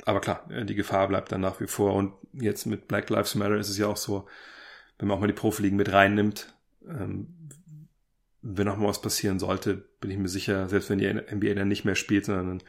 aber 0.05 0.21
klar, 0.21 0.51
äh, 0.51 0.65
die 0.65 0.75
Gefahr 0.75 1.09
bleibt 1.09 1.33
dann 1.33 1.41
nach 1.41 1.61
wie 1.61 1.67
vor. 1.67 1.95
Und 1.95 2.15
jetzt 2.33 2.67
mit 2.67 2.89
Black 2.89 3.11
Lives 3.11 3.35
Matter 3.35 3.57
ist 3.57 3.69
es 3.69 3.79
ja 3.79 3.87
auch 3.87 3.97
so, 3.97 4.29
wenn 4.99 5.09
man 5.09 5.17
auch 5.17 5.21
mal 5.21 5.27
die 5.27 5.33
Profiligen 5.33 5.77
mit 5.77 5.93
reinnimmt, 5.93 6.55
ähm, 6.87 7.29
wenn 8.43 8.67
noch 8.67 8.77
mal 8.77 8.89
was 8.89 9.01
passieren 9.01 9.39
sollte, 9.39 9.75
bin 10.01 10.11
ich 10.11 10.19
mir 10.19 10.29
sicher, 10.29 10.69
selbst 10.69 10.91
wenn 10.91 10.99
die 10.99 11.09
NBA 11.09 11.55
dann 11.55 11.69
nicht 11.69 11.85
mehr 11.85 11.95
spielt, 11.95 12.27
sondern 12.27 12.63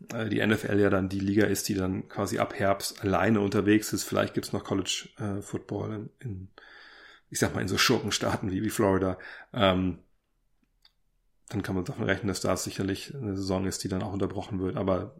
die 0.00 0.44
NFL 0.44 0.78
ja 0.78 0.90
dann 0.90 1.08
die 1.08 1.20
Liga 1.20 1.46
ist, 1.46 1.68
die 1.68 1.74
dann 1.74 2.08
quasi 2.08 2.38
ab 2.38 2.54
Herbst 2.54 3.02
alleine 3.02 3.40
unterwegs 3.40 3.92
ist. 3.92 4.04
Vielleicht 4.04 4.34
gibt's 4.34 4.52
noch 4.52 4.64
College 4.64 5.08
äh, 5.18 5.42
Football 5.42 5.92
in, 5.92 6.10
in, 6.20 6.48
ich 7.30 7.38
sag 7.38 7.54
mal, 7.54 7.60
in 7.60 7.68
so 7.68 7.78
Schurkenstaaten 7.78 8.50
wie, 8.50 8.62
wie 8.62 8.70
Florida. 8.70 9.18
Ähm, 9.52 9.98
dann 11.48 11.62
kann 11.62 11.74
man 11.74 11.84
davon 11.84 12.04
rechnen, 12.04 12.28
dass 12.28 12.40
da 12.40 12.56
sicherlich 12.56 13.14
eine 13.14 13.36
Saison 13.36 13.66
ist, 13.66 13.82
die 13.82 13.88
dann 13.88 14.02
auch 14.02 14.12
unterbrochen 14.12 14.60
wird. 14.60 14.76
Aber 14.76 15.16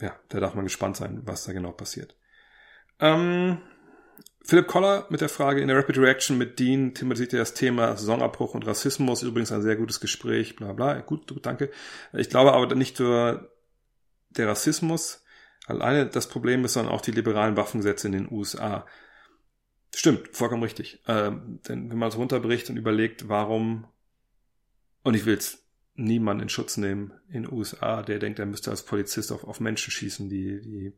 ja, 0.00 0.18
da 0.28 0.40
darf 0.40 0.54
man 0.54 0.64
gespannt 0.64 0.96
sein, 0.96 1.20
was 1.24 1.44
da 1.44 1.52
genau 1.52 1.72
passiert. 1.72 2.16
Ähm, 2.98 3.58
Philipp 4.46 4.66
Koller 4.66 5.06
mit 5.08 5.22
der 5.22 5.30
Frage 5.30 5.62
in 5.62 5.68
der 5.68 5.78
Rapid 5.78 5.98
Reaction 5.98 6.36
mit 6.36 6.58
Dean 6.58 6.92
thematisiert 6.92 7.32
ja 7.32 7.38
das 7.38 7.54
Thema 7.54 7.96
Saisonabbruch 7.96 8.54
und 8.54 8.66
Rassismus. 8.66 9.22
Übrigens 9.22 9.52
ein 9.52 9.62
sehr 9.62 9.76
gutes 9.76 10.00
Gespräch, 10.00 10.54
bla 10.56 10.74
bla. 10.74 11.00
Gut, 11.00 11.34
danke. 11.46 11.70
Ich 12.12 12.28
glaube 12.28 12.52
aber 12.52 12.74
nicht 12.74 13.00
nur 13.00 13.50
der 14.30 14.48
Rassismus 14.48 15.24
alleine 15.66 16.06
das 16.06 16.28
Problem 16.28 16.64
ist, 16.64 16.74
sondern 16.74 16.92
auch 16.92 17.00
die 17.00 17.12
liberalen 17.12 17.56
Waffengesetze 17.56 18.06
in 18.06 18.12
den 18.12 18.30
USA. 18.30 18.86
Stimmt, 19.94 20.28
vollkommen 20.36 20.62
richtig. 20.62 21.02
Ähm, 21.06 21.60
denn 21.66 21.90
wenn 21.90 21.98
man 21.98 22.10
es 22.10 22.18
runterbricht 22.18 22.68
und 22.68 22.76
überlegt, 22.76 23.28
warum 23.28 23.86
und 25.04 25.14
ich 25.14 25.24
will 25.24 25.34
jetzt 25.34 25.64
niemanden 25.94 26.42
in 26.42 26.48
Schutz 26.48 26.76
nehmen 26.76 27.12
in 27.28 27.44
den 27.44 27.52
USA, 27.52 28.02
der 28.02 28.18
denkt, 28.18 28.40
er 28.40 28.46
müsste 28.46 28.70
als 28.70 28.84
Polizist 28.84 29.32
auf, 29.32 29.44
auf 29.44 29.60
Menschen 29.60 29.90
schießen, 29.90 30.28
die, 30.28 30.60
die 30.60 30.92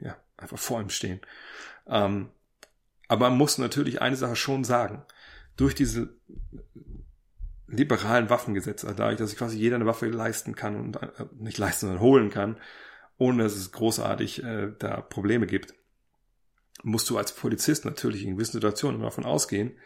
ja, 0.00 0.16
einfach 0.36 0.58
vor 0.58 0.80
ihm 0.80 0.90
stehen. 0.90 1.20
Ähm, 1.86 2.30
aber 3.08 3.30
man 3.30 3.38
muss 3.38 3.58
natürlich 3.58 4.00
eine 4.00 4.16
Sache 4.16 4.36
schon 4.36 4.64
sagen. 4.64 5.04
Durch 5.56 5.74
diese 5.74 6.16
liberalen 7.66 8.30
Waffengesetze, 8.30 8.86
also 8.86 8.98
dadurch, 8.98 9.18
dass 9.18 9.30
sich 9.30 9.38
quasi 9.38 9.58
jeder 9.58 9.76
eine 9.76 9.86
Waffe 9.86 10.06
leisten 10.06 10.54
kann 10.54 10.76
und 10.76 10.96
äh, 10.96 11.08
nicht 11.38 11.58
leisten, 11.58 11.86
sondern 11.86 12.02
holen 12.02 12.30
kann, 12.30 12.58
ohne 13.18 13.44
dass 13.44 13.54
es 13.54 13.72
großartig 13.72 14.42
äh, 14.42 14.72
da 14.78 15.00
Probleme 15.00 15.46
gibt, 15.46 15.74
musst 16.82 17.08
du 17.10 17.16
als 17.16 17.34
Polizist 17.34 17.84
natürlich 17.84 18.24
in 18.24 18.34
gewissen 18.34 18.52
Situationen 18.52 18.96
immer 18.96 19.08
davon 19.08 19.24
ausgehen, 19.24 19.78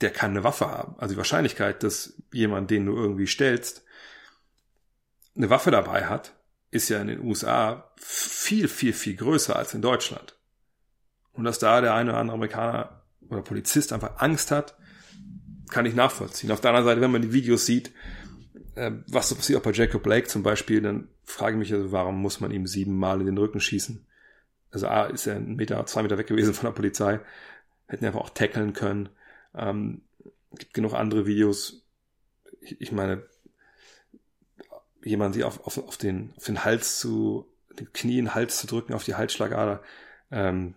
der 0.00 0.10
kann 0.10 0.30
eine 0.30 0.44
Waffe 0.44 0.68
haben. 0.68 0.98
Also 0.98 1.14
die 1.14 1.18
Wahrscheinlichkeit, 1.18 1.82
dass 1.82 2.14
jemand, 2.32 2.70
den 2.70 2.86
du 2.86 2.96
irgendwie 2.96 3.26
stellst, 3.26 3.84
eine 5.36 5.50
Waffe 5.50 5.70
dabei 5.70 6.06
hat, 6.06 6.34
ist 6.70 6.88
ja 6.88 7.00
in 7.00 7.08
den 7.08 7.20
USA 7.20 7.92
viel, 7.96 8.68
viel, 8.68 8.92
viel 8.92 9.16
größer 9.16 9.56
als 9.56 9.74
in 9.74 9.82
Deutschland. 9.82 10.36
Und 11.40 11.46
dass 11.46 11.58
da 11.58 11.80
der 11.80 11.94
eine 11.94 12.10
oder 12.10 12.18
andere 12.18 12.34
Amerikaner 12.34 13.00
oder 13.30 13.40
Polizist 13.40 13.94
einfach 13.94 14.18
Angst 14.18 14.50
hat, 14.50 14.76
kann 15.70 15.86
ich 15.86 15.94
nachvollziehen. 15.94 16.50
Auf 16.50 16.60
der 16.60 16.68
anderen 16.68 16.84
Seite, 16.84 17.00
wenn 17.00 17.10
man 17.10 17.22
die 17.22 17.32
Videos 17.32 17.64
sieht, 17.64 17.92
äh, 18.74 18.90
was 19.06 19.30
so 19.30 19.36
passiert 19.36 19.58
auch 19.58 19.62
bei 19.62 19.70
Jacob 19.70 20.02
Blake 20.02 20.28
zum 20.28 20.42
Beispiel, 20.42 20.82
dann 20.82 21.08
frage 21.24 21.52
ich 21.52 21.58
mich 21.58 21.72
also, 21.72 21.92
warum 21.92 22.20
muss 22.20 22.40
man 22.40 22.50
ihm 22.50 22.66
siebenmal 22.66 23.20
in 23.20 23.26
den 23.26 23.38
Rücken 23.38 23.58
schießen? 23.58 24.04
Also 24.70 24.86
A, 24.86 25.06
ist 25.06 25.26
er 25.26 25.36
ein 25.36 25.56
Meter, 25.56 25.86
zwei 25.86 26.02
Meter 26.02 26.18
weg 26.18 26.26
gewesen 26.26 26.52
von 26.52 26.66
der 26.66 26.74
Polizei, 26.74 27.20
hätten 27.86 28.04
einfach 28.04 28.20
auch 28.20 28.28
tackeln 28.28 28.74
können. 28.74 29.08
Ähm, 29.54 30.02
gibt 30.58 30.74
genug 30.74 30.92
andere 30.92 31.24
Videos. 31.24 31.86
Ich, 32.60 32.82
ich 32.82 32.92
meine, 32.92 33.22
jemand 35.02 35.34
sie 35.34 35.44
auf, 35.44 35.66
auf, 35.66 35.78
auf, 35.78 35.96
den, 35.96 36.34
auf 36.36 36.44
den 36.44 36.66
Hals 36.66 36.98
zu, 36.98 37.46
den 37.78 37.90
Knie 37.94 38.18
in 38.18 38.26
den 38.26 38.34
Hals 38.34 38.58
zu 38.58 38.66
drücken, 38.66 38.92
auf 38.92 39.04
die 39.04 39.14
Halsschlagader. 39.14 39.82
Ähm, 40.30 40.74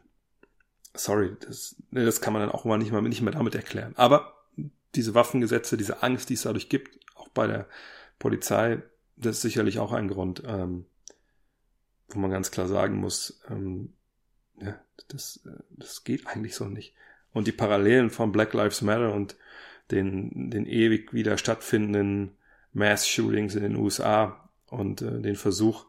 sorry, 0.94 1.36
das, 1.42 1.76
das 1.92 2.22
kann 2.22 2.34
man 2.34 2.42
dann 2.42 2.52
auch 2.52 2.66
mal 2.66 2.78
nicht, 2.78 2.92
mal 2.92 3.02
nicht 3.02 3.22
mehr 3.22 3.34
damit 3.34 3.56
erklären. 3.56 3.94
Aber 3.96 4.34
diese 4.96 5.16
Waffengesetze, 5.16 5.78
diese 5.78 6.04
Angst, 6.04 6.30
die 6.30 6.36
es 6.36 6.44
dadurch 6.44 6.70
gibt, 6.70 7.00
auch 7.16 7.30
bei 7.30 7.48
der 7.48 7.68
Polizei, 8.20 8.82
das 9.16 9.38
ist 9.38 9.42
sicherlich 9.42 9.80
auch 9.80 9.92
ein 9.92 10.08
Grund, 10.08 10.44
ähm, 10.46 10.86
wo 12.10 12.20
man 12.20 12.32
ganz 12.32 12.52
klar 12.52 12.68
sagen 12.68 12.98
muss, 12.98 13.42
ähm, 13.50 13.94
ja, 14.62 14.80
das, 15.08 15.42
das 15.72 16.04
geht 16.04 16.28
eigentlich 16.28 16.56
so 16.56 16.66
nicht 16.66 16.94
und 17.34 17.48
die 17.48 17.52
Parallelen 17.52 18.10
von 18.10 18.32
Black 18.32 18.54
Lives 18.54 18.82
Matter 18.82 19.14
und 19.14 19.36
den, 19.92 20.50
den 20.50 20.66
ewig 20.66 21.14
wieder 21.14 21.38
stattfindenden 21.38 22.32
Mass-Shootings 22.72 23.56
in 23.56 23.64
den 23.64 23.76
USA 23.76 24.50
und 24.68 25.02
äh, 25.02 25.22
den 25.22 25.36
Versuch, 25.36 25.86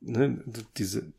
ne, 0.00 0.42
diese 0.76 1.12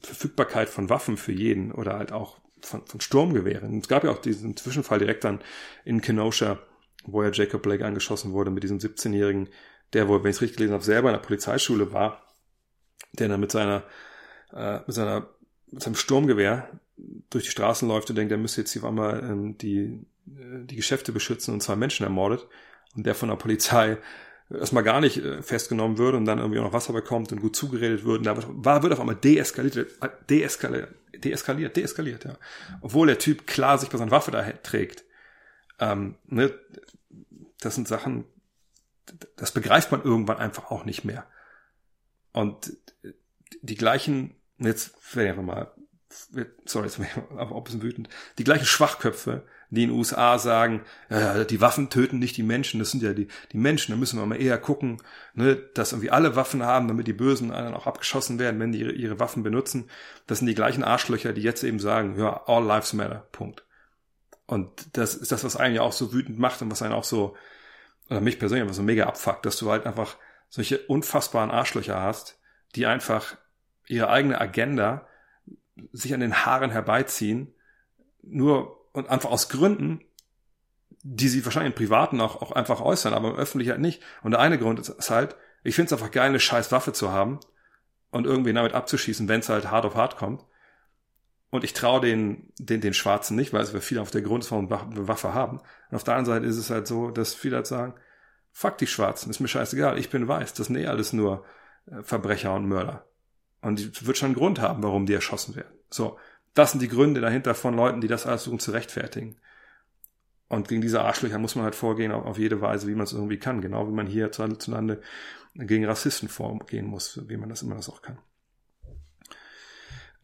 Verfügbarkeit 0.00 0.68
von 0.68 0.88
Waffen 0.90 1.16
für 1.16 1.32
jeden 1.32 1.72
oder 1.72 1.98
halt 1.98 2.12
auch 2.12 2.38
von, 2.60 2.86
von 2.86 3.00
Sturmgewehren. 3.00 3.78
Es 3.78 3.88
gab 3.88 4.04
ja 4.04 4.10
auch 4.10 4.18
diesen 4.18 4.56
Zwischenfall 4.56 4.98
direkt 4.98 5.24
dann 5.24 5.40
in 5.84 6.00
Kenosha, 6.00 6.58
wo 7.04 7.22
ja 7.22 7.30
Jacob 7.32 7.62
Blake 7.62 7.84
angeschossen 7.84 8.32
wurde 8.32 8.50
mit 8.50 8.62
diesem 8.62 8.78
17-Jährigen, 8.78 9.48
der 9.92 10.08
wohl, 10.08 10.22
wenn 10.22 10.30
ich 10.30 10.36
es 10.36 10.42
richtig 10.42 10.58
gelesen 10.58 10.74
habe, 10.74 10.84
selber 10.84 11.08
in 11.08 11.14
der 11.14 11.22
Polizeischule 11.22 11.92
war, 11.92 12.22
der 13.12 13.28
dann 13.28 13.40
mit 13.40 13.52
seiner, 13.52 13.84
äh, 14.52 14.80
mit 14.86 14.94
seiner, 14.94 15.28
mit 15.70 15.82
seinem 15.82 15.94
Sturmgewehr 15.94 16.68
durch 17.30 17.44
die 17.44 17.50
Straßen 17.50 17.88
läuft 17.88 18.10
und 18.10 18.16
denkt, 18.16 18.32
er 18.32 18.38
müsste 18.38 18.60
jetzt 18.60 18.72
hier 18.72 18.84
einmal 18.84 19.20
ähm, 19.20 19.56
die, 19.56 20.04
äh, 20.26 20.64
die 20.64 20.76
Geschäfte 20.76 21.12
beschützen 21.12 21.54
und 21.54 21.62
zwei 21.62 21.76
Menschen 21.76 22.04
ermordet. 22.04 22.46
und 22.94 23.06
der 23.06 23.14
von 23.14 23.28
der 23.28 23.36
Polizei 23.36 23.98
erstmal 24.50 24.82
gar 24.82 25.00
nicht 25.00 25.18
äh, 25.18 25.42
festgenommen 25.42 25.98
würde 25.98 26.16
und 26.16 26.24
dann 26.24 26.38
irgendwie 26.38 26.58
auch 26.58 26.64
noch 26.64 26.72
Wasser 26.72 26.92
bekommt 26.92 27.32
und 27.32 27.40
gut 27.40 27.56
zugeredet 27.56 28.04
wird. 28.04 28.18
Und 28.18 28.24
da 28.24 28.82
wird 28.82 28.92
auf 28.92 29.00
einmal 29.00 29.16
deeskaliert, 29.16 29.90
deeskaliert, 30.30 30.94
deeskaliert, 31.14 31.76
deeskaliert, 31.76 32.24
ja. 32.24 32.36
Obwohl 32.80 33.08
der 33.08 33.18
Typ 33.18 33.46
klar 33.46 33.78
sich 33.78 33.90
bei 33.90 33.98
seiner 33.98 34.10
Waffe 34.10 34.30
da 34.30 34.42
trägt. 34.42 35.04
Ähm, 35.78 36.16
ne, 36.26 36.52
das 37.60 37.74
sind 37.74 37.88
Sachen, 37.88 38.24
das 39.36 39.52
begreift 39.52 39.90
man 39.92 40.02
irgendwann 40.02 40.38
einfach 40.38 40.70
auch 40.70 40.84
nicht 40.84 41.04
mehr. 41.04 41.26
Und 42.32 42.72
die 43.62 43.74
gleichen, 43.74 44.34
jetzt 44.58 44.94
werde 45.14 45.40
ich 45.40 45.46
mal, 45.46 45.72
sorry, 46.64 46.86
jetzt 46.86 46.98
bin 46.98 47.06
ich 47.06 47.38
auch 47.38 47.56
ein 47.56 47.64
bisschen 47.64 47.82
wütend, 47.82 48.08
die 48.38 48.44
gleichen 48.44 48.66
Schwachköpfe, 48.66 49.44
die 49.70 49.82
in 49.82 49.90
den 49.90 49.98
USA 49.98 50.38
sagen, 50.38 50.82
ja, 51.10 51.44
die 51.44 51.60
Waffen 51.60 51.90
töten 51.90 52.18
nicht 52.18 52.36
die 52.36 52.42
Menschen, 52.42 52.80
das 52.80 52.90
sind 52.90 53.02
ja 53.02 53.12
die, 53.12 53.28
die 53.52 53.58
Menschen, 53.58 53.92
da 53.92 53.98
müssen 53.98 54.18
wir 54.18 54.24
mal 54.24 54.40
eher 54.40 54.58
gucken, 54.58 55.02
ne, 55.34 55.56
dass 55.74 55.92
irgendwie 55.92 56.10
alle 56.10 56.36
Waffen 56.36 56.62
haben, 56.62 56.88
damit 56.88 57.06
die 57.06 57.12
Bösen 57.12 57.50
dann 57.50 57.74
auch 57.74 57.86
abgeschossen 57.86 58.38
werden, 58.38 58.58
wenn 58.60 58.72
die 58.72 58.80
ihre, 58.80 58.92
ihre 58.92 59.20
Waffen 59.20 59.42
benutzen. 59.42 59.90
Das 60.26 60.38
sind 60.38 60.46
die 60.46 60.54
gleichen 60.54 60.84
Arschlöcher, 60.84 61.32
die 61.32 61.42
jetzt 61.42 61.62
eben 61.64 61.80
sagen, 61.80 62.18
ja, 62.18 62.42
all 62.46 62.64
lives 62.64 62.94
matter, 62.94 63.26
Punkt. 63.32 63.64
Und 64.46 64.96
das 64.96 65.14
ist 65.14 65.32
das, 65.32 65.44
was 65.44 65.56
einen 65.56 65.74
ja 65.74 65.82
auch 65.82 65.92
so 65.92 66.12
wütend 66.12 66.38
macht 66.38 66.62
und 66.62 66.70
was 66.70 66.80
einen 66.80 66.94
auch 66.94 67.04
so, 67.04 67.36
oder 68.08 68.22
mich 68.22 68.38
persönlich 68.38 68.62
einfach 68.62 68.74
so 68.74 68.82
mega 68.82 69.04
abfuckt, 69.04 69.44
dass 69.44 69.58
du 69.58 69.70
halt 69.70 69.84
einfach 69.84 70.16
solche 70.48 70.78
unfassbaren 70.78 71.50
Arschlöcher 71.50 72.00
hast, 72.00 72.38
die 72.74 72.86
einfach 72.86 73.36
ihre 73.86 74.08
eigene 74.08 74.40
Agenda 74.40 75.06
sich 75.92 76.14
an 76.14 76.20
den 76.20 76.46
Haaren 76.46 76.70
herbeiziehen, 76.70 77.54
nur 78.22 78.77
und 78.98 79.08
einfach 79.08 79.30
aus 79.30 79.48
Gründen, 79.48 80.00
die 81.02 81.28
sie 81.28 81.44
wahrscheinlich 81.44 81.72
im 81.72 81.76
Privaten 81.76 82.20
auch, 82.20 82.42
auch 82.42 82.52
einfach 82.52 82.80
äußern, 82.80 83.14
aber 83.14 83.30
im 83.30 83.36
Öffentlichen 83.36 83.70
halt 83.70 83.80
nicht. 83.80 84.02
Und 84.22 84.32
der 84.32 84.40
eine 84.40 84.58
Grund 84.58 84.80
ist 84.80 85.10
halt, 85.10 85.36
ich 85.62 85.74
finde 85.74 85.86
es 85.86 85.92
einfach 85.92 86.10
geil, 86.10 86.28
eine 86.28 86.40
scheiß 86.40 86.72
Waffe 86.72 86.92
zu 86.92 87.12
haben 87.12 87.38
und 88.10 88.26
irgendwie 88.26 88.52
damit 88.52 88.74
abzuschießen, 88.74 89.28
wenn 89.28 89.40
es 89.40 89.48
halt 89.48 89.70
hart 89.70 89.84
auf 89.84 89.94
hart 89.94 90.16
kommt. 90.16 90.44
Und 91.50 91.64
ich 91.64 91.72
traue 91.72 92.00
den, 92.00 92.52
den, 92.58 92.80
den 92.80 92.92
Schwarzen 92.92 93.36
nicht, 93.36 93.52
weil 93.52 93.62
es 93.62 93.72
wir 93.72 93.80
viele 93.80 94.02
auf 94.02 94.10
der 94.10 94.20
Grund 94.20 94.50
warum 94.50 94.68
wir 94.68 94.82
eine 94.82 95.08
Waffe 95.08 95.32
haben. 95.32 95.60
Und 95.90 95.96
auf 95.96 96.04
der 96.04 96.16
anderen 96.16 96.40
Seite 96.40 96.46
ist 96.46 96.58
es 96.58 96.68
halt 96.68 96.86
so, 96.86 97.10
dass 97.10 97.34
viele 97.34 97.56
halt 97.56 97.66
sagen, 97.66 97.94
fuck 98.52 98.76
die 98.78 98.86
Schwarzen, 98.86 99.30
ist 99.30 99.40
mir 99.40 99.48
scheißegal, 99.48 99.98
ich 99.98 100.10
bin 100.10 100.28
weiß, 100.28 100.52
das 100.54 100.66
sind 100.66 100.76
eh 100.76 100.86
alles 100.86 101.12
nur 101.12 101.44
äh, 101.86 102.02
Verbrecher 102.02 102.54
und 102.54 102.66
Mörder. 102.66 103.06
Und 103.62 103.80
es 103.80 104.06
wird 104.06 104.18
schon 104.18 104.26
einen 104.26 104.34
Grund 104.34 104.60
haben, 104.60 104.82
warum 104.82 105.06
die 105.06 105.14
erschossen 105.14 105.56
werden. 105.56 105.72
So. 105.90 106.18
Das 106.54 106.72
sind 106.72 106.80
die 106.80 106.88
Gründe 106.88 107.20
dahinter 107.20 107.54
von 107.54 107.74
Leuten, 107.74 108.00
die 108.00 108.08
das 108.08 108.26
alles 108.26 108.44
suchen 108.44 108.58
zu 108.58 108.72
rechtfertigen. 108.72 109.36
Und 110.48 110.68
gegen 110.68 110.80
diese 110.80 111.02
Arschlöcher 111.02 111.38
muss 111.38 111.54
man 111.54 111.64
halt 111.64 111.74
vorgehen 111.74 112.10
auf, 112.10 112.24
auf 112.24 112.38
jede 112.38 112.60
Weise, 112.60 112.88
wie 112.88 112.94
man 112.94 113.04
es 113.04 113.12
irgendwie 113.12 113.38
kann. 113.38 113.60
Genau 113.60 113.86
wie 113.86 113.92
man 113.92 114.06
hier 114.06 114.32
zulande 114.32 115.00
gegen 115.54 115.84
Rassisten 115.84 116.28
vorgehen 116.28 116.86
muss, 116.86 117.28
wie 117.28 117.36
man 117.36 117.48
das 117.48 117.62
immer 117.62 117.74
das 117.74 117.88
auch 117.88 118.02
kann. 118.02 118.18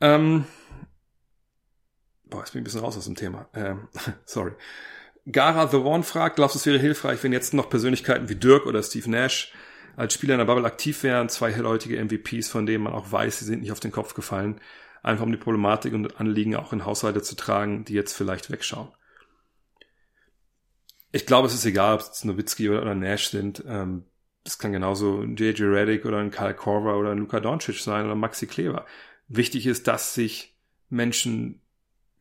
Ähm, 0.00 0.44
boah, 2.24 2.40
jetzt 2.40 2.52
bin 2.52 2.60
ich 2.60 2.62
ein 2.62 2.64
bisschen 2.64 2.80
raus 2.80 2.96
aus 2.96 3.04
dem 3.04 3.16
Thema. 3.16 3.48
Ähm, 3.54 3.88
sorry. 4.24 4.52
Gara 5.30 5.68
The 5.68 5.78
One 5.78 6.02
fragt, 6.02 6.36
glaubst 6.36 6.54
du, 6.54 6.58
es 6.58 6.66
wäre 6.66 6.78
hilfreich, 6.78 7.22
wenn 7.22 7.32
jetzt 7.32 7.54
noch 7.54 7.70
Persönlichkeiten 7.70 8.28
wie 8.28 8.34
Dirk 8.34 8.66
oder 8.66 8.82
Steve 8.82 9.10
Nash 9.10 9.52
als 9.96 10.12
Spieler 10.12 10.34
in 10.34 10.38
der 10.38 10.44
Bubble 10.44 10.66
aktiv 10.66 11.02
wären, 11.02 11.28
zwei 11.28 11.52
hellhäutige 11.52 12.02
MVPs, 12.02 12.48
von 12.48 12.66
denen 12.66 12.84
man 12.84 12.92
auch 12.92 13.10
weiß, 13.10 13.38
sie 13.38 13.44
sind 13.44 13.62
nicht 13.62 13.72
auf 13.72 13.80
den 13.80 13.92
Kopf 13.92 14.14
gefallen, 14.14 14.60
einfach 15.04 15.24
um 15.24 15.32
die 15.32 15.38
Problematik 15.38 15.92
und 15.92 16.18
Anliegen 16.18 16.56
auch 16.56 16.72
in 16.72 16.84
Haushalte 16.84 17.22
zu 17.22 17.36
tragen, 17.36 17.84
die 17.84 17.92
jetzt 17.92 18.14
vielleicht 18.14 18.50
wegschauen. 18.50 18.88
Ich 21.12 21.26
glaube, 21.26 21.46
es 21.46 21.54
ist 21.54 21.64
egal, 21.64 21.94
ob 21.94 22.00
es 22.00 22.24
Nowitzki 22.24 22.68
oder 22.70 22.94
Nash 22.94 23.28
sind. 23.28 23.62
Ähm, 23.68 24.04
das 24.42 24.58
kann 24.58 24.72
genauso 24.72 25.20
ein 25.20 25.36
JJ 25.36 25.62
Reddick 25.64 26.04
oder 26.04 26.18
ein 26.18 26.30
Kyle 26.30 26.54
Korver 26.54 26.98
oder 26.98 27.12
ein 27.12 27.18
Luka 27.18 27.38
Doncic 27.38 27.76
sein 27.76 28.06
oder 28.06 28.14
Maxi 28.14 28.46
Kleber. 28.46 28.86
Wichtig 29.28 29.66
ist, 29.66 29.86
dass 29.86 30.14
sich 30.14 30.56
Menschen, 30.88 31.60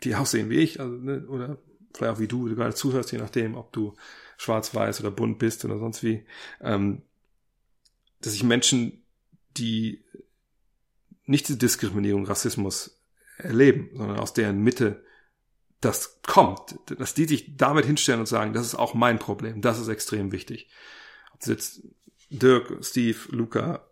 die 0.04 0.16
aussehen 0.16 0.50
wie 0.50 0.60
ich, 0.60 0.80
also, 0.80 0.94
ne, 0.96 1.26
oder 1.28 1.58
vielleicht 1.94 2.16
auch 2.16 2.20
wie 2.20 2.28
du, 2.28 2.48
du 2.48 2.56
gerade 2.56 2.76
zuhörst, 2.76 3.12
je 3.12 3.18
nachdem, 3.18 3.56
ob 3.56 3.72
du 3.72 3.96
schwarz-weiß 4.38 5.00
oder 5.00 5.12
bunt 5.12 5.40
bist 5.40 5.64
oder 5.64 5.80
sonst 5.80 6.04
wie, 6.04 6.26
ähm, 6.62 7.02
dass 8.22 8.34
sich 8.34 8.44
Menschen, 8.44 9.04
die 9.58 10.03
nicht 11.26 11.48
diese 11.48 11.58
Diskriminierung, 11.58 12.26
Rassismus 12.26 13.02
erleben, 13.38 13.90
sondern 13.96 14.20
aus 14.20 14.34
deren 14.34 14.60
Mitte 14.60 15.04
das 15.84 16.22
kommt, 16.26 16.76
dass 16.98 17.14
die 17.14 17.26
sich 17.26 17.58
damit 17.58 17.86
hinstellen 17.86 18.22
und 18.22 18.26
sagen, 18.26 18.54
das 18.54 18.66
ist 18.66 18.76
auch 18.76 18.94
mein 18.94 19.20
Problem, 19.20 19.62
das 19.62 19.80
ist 19.80 19.90
extrem 19.90 20.32
wichtig. 20.32 20.70
Ob 21.34 21.42
es 21.42 21.48
jetzt 21.48 21.82
Dirk, 22.30 22.78
Steve, 22.82 23.18
Luca, 23.30 23.86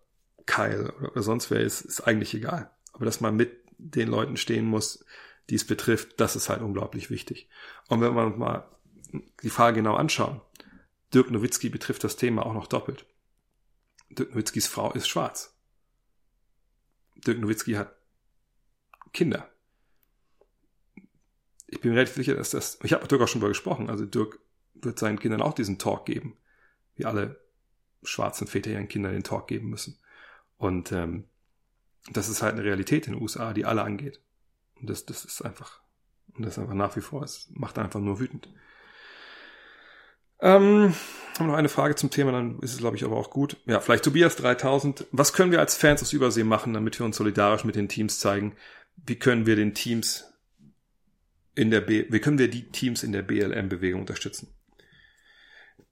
Kyle 0.45 0.93
oder 1.11 1.21
sonst 1.21 1.51
wer 1.51 1.59
ist, 1.59 1.81
ist 1.81 2.01
eigentlich 2.01 2.33
egal. 2.33 2.71
Aber 2.93 3.05
dass 3.05 3.21
man 3.21 3.35
mit 3.35 3.61
den 3.77 4.07
Leuten 4.07 4.37
stehen 4.37 4.65
muss, 4.65 5.05
die 5.49 5.55
es 5.55 5.65
betrifft, 5.65 6.19
das 6.19 6.35
ist 6.35 6.49
halt 6.49 6.61
unglaublich 6.61 7.09
wichtig. 7.09 7.49
Und 7.89 8.01
wenn 8.01 8.15
wir 8.15 8.25
uns 8.25 8.37
mal 8.37 8.69
die 9.43 9.49
Frage 9.49 9.77
genau 9.77 9.95
anschauen, 9.95 10.41
Dirk 11.13 11.29
Nowitzki 11.29 11.69
betrifft 11.69 12.03
das 12.03 12.15
Thema 12.15 12.45
auch 12.45 12.53
noch 12.53 12.67
doppelt. 12.67 13.05
Dirk 14.09 14.31
Nowitzkis 14.31 14.67
Frau 14.67 14.93
ist 14.93 15.09
schwarz. 15.09 15.50
Dirk 17.15 17.39
Nowitzki 17.39 17.73
hat 17.73 17.95
Kinder. 19.13 19.49
Ich 21.67 21.79
bin 21.79 21.91
mir 21.91 21.97
relativ 21.97 22.15
sicher, 22.15 22.35
dass 22.35 22.49
das, 22.49 22.79
ich 22.83 22.93
habe 22.93 23.03
mit 23.03 23.11
Dirk 23.11 23.21
auch 23.21 23.27
schon 23.27 23.41
darüber 23.41 23.51
gesprochen, 23.51 23.89
also 23.89 24.05
Dirk 24.05 24.39
wird 24.73 24.99
seinen 24.99 25.19
Kindern 25.19 25.41
auch 25.41 25.53
diesen 25.53 25.77
Talk 25.77 26.05
geben, 26.05 26.37
wie 26.95 27.05
alle 27.05 27.39
schwarzen 28.03 28.47
Väter 28.47 28.71
ihren 28.71 28.87
Kindern 28.87 29.13
den 29.13 29.23
Talk 29.23 29.47
geben 29.47 29.69
müssen. 29.69 29.99
Und 30.57 30.91
ähm, 30.91 31.25
das 32.11 32.29
ist 32.29 32.41
halt 32.41 32.53
eine 32.53 32.63
Realität 32.63 33.07
in 33.07 33.13
den 33.13 33.21
USA, 33.21 33.53
die 33.53 33.65
alle 33.65 33.83
angeht. 33.83 34.21
Und 34.79 34.89
das, 34.89 35.05
das 35.05 35.23
ist 35.23 35.41
einfach, 35.43 35.81
und 36.33 36.45
das 36.45 36.57
einfach 36.57 36.73
nach 36.73 36.95
wie 36.95 37.01
vor, 37.01 37.23
es 37.23 37.49
macht 37.53 37.77
einfach 37.77 37.99
nur 37.99 38.19
wütend. 38.19 38.49
Ähm, 40.41 40.93
haben 41.37 41.47
noch 41.47 41.55
eine 41.55 41.69
Frage 41.69 41.95
zum 41.95 42.09
Thema, 42.09 42.31
dann 42.31 42.59
ist 42.59 42.73
es, 42.73 42.79
glaube 42.79 42.97
ich, 42.97 43.03
aber 43.03 43.15
auch 43.15 43.29
gut. 43.29 43.57
Ja, 43.65 43.79
vielleicht 43.79 44.03
Tobias 44.03 44.35
3000. 44.35 45.07
Was 45.11 45.33
können 45.33 45.51
wir 45.51 45.59
als 45.59 45.75
Fans 45.75 46.01
aus 46.01 46.13
Übersee 46.13 46.43
machen, 46.43 46.73
damit 46.73 46.99
wir 46.99 47.05
uns 47.05 47.17
solidarisch 47.17 47.63
mit 47.63 47.75
den 47.75 47.89
Teams 47.89 48.19
zeigen? 48.19 48.55
Wie 48.95 49.15
können 49.15 49.45
wir 49.45 49.55
den 49.55 49.73
Teams 49.73 50.25
in 51.55 51.71
der 51.71 51.81
B, 51.81 52.05
wie 52.09 52.19
können 52.19 52.37
wir 52.37 52.49
die 52.49 52.69
Teams 52.69 53.03
in 53.03 53.11
der 53.11 53.21
BLM-Bewegung 53.21 54.01
unterstützen? 54.01 54.53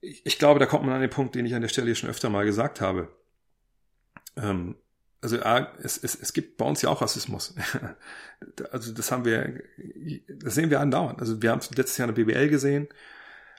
Ich, 0.00 0.24
ich, 0.24 0.38
glaube, 0.38 0.58
da 0.58 0.66
kommt 0.66 0.84
man 0.84 0.94
an 0.94 1.00
den 1.00 1.10
Punkt, 1.10 1.34
den 1.34 1.46
ich 1.46 1.54
an 1.54 1.62
der 1.62 1.68
Stelle 1.68 1.94
schon 1.94 2.10
öfter 2.10 2.30
mal 2.30 2.44
gesagt 2.44 2.80
habe. 2.80 3.08
Ähm, 4.36 4.76
also 5.20 5.36
es, 5.82 6.02
es, 6.02 6.14
es 6.14 6.32
gibt 6.32 6.56
bei 6.56 6.64
uns 6.64 6.80
ja 6.80 6.88
auch 6.88 7.02
Rassismus. 7.02 7.54
also 8.70 8.92
das 8.92 9.12
haben 9.12 9.26
wir, 9.26 9.62
das 10.28 10.54
sehen 10.54 10.70
wir 10.70 10.80
andauernd. 10.80 11.20
Also 11.20 11.42
wir 11.42 11.50
haben 11.50 11.58
es 11.58 11.70
letztes 11.76 11.98
Jahr 11.98 12.08
in 12.08 12.14
der 12.14 12.24
BBL 12.24 12.48
gesehen. 12.48 12.88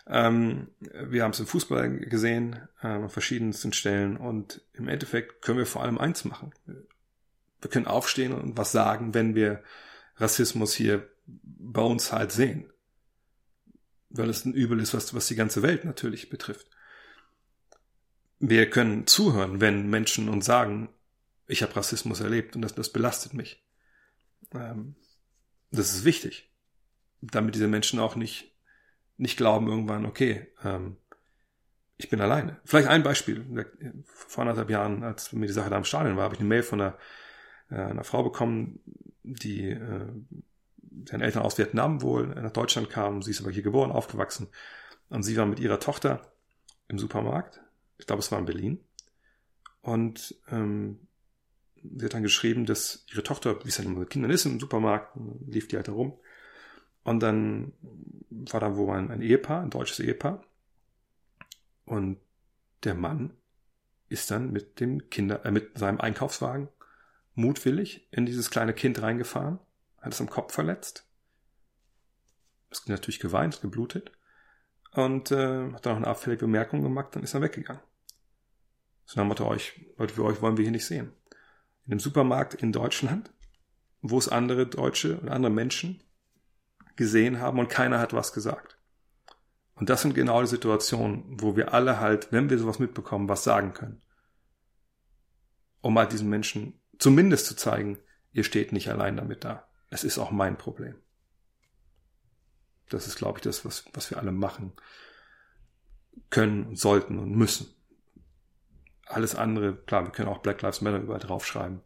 Ähm, 0.07 0.67
wir 0.79 1.23
haben 1.23 1.31
es 1.31 1.39
im 1.39 1.47
Fußball 1.47 1.99
gesehen, 1.99 2.67
äh, 2.81 2.87
an 2.87 3.09
verschiedensten 3.09 3.73
Stellen. 3.73 4.17
Und 4.17 4.61
im 4.73 4.87
Endeffekt 4.87 5.41
können 5.41 5.57
wir 5.57 5.65
vor 5.65 5.83
allem 5.83 5.97
eins 5.97 6.25
machen. 6.25 6.53
Wir 6.65 7.69
können 7.69 7.87
aufstehen 7.87 8.33
und 8.33 8.57
was 8.57 8.71
sagen, 8.71 9.13
wenn 9.13 9.35
wir 9.35 9.63
Rassismus 10.17 10.73
hier 10.73 11.07
bei 11.25 11.81
uns 11.81 12.11
halt 12.11 12.31
sehen. 12.31 12.71
Weil 14.09 14.29
es 14.29 14.45
ein 14.45 14.53
Übel 14.53 14.79
ist, 14.79 14.93
was, 14.93 15.13
was 15.13 15.27
die 15.27 15.35
ganze 15.35 15.61
Welt 15.61 15.85
natürlich 15.85 16.29
betrifft. 16.29 16.67
Wir 18.39 18.69
können 18.69 19.07
zuhören, 19.07 19.61
wenn 19.61 19.89
Menschen 19.89 20.27
uns 20.27 20.45
sagen, 20.45 20.89
ich 21.47 21.61
habe 21.61 21.75
Rassismus 21.75 22.21
erlebt 22.21 22.55
und 22.55 22.63
das, 22.63 22.73
das 22.73 22.91
belastet 22.91 23.33
mich. 23.33 23.63
Ähm, 24.53 24.95
das 25.69 25.93
ist 25.93 26.05
wichtig, 26.05 26.49
damit 27.21 27.55
diese 27.55 27.67
Menschen 27.67 27.99
auch 27.99 28.15
nicht 28.15 28.50
nicht 29.21 29.37
glauben 29.37 29.67
irgendwann, 29.67 30.05
okay, 30.05 30.47
ähm, 30.63 30.97
ich 31.97 32.09
bin 32.09 32.19
alleine. 32.19 32.59
Vielleicht 32.65 32.87
ein 32.87 33.03
Beispiel. 33.03 33.67
Vor 34.05 34.41
anderthalb 34.41 34.71
Jahren, 34.71 35.03
als 35.03 35.31
mir 35.31 35.45
die 35.45 35.53
Sache 35.53 35.69
da 35.69 35.77
im 35.77 35.83
Stadion 35.83 36.17
war, 36.17 36.23
habe 36.23 36.33
ich 36.33 36.39
eine 36.39 36.49
Mail 36.49 36.63
von 36.63 36.81
einer, 36.81 36.97
äh, 37.69 37.75
einer 37.75 38.03
Frau 38.03 38.23
bekommen, 38.23 38.79
die 39.21 39.69
äh, 39.69 40.07
deren 40.77 41.21
Eltern 41.21 41.43
aus 41.43 41.59
Vietnam 41.59 42.01
wohl 42.01 42.27
nach 42.29 42.51
Deutschland 42.51 42.89
kamen. 42.89 43.21
Sie 43.21 43.29
ist 43.29 43.41
aber 43.41 43.51
hier 43.51 43.61
geboren, 43.61 43.91
aufgewachsen. 43.91 44.49
Und 45.09 45.21
sie 45.21 45.37
war 45.37 45.45
mit 45.45 45.59
ihrer 45.59 45.79
Tochter 45.79 46.33
im 46.87 46.97
Supermarkt. 46.97 47.61
Ich 47.99 48.07
glaube, 48.07 48.21
es 48.21 48.31
war 48.31 48.39
in 48.39 48.45
Berlin. 48.45 48.83
Und 49.81 50.35
ähm, 50.49 51.07
sie 51.75 52.05
hat 52.05 52.15
dann 52.15 52.23
geschrieben, 52.23 52.65
dass 52.65 53.05
ihre 53.11 53.21
Tochter, 53.21 53.63
wie 53.63 53.69
es 53.69 53.77
dann 53.77 53.93
mit 53.93 54.09
Kindern 54.09 54.31
ist, 54.31 54.45
im 54.45 54.59
Supermarkt, 54.59 55.15
lief 55.47 55.67
die 55.67 55.75
halt 55.75 55.87
herum. 55.87 56.17
Und 57.03 57.21
dann 57.21 57.73
war 58.29 58.59
da 58.59 58.75
wohl 58.75 58.95
ein, 58.95 59.11
ein 59.11 59.21
Ehepaar, 59.21 59.61
ein 59.61 59.69
deutsches 59.69 59.99
Ehepaar. 59.99 60.43
Und 61.85 62.19
der 62.83 62.95
Mann 62.95 63.33
ist 64.09 64.31
dann 64.31 64.51
mit 64.51 64.79
dem 64.79 65.09
Kinder, 65.09 65.45
äh, 65.45 65.51
mit 65.51 65.77
seinem 65.77 65.99
Einkaufswagen 65.99 66.69
mutwillig 67.33 68.07
in 68.11 68.25
dieses 68.25 68.49
kleine 68.49 68.73
Kind 68.73 69.01
reingefahren, 69.01 69.59
hat 69.99 70.13
es 70.13 70.21
am 70.21 70.29
Kopf 70.29 70.53
verletzt. 70.53 71.07
Es 72.69 72.87
natürlich 72.87 73.19
geweint, 73.19 73.61
geblutet. 73.61 74.11
und 74.93 75.31
äh, 75.31 75.71
hat 75.71 75.85
dann 75.85 75.93
noch 75.93 75.97
eine 75.97 76.07
abfällige 76.07 76.45
Bemerkung 76.45 76.81
gemacht, 76.81 77.15
dann 77.15 77.23
ist 77.23 77.33
er 77.33 77.41
weggegangen. 77.41 77.81
So 79.05 79.19
nach 79.19 79.25
dem 79.25 79.29
Motto, 79.29 79.47
euch, 79.47 79.85
Leute, 79.97 80.13
für 80.13 80.25
euch 80.25 80.41
wollen 80.41 80.57
wir 80.57 80.63
hier 80.63 80.71
nicht 80.71 80.85
sehen. 80.85 81.13
In 81.85 81.93
einem 81.93 81.99
Supermarkt 81.99 82.53
in 82.53 82.71
Deutschland, 82.71 83.33
wo 84.01 84.17
es 84.17 84.29
andere 84.29 84.67
Deutsche 84.67 85.17
und 85.19 85.29
andere 85.29 85.51
Menschen 85.51 86.03
gesehen 86.95 87.39
haben 87.39 87.59
und 87.59 87.69
keiner 87.69 87.99
hat 87.99 88.13
was 88.13 88.33
gesagt. 88.33 88.77
Und 89.75 89.89
das 89.89 90.01
sind 90.01 90.13
genau 90.13 90.41
die 90.41 90.47
Situationen, 90.47 91.23
wo 91.41 91.55
wir 91.55 91.73
alle 91.73 91.99
halt, 91.99 92.31
wenn 92.31 92.49
wir 92.49 92.59
sowas 92.59 92.79
mitbekommen, 92.79 93.29
was 93.29 93.43
sagen 93.43 93.73
können. 93.73 94.01
Um 95.81 95.97
halt 95.97 96.11
diesen 96.11 96.29
Menschen 96.29 96.79
zumindest 96.99 97.47
zu 97.47 97.55
zeigen, 97.55 97.97
ihr 98.31 98.43
steht 98.43 98.73
nicht 98.73 98.89
allein 98.89 99.17
damit 99.17 99.43
da. 99.43 99.67
Es 99.89 100.03
ist 100.03 100.19
auch 100.19 100.31
mein 100.31 100.57
Problem. 100.57 100.95
Das 102.89 103.07
ist, 103.07 103.15
glaube 103.15 103.39
ich, 103.39 103.41
das, 103.41 103.65
was, 103.65 103.85
was 103.93 104.11
wir 104.11 104.19
alle 104.19 104.31
machen 104.31 104.73
können 106.29 106.65
und 106.65 106.79
sollten 106.79 107.17
und 107.17 107.35
müssen. 107.35 107.73
Alles 109.05 109.35
andere, 109.35 109.75
klar, 109.75 110.03
wir 110.03 110.11
können 110.11 110.29
auch 110.29 110.39
Black 110.39 110.61
Lives 110.61 110.81
Matter 110.81 110.99
überall 110.99 111.19
draufschreiben. 111.19 111.81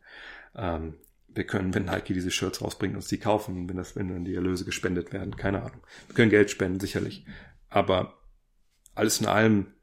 Ähm, 0.56 0.98
wir 1.36 1.46
können, 1.46 1.74
wenn 1.74 1.86
Nike 1.86 2.14
diese 2.14 2.32
Shirts 2.32 2.62
rausbringt, 2.62 2.96
uns 2.96 3.08
die 3.08 3.20
kaufen, 3.20 3.68
wenn 3.68 3.76
das, 3.78 3.96
wenn 3.96 4.08
dann 4.08 4.26
die 4.26 4.36
Erlöse 4.36 4.66
gespendet 4.66 5.12
werden, 5.12 5.36
keine 5.36 5.62
Ahnung. 5.62 5.82
Wir 6.08 6.16
können 6.16 6.32
Geld 6.32 6.50
spenden, 6.50 6.80
sicherlich. 6.80 7.26
Aber 7.70 8.18
alles 8.96 9.20
in 9.20 9.28
allem 9.28 9.74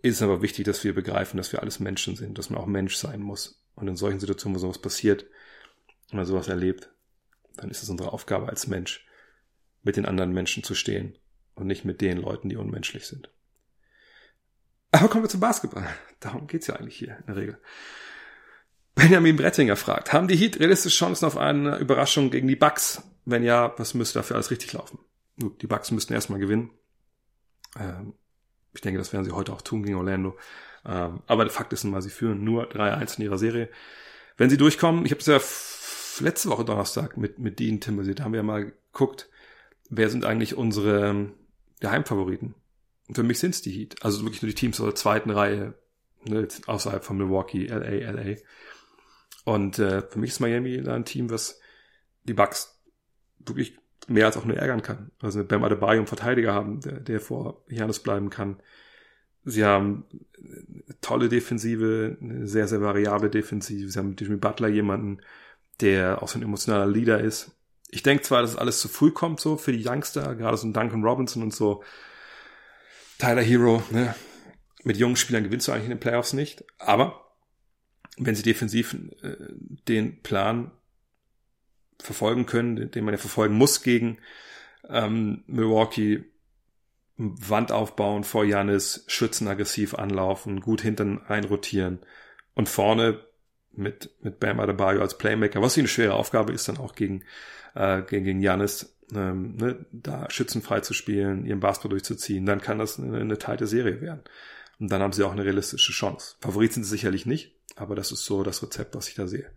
ist 0.00 0.16
es 0.16 0.22
aber 0.22 0.42
wichtig, 0.42 0.64
dass 0.64 0.82
wir 0.82 0.94
begreifen, 0.94 1.36
dass 1.36 1.52
wir 1.52 1.60
alles 1.60 1.78
Menschen 1.78 2.16
sind, 2.16 2.38
dass 2.38 2.50
man 2.50 2.60
auch 2.60 2.66
Mensch 2.66 2.96
sein 2.96 3.20
muss. 3.20 3.62
Und 3.74 3.86
in 3.86 3.96
solchen 3.96 4.18
Situationen, 4.18 4.56
wo 4.56 4.60
sowas 4.60 4.80
passiert, 4.80 5.26
wenn 6.10 6.16
man 6.18 6.26
sowas 6.26 6.48
erlebt, 6.48 6.90
dann 7.56 7.70
ist 7.70 7.82
es 7.82 7.88
unsere 7.88 8.12
Aufgabe 8.12 8.48
als 8.48 8.66
Mensch, 8.66 9.06
mit 9.82 9.96
den 9.96 10.06
anderen 10.06 10.32
Menschen 10.32 10.62
zu 10.62 10.74
stehen 10.74 11.18
und 11.54 11.66
nicht 11.66 11.84
mit 11.84 12.00
den 12.00 12.18
Leuten, 12.18 12.48
die 12.48 12.56
unmenschlich 12.56 13.06
sind. 13.06 13.30
Aber 14.90 15.08
kommen 15.08 15.24
wir 15.24 15.28
zum 15.28 15.40
Basketball. 15.40 15.86
Darum 16.20 16.46
geht's 16.46 16.66
ja 16.66 16.76
eigentlich 16.76 16.96
hier 16.96 17.16
in 17.18 17.26
der 17.26 17.36
Regel. 17.36 17.58
Benjamin 18.94 19.36
Brettinger 19.36 19.76
fragt, 19.76 20.12
haben 20.12 20.28
die 20.28 20.36
Heat 20.36 20.60
realistische 20.60 20.96
Chancen 20.96 21.24
auf 21.24 21.36
eine 21.36 21.78
Überraschung 21.78 22.30
gegen 22.30 22.48
die 22.48 22.56
Bucks? 22.56 23.02
Wenn 23.24 23.42
ja, 23.42 23.72
was 23.78 23.94
müsste 23.94 24.18
dafür 24.18 24.36
alles 24.36 24.50
richtig 24.50 24.72
laufen? 24.72 24.98
Gut, 25.40 25.62
die 25.62 25.66
Bucks 25.66 25.90
müssten 25.90 26.12
erstmal 26.12 26.38
gewinnen. 26.38 26.70
Ähm, 27.78 28.14
ich 28.74 28.80
denke, 28.80 28.98
das 28.98 29.12
werden 29.12 29.24
sie 29.24 29.32
heute 29.32 29.52
auch 29.52 29.62
tun 29.62 29.82
gegen 29.82 29.96
Orlando. 29.96 30.36
Ähm, 30.84 31.22
aber 31.26 31.44
der 31.44 31.52
Fakt 31.52 31.72
ist 31.72 31.84
nun 31.84 31.92
mal, 31.92 32.02
sie 32.02 32.10
führen 32.10 32.44
nur 32.44 32.70
3-1 32.70 33.18
in 33.18 33.24
ihrer 33.24 33.38
Serie. 33.38 33.68
Wenn 34.36 34.50
sie 34.50 34.56
durchkommen, 34.56 35.06
ich 35.06 35.12
habe 35.12 35.20
es 35.20 35.26
ja 35.26 36.24
letzte 36.24 36.48
Woche 36.50 36.64
Donnerstag 36.64 37.16
mit, 37.16 37.38
mit 37.38 37.58
Dean 37.58 37.80
Timothy, 37.80 38.14
da 38.14 38.24
haben 38.24 38.32
wir 38.32 38.40
ja 38.40 38.44
mal 38.44 38.72
geguckt, 38.92 39.28
wer 39.88 40.10
sind 40.10 40.24
eigentlich 40.24 40.56
unsere 40.56 41.08
ähm, 41.08 41.34
Geheimfavoriten? 41.80 42.54
Und 43.08 43.14
für 43.14 43.22
mich 43.22 43.38
sind 43.38 43.54
es 43.54 43.62
die 43.62 43.72
Heat. 43.72 43.96
Also 44.02 44.22
wirklich 44.22 44.42
nur 44.42 44.48
die 44.48 44.54
Teams 44.54 44.80
aus 44.80 44.86
der 44.86 44.94
zweiten 44.94 45.30
Reihe, 45.30 45.74
ne, 46.24 46.48
außerhalb 46.66 47.04
von 47.04 47.16
Milwaukee, 47.16 47.66
LA, 47.66 48.10
LA. 48.10 48.36
Und 49.44 49.78
äh, 49.78 50.02
für 50.02 50.18
mich 50.18 50.30
ist 50.30 50.40
Miami 50.40 50.78
ein 50.88 51.04
Team, 51.04 51.30
was 51.30 51.60
die 52.24 52.34
Bucks 52.34 52.80
wirklich 53.38 53.76
mehr 54.08 54.26
als 54.26 54.36
auch 54.36 54.44
nur 54.44 54.56
ärgern 54.56 54.82
kann. 54.82 55.10
Also 55.20 55.40
mit 55.40 55.48
Bam 55.48 55.64
Adebayo 55.64 55.98
einen 55.98 56.06
Verteidiger 56.06 56.52
haben, 56.52 56.80
der, 56.80 57.00
der 57.00 57.20
vor 57.20 57.64
Janis 57.68 58.00
bleiben 58.00 58.30
kann. 58.30 58.60
Sie 59.44 59.64
haben 59.64 60.04
tolle 61.00 61.28
Defensive, 61.28 62.16
eine 62.20 62.46
sehr, 62.46 62.68
sehr 62.68 62.80
variable 62.80 63.30
Defensive. 63.30 63.90
Sie 63.90 63.98
haben 63.98 64.10
mit 64.10 64.20
Jimmy 64.20 64.36
Butler 64.36 64.68
jemanden, 64.68 65.20
der 65.80 66.22
auch 66.22 66.28
so 66.28 66.38
ein 66.38 66.42
emotionaler 66.42 66.86
Leader 66.86 67.20
ist. 67.20 67.52
Ich 67.90 68.02
denke 68.02 68.22
zwar, 68.22 68.42
dass 68.42 68.56
alles 68.56 68.80
zu 68.80 68.88
früh 68.88 69.10
kommt, 69.10 69.40
so 69.40 69.56
für 69.56 69.72
die 69.72 69.86
Youngster, 69.86 70.34
gerade 70.36 70.56
so 70.56 70.66
ein 70.66 70.72
Duncan 70.72 71.04
Robinson 71.04 71.42
und 71.42 71.52
so. 71.52 71.82
Tyler 73.18 73.42
Hero, 73.42 73.82
ne? 73.90 74.14
Mit 74.84 74.96
jungen 74.96 75.16
Spielern 75.16 75.44
gewinnst 75.44 75.68
du 75.68 75.72
eigentlich 75.72 75.84
in 75.84 75.90
den 75.90 76.00
Playoffs 76.00 76.32
nicht. 76.32 76.64
Aber 76.78 77.21
wenn 78.18 78.34
sie 78.34 78.42
defensiv 78.42 78.94
äh, 79.22 79.36
den 79.88 80.22
Plan 80.22 80.70
verfolgen 81.98 82.46
können, 82.46 82.90
den 82.90 83.04
man 83.04 83.14
ja 83.14 83.18
verfolgen 83.18 83.54
muss 83.54 83.82
gegen 83.82 84.18
ähm, 84.88 85.44
Milwaukee, 85.46 86.24
Wand 87.16 87.70
aufbauen 87.72 88.24
vor 88.24 88.44
Janis, 88.44 89.04
Schützen 89.06 89.46
aggressiv 89.46 89.94
anlaufen, 89.94 90.60
gut 90.60 90.80
hinten 90.80 91.20
einrotieren 91.28 92.00
und 92.54 92.68
vorne 92.68 93.20
mit, 93.72 94.10
mit 94.22 94.40
Bam 94.40 94.60
Adebayo 94.60 95.00
als 95.00 95.18
Playmaker, 95.18 95.62
was 95.62 95.78
eine 95.78 95.88
schwere 95.88 96.14
Aufgabe 96.14 96.52
ist, 96.52 96.68
dann 96.68 96.78
auch 96.78 96.94
gegen, 96.94 97.22
äh, 97.74 98.02
gegen, 98.02 98.24
gegen 98.24 98.40
Janis, 98.40 98.96
ähm, 99.14 99.56
ne, 99.56 99.84
da 99.92 100.28
schützenfrei 100.30 100.80
zu 100.80 100.94
spielen, 100.94 101.44
ihren 101.46 101.60
Basketball 101.60 101.90
durchzuziehen, 101.90 102.46
dann 102.46 102.60
kann 102.60 102.78
das 102.78 102.98
eine, 102.98 103.18
eine 103.18 103.38
teilte 103.38 103.66
Serie 103.66 104.00
werden. 104.00 104.22
Und 104.82 104.90
dann 104.90 105.00
haben 105.00 105.12
sie 105.12 105.22
auch 105.22 105.30
eine 105.30 105.44
realistische 105.44 105.92
Chance. 105.92 106.34
Favorit 106.40 106.72
sind 106.72 106.82
sie 106.82 106.90
sicherlich 106.90 107.24
nicht, 107.24 107.54
aber 107.76 107.94
das 107.94 108.10
ist 108.10 108.24
so 108.24 108.42
das 108.42 108.64
Rezept, 108.64 108.96
was 108.96 109.06
ich 109.06 109.14
da 109.14 109.28
sehe. 109.28 109.48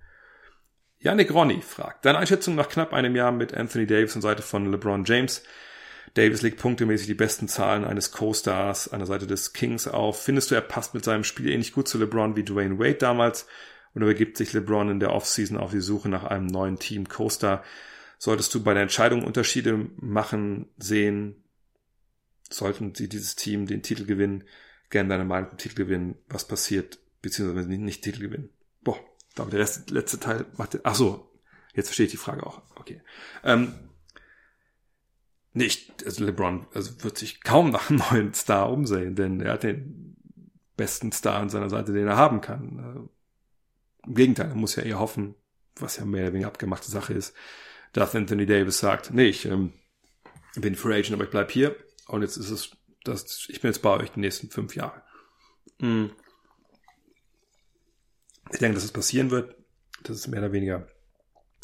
Yannick 1.00 1.34
Ronny 1.34 1.64
fragt, 1.64 2.06
deine 2.06 2.20
Einschätzung 2.20 2.54
nach 2.54 2.70
knapp 2.70 2.94
einem 2.94 3.16
Jahr 3.16 3.32
mit 3.32 3.52
Anthony 3.52 3.88
Davis 3.88 4.16
an 4.16 4.22
Seite 4.22 4.44
von 4.44 4.70
LeBron 4.70 5.04
James. 5.04 5.42
Davis 6.14 6.44
legt 6.44 6.60
punktemäßig 6.60 7.08
die 7.08 7.16
besten 7.16 7.48
Zahlen 7.48 7.86
eines 7.86 8.12
Co-Stars 8.12 8.94
an 8.94 9.00
der 9.00 9.08
Seite 9.08 9.26
des 9.26 9.52
Kings 9.54 9.88
auf. 9.88 10.22
Findest 10.22 10.52
du, 10.52 10.56
er 10.56 10.62
passt 10.62 10.94
mit 10.94 11.04
seinem 11.04 11.24
Spiel 11.24 11.50
ähnlich 11.50 11.74
gut 11.74 11.88
zu 11.88 11.98
LeBron 11.98 12.36
wie 12.36 12.44
Dwayne 12.44 12.78
Wade 12.78 12.94
damals? 12.94 13.48
Oder 13.96 14.06
begibt 14.06 14.38
sich 14.38 14.54
LeBron 14.54 14.92
in 14.92 15.00
der 15.00 15.12
Offseason 15.12 15.58
auf 15.58 15.72
die 15.72 15.82
Suche 15.82 16.08
nach 16.08 16.26
einem 16.26 16.46
neuen 16.46 16.78
Team 16.78 17.10
Co-Star? 17.10 17.64
Solltest 18.20 18.54
du 18.54 18.62
bei 18.62 18.76
der 18.76 18.84
Entscheidung 18.84 19.24
Unterschiede 19.24 19.90
machen, 19.96 20.70
sehen? 20.78 21.44
Sollten 22.48 22.94
sie 22.94 23.10
dieses 23.10 23.36
Team 23.36 23.66
den 23.66 23.82
Titel 23.82 24.06
gewinnen? 24.06 24.44
Gerne 24.90 25.10
Meinung 25.26 25.50
zum 25.50 25.58
Titel 25.58 25.76
gewinnen. 25.76 26.16
Was 26.28 26.48
passiert? 26.48 27.00
Beziehungsweise 27.22 27.70
nicht 27.70 28.04
Titel 28.04 28.22
gewinnen. 28.22 28.50
Boah, 28.84 29.00
glaube, 29.36 29.52
der 29.52 29.60
Rest, 29.60 29.92
letzte 29.92 30.20
Teil 30.20 30.46
macht, 30.58 30.80
ach 30.84 30.96
so, 30.96 31.30
jetzt 31.74 31.88
verstehe 31.88 32.06
ich 32.06 32.12
die 32.12 32.18
Frage 32.18 32.46
auch. 32.46 32.62
Okay. 32.76 33.02
Ähm, 33.44 33.74
nicht, 35.54 36.06
also 36.06 36.26
LeBron 36.26 36.68
also 36.74 37.04
wird 37.04 37.18
sich 37.18 37.42
kaum 37.42 37.70
nach 37.70 37.90
einem 37.90 38.02
neuen 38.12 38.34
Star 38.34 38.72
umsehen, 38.72 39.16
denn 39.16 39.42
er 39.42 39.54
hat 39.54 39.64
den 39.64 40.18
besten 40.76 41.12
Star 41.12 41.40
an 41.40 41.50
seiner 41.50 41.70
Seite, 41.70 41.94
den 41.94 42.08
er 42.08 42.18
haben 42.18 42.42
kann. 42.42 43.10
Äh, 44.04 44.08
Im 44.08 44.16
Gegenteil, 44.16 44.50
er 44.50 44.56
muss 44.56 44.76
ja 44.76 44.84
eher 44.84 45.00
hoffen, 45.00 45.36
was 45.76 45.98
ja 45.98 46.06
mehr 46.06 46.24
oder 46.24 46.34
weniger 46.34 46.48
abgemachte 46.48 46.90
Sache 46.90 47.14
ist, 47.14 47.34
dass 47.94 48.16
Anthony 48.16 48.46
Davis 48.46 48.80
sagt, 48.80 49.14
nee, 49.14 49.28
ich 49.28 49.46
ähm, 49.46 49.74
bin 50.56 50.76
Free 50.76 50.96
Agent, 50.96 51.14
aber 51.14 51.26
ich 51.26 51.30
bleib 51.30 51.52
hier 51.52 51.76
und 52.08 52.22
jetzt 52.22 52.38
ist 52.38 52.50
es, 52.50 52.72
das, 53.08 53.48
ich 53.50 53.62
bin 53.62 53.72
jetzt 53.72 53.82
bei 53.82 53.92
euch 53.92 54.12
die 54.12 54.20
nächsten 54.20 54.50
fünf 54.50 54.76
Jahre. 54.76 55.02
Mhm. 55.80 56.12
Ich 58.52 58.60
denke, 58.60 58.76
dass 58.76 58.84
es 58.84 58.92
passieren 58.92 59.32
wird. 59.32 59.56
Das 60.04 60.18
ist 60.18 60.28
mehr 60.28 60.40
oder 60.40 60.52
weniger, 60.52 60.88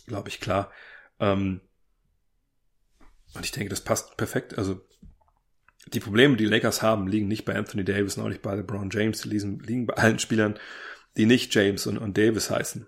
glaube 0.08 0.30
ich, 0.30 0.40
klar. 0.40 0.72
Ähm, 1.20 1.62
und 3.34 3.46
ich 3.46 3.52
denke, 3.52 3.70
das 3.70 3.82
passt 3.82 4.18
perfekt. 4.18 4.58
Also 4.58 4.82
die 5.94 6.00
Probleme, 6.00 6.38
die 6.38 6.46
Lakers 6.46 6.82
haben, 6.82 7.08
liegen 7.08 7.28
nicht 7.28 7.46
bei 7.46 7.56
Anthony 7.56 7.84
Davis 7.84 8.18
und 8.18 8.24
auch 8.24 8.30
nicht 8.30 8.42
bei 8.42 8.56
LeBron 8.56 8.90
James. 8.90 9.22
Die 9.22 9.30
liegen, 9.30 9.86
bei 9.86 9.96
allen 9.96 10.20
Spielern, 10.20 10.60
die 11.18 11.26
nicht 11.26 11.54
James 11.54 11.88
und, 11.88 11.98
und 11.98 12.18
Davis 12.18 12.50
heißen. 12.50 12.88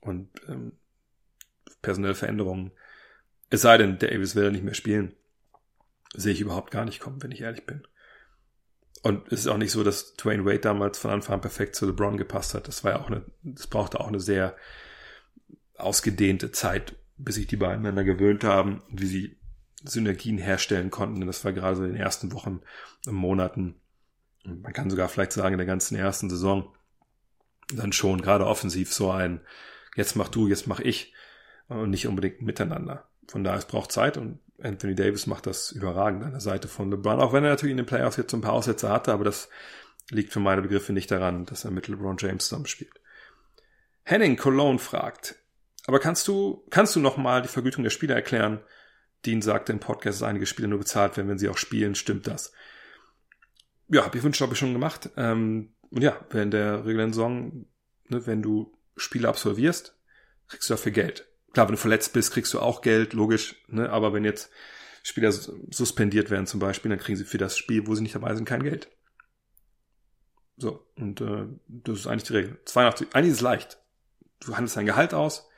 Und 0.00 0.30
ähm, 0.48 0.72
personelle 1.82 2.14
Veränderungen. 2.14 2.72
Es 3.50 3.62
sei 3.62 3.78
denn, 3.78 3.98
Davis 3.98 4.34
will 4.34 4.50
nicht 4.50 4.64
mehr 4.64 4.74
spielen. 4.74 5.14
Sehe 6.14 6.32
ich 6.32 6.40
überhaupt 6.40 6.70
gar 6.70 6.84
nicht 6.84 7.00
kommen, 7.00 7.22
wenn 7.22 7.32
ich 7.32 7.40
ehrlich 7.40 7.66
bin. 7.66 7.86
Und 9.02 9.30
es 9.32 9.40
ist 9.40 9.46
auch 9.48 9.58
nicht 9.58 9.70
so, 9.70 9.84
dass 9.84 10.14
Dwayne 10.14 10.44
Wade 10.44 10.60
damals 10.60 10.98
von 10.98 11.10
Anfang 11.10 11.34
an 11.34 11.40
perfekt 11.40 11.76
zu 11.76 11.86
LeBron 11.86 12.16
gepasst 12.16 12.54
hat. 12.54 12.66
Das 12.66 12.82
war 12.82 12.92
ja 12.92 13.00
auch 13.00 13.08
eine, 13.08 13.24
das 13.42 13.66
brauchte 13.66 14.00
auch 14.00 14.08
eine 14.08 14.20
sehr 14.20 14.56
ausgedehnte 15.76 16.50
Zeit, 16.50 16.96
bis 17.16 17.36
sich 17.36 17.46
die 17.46 17.56
beiden 17.56 17.82
miteinander 17.82 18.04
gewöhnt 18.04 18.44
haben, 18.44 18.82
wie 18.88 19.06
sie 19.06 19.36
Synergien 19.84 20.38
herstellen 20.38 20.90
konnten. 20.90 21.20
Und 21.20 21.26
das 21.26 21.44
war 21.44 21.52
gerade 21.52 21.76
so 21.76 21.84
in 21.84 21.92
den 21.92 22.00
ersten 22.00 22.32
Wochen 22.32 22.62
und 23.06 23.14
Monaten. 23.14 23.76
Man 24.44 24.72
kann 24.72 24.90
sogar 24.90 25.08
vielleicht 25.08 25.32
sagen, 25.32 25.54
in 25.54 25.58
der 25.58 25.66
ganzen 25.66 25.96
ersten 25.96 26.30
Saison 26.30 26.74
dann 27.72 27.92
schon 27.92 28.22
gerade 28.22 28.46
offensiv 28.46 28.92
so 28.92 29.10
ein, 29.10 29.40
jetzt 29.96 30.16
mach 30.16 30.28
du, 30.28 30.48
jetzt 30.48 30.66
mach 30.66 30.80
ich 30.80 31.14
und 31.68 31.90
nicht 31.90 32.06
unbedingt 32.06 32.42
miteinander. 32.42 33.08
Von 33.28 33.44
daher, 33.44 33.58
es 33.58 33.66
braucht 33.66 33.92
Zeit 33.92 34.16
und 34.16 34.40
Anthony 34.62 34.94
Davis 34.94 35.26
macht 35.26 35.46
das 35.46 35.72
überragend 35.72 36.24
an 36.24 36.30
der 36.30 36.40
Seite 36.40 36.68
von 36.68 36.90
LeBron, 36.90 37.20
auch 37.20 37.32
wenn 37.32 37.44
er 37.44 37.50
natürlich 37.50 37.72
in 37.72 37.78
den 37.78 37.86
Playoffs 37.86 38.16
jetzt 38.16 38.30
so 38.30 38.36
ein 38.36 38.42
paar 38.42 38.52
Aussätze 38.52 38.88
hatte, 38.88 39.12
aber 39.12 39.24
das 39.24 39.48
liegt 40.10 40.32
für 40.32 40.40
meine 40.40 40.62
Begriffe 40.62 40.92
nicht 40.92 41.10
daran, 41.10 41.46
dass 41.46 41.64
er 41.64 41.70
mit 41.70 41.88
LeBron 41.88 42.16
James 42.18 42.48
zusammenspielt. 42.48 43.00
Henning 44.04 44.36
Cologne 44.36 44.78
fragt, 44.78 45.36
aber 45.86 46.00
kannst 46.00 46.26
du, 46.28 46.64
kannst 46.70 46.96
du 46.96 47.00
nochmal 47.00 47.42
die 47.42 47.48
Vergütung 47.48 47.84
der 47.84 47.90
Spieler 47.90 48.14
erklären? 48.14 48.60
Dean 49.24 49.42
sagte 49.42 49.72
im 49.72 49.80
Podcast, 49.80 50.20
dass 50.20 50.28
einige 50.28 50.46
Spieler 50.46 50.68
nur 50.68 50.78
bezahlt 50.78 51.16
werden, 51.16 51.28
wenn 51.28 51.38
sie 51.38 51.48
auch 51.48 51.58
spielen. 51.58 51.94
Stimmt 51.94 52.26
das? 52.26 52.52
Ja, 53.88 54.04
habe 54.04 54.16
ich 54.18 54.24
Wünsche, 54.24 54.42
habe 54.42 54.54
ich 54.54 54.58
schon 54.58 54.72
gemacht. 54.72 55.10
Ähm, 55.16 55.74
und 55.90 56.02
ja, 56.02 56.24
während 56.30 56.54
der 56.54 56.84
regulären 56.84 57.12
Saison, 57.12 57.66
ne, 58.08 58.26
wenn 58.26 58.42
du 58.42 58.76
Spiele 58.96 59.28
absolvierst, 59.28 59.96
kriegst 60.48 60.68
du 60.68 60.74
dafür 60.74 60.92
Geld. 60.92 61.28
Klar, 61.56 61.68
wenn 61.68 61.76
du 61.76 61.80
verletzt 61.80 62.12
bist, 62.12 62.34
kriegst 62.34 62.52
du 62.52 62.60
auch 62.60 62.82
Geld, 62.82 63.14
logisch. 63.14 63.56
Ne? 63.68 63.88
Aber 63.88 64.12
wenn 64.12 64.26
jetzt 64.26 64.50
Spieler 65.02 65.32
suspendiert 65.32 66.28
werden 66.28 66.46
zum 66.46 66.60
Beispiel, 66.60 66.90
dann 66.90 66.98
kriegen 66.98 67.16
sie 67.16 67.24
für 67.24 67.38
das 67.38 67.56
Spiel, 67.56 67.86
wo 67.86 67.94
sie 67.94 68.02
nicht 68.02 68.14
dabei 68.14 68.34
sind, 68.34 68.44
kein 68.44 68.62
Geld. 68.62 68.90
So, 70.58 70.86
und 70.96 71.22
äh, 71.22 71.46
das 71.66 72.00
ist 72.00 72.08
eigentlich 72.08 72.24
die 72.24 72.34
Regel. 72.34 72.60
82, 72.66 73.08
eigentlich 73.14 73.30
ist 73.30 73.36
es 73.36 73.40
leicht. 73.40 73.78
Du 74.40 74.54
handelst 74.54 74.76
dein 74.76 74.84
Gehalt 74.84 75.14
aus, 75.14 75.48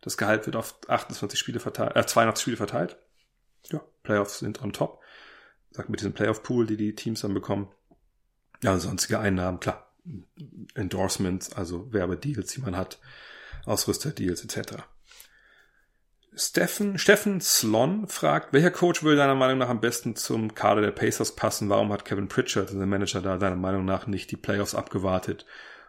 das 0.00 0.16
Gehalt 0.16 0.46
wird 0.46 0.54
auf 0.54 0.78
28 0.86 1.36
Spiele 1.36 1.58
verteilt, 1.58 1.96
äh, 1.96 2.06
82 2.06 2.40
Spiele 2.40 2.56
verteilt. 2.56 2.96
Ja, 3.72 3.82
Playoffs 4.04 4.38
sind 4.38 4.62
on 4.62 4.72
top. 4.72 5.02
Sagt 5.72 5.88
mit 5.88 5.98
diesem 5.98 6.12
Playoff-Pool, 6.12 6.68
die 6.68 6.76
die 6.76 6.94
Teams 6.94 7.22
dann 7.22 7.34
bekommen. 7.34 7.68
Ja, 8.62 8.78
sonstige 8.78 9.18
Einnahmen, 9.18 9.58
klar. 9.58 9.92
Endorsements, 10.76 11.52
also 11.52 11.92
Werbedeals, 11.92 12.52
die 12.52 12.60
man 12.60 12.76
hat, 12.76 13.00
Ausrüsterdeals 13.66 14.44
etc. 14.44 14.84
Steffen, 16.38 16.98
Steffen 16.98 17.40
Slon 17.40 18.06
fragt, 18.06 18.52
welcher 18.52 18.70
Coach 18.70 19.02
würde 19.02 19.16
deiner 19.16 19.34
Meinung 19.34 19.58
nach 19.58 19.68
am 19.68 19.80
besten 19.80 20.14
zum 20.14 20.54
Kader 20.54 20.80
der 20.80 20.92
Pacers 20.92 21.34
passen? 21.34 21.68
Warum 21.68 21.92
hat 21.92 22.04
Kevin 22.04 22.28
Pritchard, 22.28 22.70
der 22.70 22.86
Manager, 22.86 23.20
da 23.20 23.38
deiner 23.38 23.56
Meinung 23.56 23.84
nach 23.84 24.06
nicht 24.06 24.30
die 24.30 24.36
Playoffs 24.36 24.76
abgewartet 24.76 25.46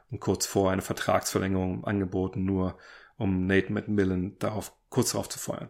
und 0.09 0.19
kurz 0.19 0.47
vor 0.47 0.71
eine 0.71 0.81
Vertragsverlängerung 0.81 1.85
angeboten, 1.85 2.45
nur 2.45 2.79
um 3.17 3.45
Nate 3.45 3.71
McMillan 3.71 4.37
darauf, 4.39 4.73
kurz 4.89 5.11
darauf 5.11 5.29
zu 5.29 5.37
feuern? 5.37 5.69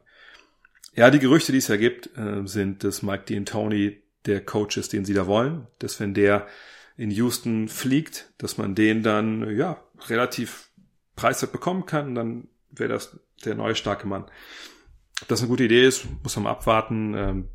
Ja, 0.95 1.11
die 1.11 1.19
Gerüchte, 1.19 1.51
die 1.51 1.57
es 1.57 1.67
ja 1.67 1.75
gibt, 1.75 2.17
äh, 2.17 2.45
sind, 2.45 2.86
dass 2.86 3.03
Mike 3.03 3.25
D'Antoni 3.25 3.97
der 4.25 4.45
Coach 4.45 4.77
ist, 4.77 4.93
den 4.93 5.03
sie 5.03 5.13
da 5.13 5.27
wollen, 5.27 5.67
dass 5.80 5.99
wenn 5.99 6.13
der 6.13 6.47
in 6.95 7.11
Houston 7.11 7.67
fliegt, 7.67 8.32
dass 8.38 8.57
man 8.57 8.75
den 8.75 9.03
dann, 9.03 9.57
ja, 9.57 9.84
relativ 10.07 10.69
preiswert 11.17 11.51
bekommen 11.51 11.86
kann, 11.86 12.15
dann 12.15 12.47
wäre 12.72 12.89
das 12.89 13.20
der 13.45 13.55
neue 13.55 13.76
starke 13.76 14.07
Mann. 14.07 14.26
Ob 15.22 15.28
das 15.28 15.39
eine 15.39 15.49
gute 15.49 15.63
Idee 15.65 15.86
ist, 15.86 16.05
muss 16.24 16.36
man 16.36 16.43
mal 16.43 16.51
abwarten. 16.51 17.13
Ähm, 17.15 17.49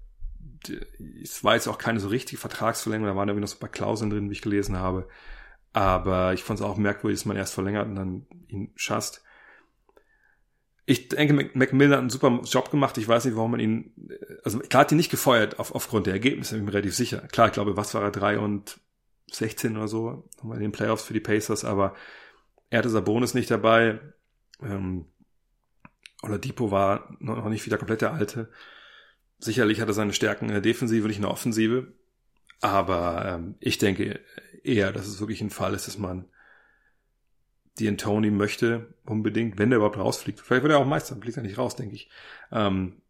es 1.23 1.45
war 1.45 1.55
jetzt 1.55 1.69
auch 1.69 1.79
keine 1.79 2.01
so 2.01 2.09
richtige 2.09 2.41
Vertragsverlängerung, 2.41 3.13
da 3.13 3.19
waren 3.19 3.29
irgendwie 3.29 3.43
noch 3.43 3.49
so 3.49 3.57
ein 3.57 3.61
paar 3.61 3.69
Klauseln 3.69 4.11
drin, 4.11 4.31
wie 4.31 4.35
ich 4.35 4.43
gelesen 4.43 4.79
habe. 4.79 5.09
Aber 5.73 6.33
ich 6.33 6.43
fand 6.43 6.61
es 6.61 6.65
auch 6.65 6.77
merkwürdig, 6.77 7.19
dass 7.19 7.27
man 7.27 7.37
erst 7.37 7.55
verlängert 7.55 7.89
und 7.89 7.97
dann 7.97 8.27
ihn 8.49 8.73
schasst. 8.77 9.23
Ich 10.87 11.09
denke, 11.09 11.51
Macmillan 11.55 11.93
hat 11.93 12.01
einen 12.01 12.11
super 12.11 12.41
Job 12.45 12.71
gemacht. 12.71 12.97
Ich 12.99 13.09
weiß 13.09 13.25
nicht, 13.25 13.37
warum 13.37 13.53
man 13.53 13.61
ihn, 13.61 13.93
also 14.45 14.59
klar 14.59 14.83
hat 14.83 14.93
ihn 14.93 14.99
nicht 14.99 15.11
gefeuert 15.11 15.59
auf, 15.59 15.75
aufgrund 15.75 16.07
der 16.07 16.15
Ergebnisse, 16.15 16.55
bin 16.55 16.63
ich 16.63 16.67
mir 16.67 16.75
relativ 16.75 16.95
sicher. 16.95 17.27
Klar, 17.29 17.49
ich 17.49 17.55
glaube, 17.55 17.77
was 17.77 17.95
war 17.95 18.03
er, 18.03 18.11
drei 18.11 18.39
und 18.39 18.79
16 19.33 19.77
oder 19.77 19.89
so, 19.89 20.29
nochmal 20.37 20.59
in 20.59 20.63
den 20.63 20.73
Playoffs 20.73 21.05
für 21.05 21.15
die 21.15 21.21
Pacers, 21.21 21.65
aber 21.65 21.95
er 22.71 22.79
hatte 22.79 22.91
Sabonis 22.91 23.35
nicht 23.35 23.51
dabei. 23.51 24.01
Ähm, 24.63 25.07
Oladipo 26.23 26.71
war 26.71 27.17
noch 27.21 27.49
nicht 27.49 27.67
wieder 27.67 27.79
komplett 27.79 28.01
der 28.01 28.13
Alte. 28.13 28.51
Sicherlich 29.39 29.81
hat 29.81 29.89
er 29.89 29.95
seine 29.95 30.13
Stärken 30.13 30.47
in 30.47 30.53
der 30.53 30.61
Defensive, 30.61 31.07
nicht 31.07 31.17
in 31.17 31.23
der 31.23 31.31
Offensive. 31.31 31.93
Aber 32.61 33.25
ähm, 33.27 33.57
ich 33.61 33.79
denke 33.79 34.21
eher, 34.63 34.93
dass 34.93 35.07
es 35.07 35.21
wirklich 35.21 35.41
ein 35.41 35.51
Fall 35.51 35.75
ist, 35.75 35.87
dass 35.87 35.99
man 35.99 36.27
die 37.79 37.95
Tony 37.97 38.31
möchte 38.31 38.95
unbedingt, 39.05 39.59
wenn 39.59 39.71
der 39.71 39.79
überhaupt 39.79 39.99
rausfliegt. 39.99 40.41
Vielleicht 40.41 40.63
wird 40.63 40.73
er 40.73 40.79
auch 40.79 40.87
Meister, 40.87 41.17
fliegt 41.17 41.37
er 41.37 41.43
nicht 41.43 41.59
raus, 41.59 41.77
denke 41.77 41.95
ich. 41.95 42.09
Ähm, 42.53 43.03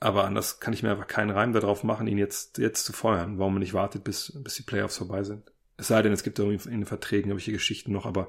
aber 0.00 0.24
anders 0.24 0.60
kann 0.60 0.72
ich 0.72 0.82
mir 0.82 0.90
einfach 0.90 1.06
keinen 1.06 1.30
Reim 1.30 1.52
darauf 1.52 1.84
machen, 1.84 2.06
ihn 2.06 2.18
jetzt, 2.18 2.58
jetzt 2.58 2.84
zu 2.84 2.92
feuern, 2.92 3.38
warum 3.38 3.54
man 3.54 3.60
nicht 3.60 3.74
wartet, 3.74 4.02
bis, 4.02 4.32
bis 4.42 4.54
die 4.54 4.62
Playoffs 4.62 4.96
vorbei 4.96 5.22
sind. 5.22 5.52
Es 5.76 5.88
sei 5.88 6.02
denn, 6.02 6.12
es 6.12 6.22
gibt 6.22 6.38
irgendwie 6.38 6.68
in 6.68 6.80
den 6.80 6.86
Verträgen 6.86 7.30
irgendwelche 7.30 7.52
Geschichten 7.52 7.92
noch, 7.92 8.06
aber 8.06 8.28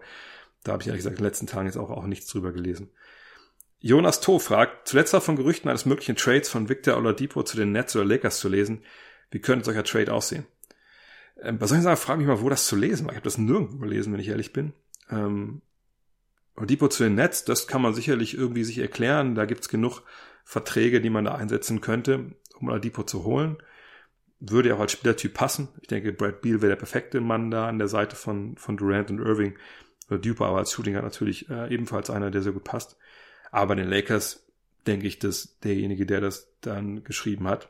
da 0.64 0.74
habe 0.74 0.84
ich 0.84 0.88
ehrlich 0.88 1.00
gesagt 1.00 1.18
in 1.18 1.24
den 1.24 1.30
letzten 1.30 1.48
Tagen 1.48 1.68
jetzt 1.68 1.78
auch, 1.78 1.90
auch 1.90 2.06
nichts 2.06 2.28
drüber 2.28 2.52
gelesen. 2.52 2.92
Jonas 3.80 4.22
To 4.22 4.38
fragt, 4.38 4.88
zuletzt 4.88 5.14
war 5.14 5.22
von 5.22 5.36
Gerüchten 5.36 5.70
eines 5.70 5.86
möglichen 5.86 6.16
Trades 6.16 6.50
von 6.50 6.70
Victor 6.70 6.98
Oladipo 6.98 7.42
zu 7.44 7.58
den 7.58 7.72
Nets 7.72 7.96
oder 7.96 8.06
Lakers 8.06 8.40
zu 8.40 8.48
lesen. 8.48 8.84
Wie 9.32 9.40
könnte 9.40 9.66
solcher 9.66 9.84
Trade 9.84 10.14
aussehen? 10.14 10.46
Ähm, 11.42 11.58
bei 11.58 11.66
solchen 11.66 11.82
Sachen 11.82 11.98
frage 11.98 12.22
ich 12.22 12.28
mich 12.28 12.36
mal, 12.36 12.44
wo 12.44 12.50
das 12.50 12.68
zu 12.68 12.76
lesen 12.76 13.06
war. 13.06 13.14
Ich 13.14 13.18
habe 13.18 13.24
das 13.24 13.40
nirgendwo 13.40 13.78
gelesen, 13.80 14.14
wenn 14.14 14.20
ich 14.20 14.28
ehrlich 14.28 14.54
bin. 14.54 14.74
Ähm, 15.10 15.62
Oladipo 16.56 16.90
zu 16.90 17.04
den 17.04 17.16
Nets, 17.16 17.44
das 17.44 17.66
kann 17.66 17.82
man 17.82 17.96
sicherlich 17.96 18.38
irgendwie 18.38 18.64
sich 18.64 18.78
erklären. 18.78 19.34
Da 19.34 19.46
gibt's 19.46 19.70
genug 19.70 20.04
Verträge, 20.44 21.02
die 21.02 21.10
man 21.10 21.26
da 21.26 21.34
einsetzen 21.34 21.82
könnte, 21.82 22.36
um 22.60 22.68
Oladipo 22.68 23.04
zu 23.04 23.24
holen. 23.24 23.58
Würde 24.40 24.70
ja 24.70 24.76
auch 24.76 24.80
als 24.80 24.92
Spielertyp 24.92 25.34
passen. 25.34 25.70
Ich 25.82 25.88
denke, 25.88 26.14
Brad 26.14 26.42
Beal 26.42 26.62
wäre 26.62 26.72
der 26.72 26.76
perfekte 26.76 27.20
Mann 27.20 27.50
da 27.50 27.68
an 27.68 27.80
der 27.80 27.88
Seite 27.88 28.16
von, 28.16 28.58
von 28.58 28.78
Durant 28.78 29.10
und 29.10 29.20
Irving. 29.20 29.56
Oladipo 30.12 30.46
aber 30.46 30.58
als 30.58 30.72
Shooting 30.72 30.94
natürlich 30.94 31.50
äh, 31.50 31.74
ebenfalls 31.74 32.10
einer, 32.10 32.32
der 32.32 32.42
sehr 32.42 32.52
gut 32.52 32.64
passt. 32.64 32.98
Aber 33.52 33.76
den 33.76 33.90
Lakers 33.90 34.46
denke 34.88 35.08
ich, 35.08 35.20
dass 35.20 35.60
derjenige, 35.60 36.06
der 36.06 36.22
das 36.22 36.54
dann 36.62 37.04
geschrieben 37.04 37.48
hat, 37.48 37.70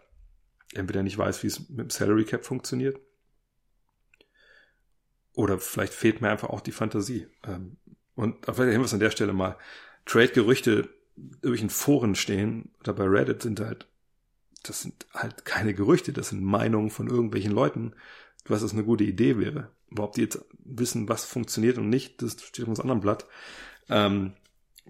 entweder 0.74 1.04
nicht 1.04 1.18
weiß, 1.18 1.44
wie 1.44 1.48
es 1.48 1.70
mit 1.70 1.80
dem 1.80 1.90
Salary 1.90 2.26
Cap 2.26 2.46
funktioniert, 2.46 3.00
oder 5.34 5.60
vielleicht 5.60 5.94
fehlt 5.94 6.22
mir 6.22 6.30
einfach 6.30 6.50
auch 6.50 6.62
die 6.62 6.72
Fantasie. 6.72 7.28
Ähm, 7.46 7.78
und 8.16 8.46
vielleicht 8.46 8.74
haben 8.74 8.82
wir 8.82 8.86
es 8.86 8.94
an 8.94 9.00
der 9.00 9.12
Stelle 9.12 9.34
mal. 9.34 9.58
Trade-Gerüchte 10.06 10.90
in 11.42 11.70
Foren 11.70 12.16
stehen 12.16 12.72
oder 12.80 12.94
bei 12.94 13.06
Reddit 13.06 13.42
sind 13.42 13.60
halt, 13.60 13.88
das 14.64 14.82
sind 14.82 15.06
halt 15.14 15.46
keine 15.46 15.74
Gerüchte, 15.74 16.14
das 16.14 16.30
sind 16.30 16.44
Meinungen 16.44 16.90
von 16.90 17.08
irgendwelchen 17.08 17.52
Leuten, 17.52 17.94
was 18.46 18.62
es 18.62 18.74
eine 18.74 18.84
gute 18.84 19.04
Idee 19.04 19.38
wäre. 19.38 19.72
Überhaupt 19.92 20.18
die 20.18 20.22
jetzt 20.22 20.44
wissen, 20.64 21.10
was 21.10 21.26
funktioniert 21.26 21.78
und 21.78 21.90
nicht, 21.90 22.22
das 22.22 22.42
steht 22.42 22.64
auf 22.64 22.70
uns 22.70 22.80
anderen 22.80 23.02
Blatt. 23.02 23.28
Ähm, 23.90 24.34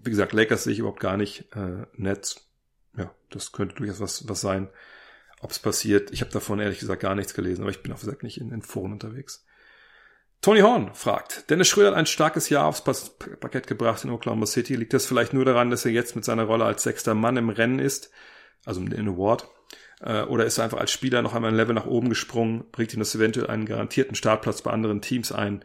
wie 0.02 0.10
gesagt, 0.10 0.32
Lakers 0.32 0.64
sehe 0.64 0.72
ich 0.72 0.78
überhaupt 0.78 1.00
gar 1.00 1.16
nicht. 1.16 1.54
Äh, 1.54 1.86
Nets, 1.94 2.48
ja, 2.96 3.12
das 3.30 3.52
könnte 3.52 3.74
durchaus 3.74 4.00
was, 4.00 4.28
was 4.28 4.40
sein. 4.40 4.68
Ob 5.40 5.50
es 5.50 5.58
passiert, 5.58 6.12
ich 6.12 6.20
habe 6.20 6.30
davon 6.30 6.60
ehrlich 6.60 6.78
gesagt 6.78 7.02
gar 7.02 7.16
nichts 7.16 7.34
gelesen, 7.34 7.62
aber 7.62 7.70
ich 7.70 7.82
bin 7.82 7.92
auf 7.92 8.00
gesagt 8.00 8.22
nicht 8.22 8.40
in, 8.40 8.52
in 8.52 8.62
Foren 8.62 8.92
unterwegs. 8.92 9.44
Tony 10.40 10.60
Horn 10.60 10.92
fragt, 10.94 11.50
Dennis 11.50 11.68
Schröder 11.68 11.88
hat 11.88 11.96
ein 11.96 12.06
starkes 12.06 12.48
Jahr 12.48 12.66
aufs 12.66 12.82
Parkett 12.82 13.68
gebracht 13.68 14.02
in 14.02 14.10
Oklahoma 14.10 14.46
City. 14.46 14.74
Liegt 14.74 14.92
das 14.92 15.06
vielleicht 15.06 15.32
nur 15.32 15.44
daran, 15.44 15.70
dass 15.70 15.84
er 15.84 15.92
jetzt 15.92 16.16
mit 16.16 16.24
seiner 16.24 16.44
Rolle 16.44 16.64
als 16.64 16.82
sechster 16.82 17.14
Mann 17.14 17.36
im 17.36 17.48
Rennen 17.48 17.78
ist, 17.78 18.10
also 18.64 18.80
in 18.80 19.08
Award? 19.08 19.48
Äh, 20.02 20.22
oder 20.22 20.44
ist 20.44 20.58
er 20.58 20.64
einfach 20.64 20.80
als 20.80 20.90
Spieler 20.90 21.22
noch 21.22 21.34
einmal 21.34 21.50
ein 21.50 21.56
Level 21.56 21.74
nach 21.74 21.86
oben 21.86 22.08
gesprungen? 22.08 22.64
Bringt 22.72 22.92
ihm 22.92 23.00
das 23.00 23.14
eventuell 23.14 23.48
einen 23.48 23.66
garantierten 23.66 24.14
Startplatz 24.14 24.62
bei 24.62 24.70
anderen 24.70 25.00
Teams 25.00 25.32
ein? 25.32 25.64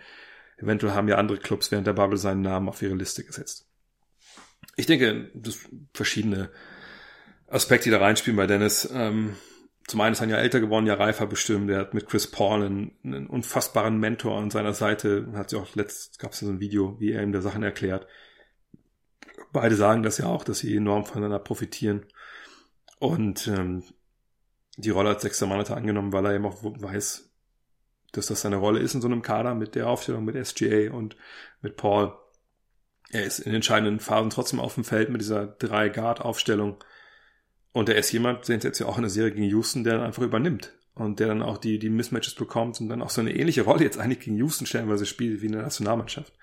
Eventuell 0.58 0.94
haben 0.94 1.08
ja 1.08 1.18
andere 1.18 1.38
Clubs 1.38 1.72
während 1.72 1.88
der 1.88 1.94
Bubble 1.94 2.18
seinen 2.18 2.42
Namen 2.42 2.70
auf 2.70 2.82
ihre 2.82 2.96
Liste 2.96 3.24
gesetzt 3.24 3.68
ich 4.78 4.86
denke, 4.86 5.30
das 5.34 5.60
verschiedene 5.94 6.50
Aspekte, 7.48 7.86
die 7.86 7.92
da 7.92 8.00
reinspielen 8.00 8.38
bei 8.38 8.48
Dennis. 8.48 8.90
Ähm, 8.94 9.36
zum 9.88 10.02
einen 10.02 10.14
ist 10.14 10.22
er 10.22 10.28
Jahr 10.28 10.40
älter 10.40 10.60
geworden, 10.60 10.86
ja 10.86 10.94
reifer 10.94 11.26
bestimmt. 11.26 11.70
Er 11.70 11.80
hat 11.80 11.94
mit 11.94 12.08
Chris 12.08 12.28
Paul 12.30 12.64
einen, 12.64 12.92
einen 13.04 13.28
unfassbaren 13.28 14.00
Mentor 14.00 14.38
an 14.38 14.52
seiner 14.52 14.74
Seite. 14.74 15.28
Hat 15.34 15.52
ja 15.52 15.60
auch 15.60 15.76
letzt 15.76 16.20
gab 16.20 16.34
es 16.34 16.42
ja 16.42 16.48
so 16.48 16.54
ein 16.54 16.60
Video, 16.60 17.00
wie 17.00 17.12
er 17.12 17.24
ihm 17.24 17.32
da 17.32 17.42
Sachen 17.42 17.64
erklärt. 17.64 18.08
Beide 19.52 19.76
sagen 19.76 20.04
das 20.04 20.20
ja 20.20 20.26
auch, 20.26 20.44
dass 20.44 20.60
sie 20.60 20.76
enorm 20.76 21.06
voneinander 21.06 21.40
profitieren. 21.40 22.06
Und 23.00 23.48
ähm, 23.48 23.84
die 24.78 24.90
Rolle 24.92 25.10
als 25.10 25.22
sechster 25.22 25.48
Mann 25.48 25.60
hat 25.60 25.70
er 25.70 25.78
angenommen, 25.78 26.14
weil 26.14 26.26
er 26.26 26.36
eben 26.36 26.46
auch 26.46 26.64
weiß, 26.64 27.30
dass 28.14 28.28
das 28.28 28.42
seine 28.42 28.56
Rolle 28.58 28.80
ist 28.80 28.94
in 28.94 29.02
so 29.02 29.08
einem 29.08 29.22
Kader 29.22 29.54
mit 29.54 29.76
der 29.76 29.90
Aufstellung 29.90 30.24
mit 30.24 30.48
SGA 30.48 30.92
und 30.92 31.18
mit 31.62 31.76
Paul 31.76 32.14
er 33.10 33.24
ist 33.24 33.40
in 33.40 33.54
entscheidenden 33.54 34.00
Phasen 34.00 34.30
trotzdem 34.30 34.60
auf 34.60 34.76
dem 34.76 34.84
Feld 34.84 35.10
mit 35.10 35.22
dieser 35.22 35.48
drei 35.48 35.90
Guard 35.90 36.22
Aufstellung. 36.22 36.78
Und 37.72 37.90
er 37.90 37.96
ist 37.96 38.12
jemand, 38.12 38.48
den 38.48 38.58
es 38.58 38.64
jetzt 38.64 38.80
ja 38.80 38.86
auch 38.86 38.98
in 38.98 39.04
der 39.04 39.10
Serie 39.10 39.32
gegen 39.32 39.46
Houston, 39.46 39.84
der 39.84 39.98
dann 39.98 40.06
einfach 40.06 40.24
übernimmt. 40.24 40.74
Und 40.94 41.20
der 41.20 41.28
dann 41.28 41.44
auch 41.44 41.60
die, 41.60 41.78
die 41.78 41.90
Mismatches 41.90 42.34
bekommt 42.34 42.82
und 42.82 42.90
dann 42.90 43.04
auch 43.04 43.12
so 43.12 43.22
eine 43.22 43.36
ähnliche 43.36 43.62
Rolle 43.62 43.84
jetzt 43.84 44.00
eigentlich 44.00 44.22
gegen 44.22 44.38
Houston 44.38 44.66
stellenweise 44.66 45.06
spielt 45.06 45.42
wie 45.42 45.46
in 45.46 45.52
der 45.52 45.62
Nationalmannschaft. 45.62 46.34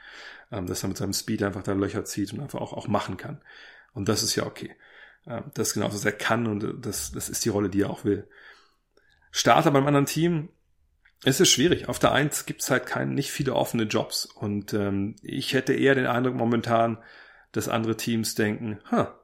Ähm, 0.53 0.67
dass 0.67 0.83
er 0.85 0.89
mit 0.89 0.97
seinem 0.97 1.13
Speed 1.13 1.43
einfach 1.43 1.65
da 1.65 1.73
Löcher 1.73 2.05
zieht 2.05 2.33
und 2.33 2.41
einfach 2.41 2.61
auch, 2.61 2.73
auch 2.73 2.87
machen 2.87 3.17
kann. 3.17 3.43
Und 3.93 4.09
das 4.09 4.23
ist 4.23 4.37
ja 4.37 4.47
okay. 4.47 4.75
Das 5.27 5.69
ist 5.69 5.75
genau, 5.75 5.87
was 5.87 6.05
er 6.05 6.13
kann 6.13 6.47
und 6.47 6.85
das, 6.85 7.13
das 7.13 7.29
ist 7.29 7.45
die 7.45 7.49
Rolle, 7.49 7.71
die 7.71 7.83
er 7.83 7.91
auch 7.91 8.05
will. 8.05 8.29
Starter 9.31 9.71
beim 9.71 9.87
anderen 9.87 10.07
Team, 10.07 10.51
es 11.25 11.41
ist 11.41 11.51
schwierig. 11.51 11.89
Auf 11.89 11.99
der 11.99 12.13
Eins 12.13 12.45
gibt's 12.45 12.71
halt 12.71 12.87
kein, 12.87 13.15
nicht 13.15 13.33
viele 13.33 13.55
offene 13.55 13.85
Jobs. 13.85 14.27
Und 14.27 14.75
ähm, 14.75 15.17
ich 15.23 15.55
hätte 15.55 15.73
eher 15.73 15.95
den 15.95 16.07
Eindruck 16.07 16.35
momentan, 16.35 16.99
dass 17.53 17.69
andere 17.69 17.97
Teams 17.97 18.35
denken, 18.35 18.79
ha, 18.91 19.19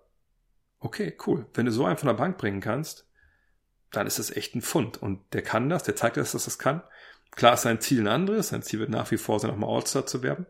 okay, 0.79 1.17
cool. 1.27 1.47
Wenn 1.53 1.67
du 1.67 1.73
so 1.73 1.85
einen 1.85 1.99
von 1.99 2.07
der 2.07 2.15
Bank 2.15 2.39
bringen 2.39 2.61
kannst, 2.61 3.07
dann 3.91 4.07
ist 4.07 4.19
das 4.19 4.31
echt 4.31 4.55
ein 4.55 4.63
Fund. 4.63 4.97
Und 5.03 5.21
der 5.35 5.43
kann 5.43 5.69
das, 5.69 5.83
der 5.83 5.97
zeigt 5.97 6.17
das, 6.17 6.33
dass 6.33 6.47
das 6.47 6.59
kann. 6.59 6.83
Klar 7.33 7.55
ist 7.55 7.63
sein 7.63 7.81
Ziel 7.81 8.01
ein 8.01 8.09
anderes. 8.09 8.49
Sein 8.49 8.63
Ziel 8.63 8.81
wird 8.81 8.91
nach 8.91 9.11
wie 9.11 9.19
vor 9.19 9.39
sein, 9.39 9.51
nochmal 9.51 9.71
All-Star 9.71 10.07
zu 10.07 10.23
werden. 10.23 10.47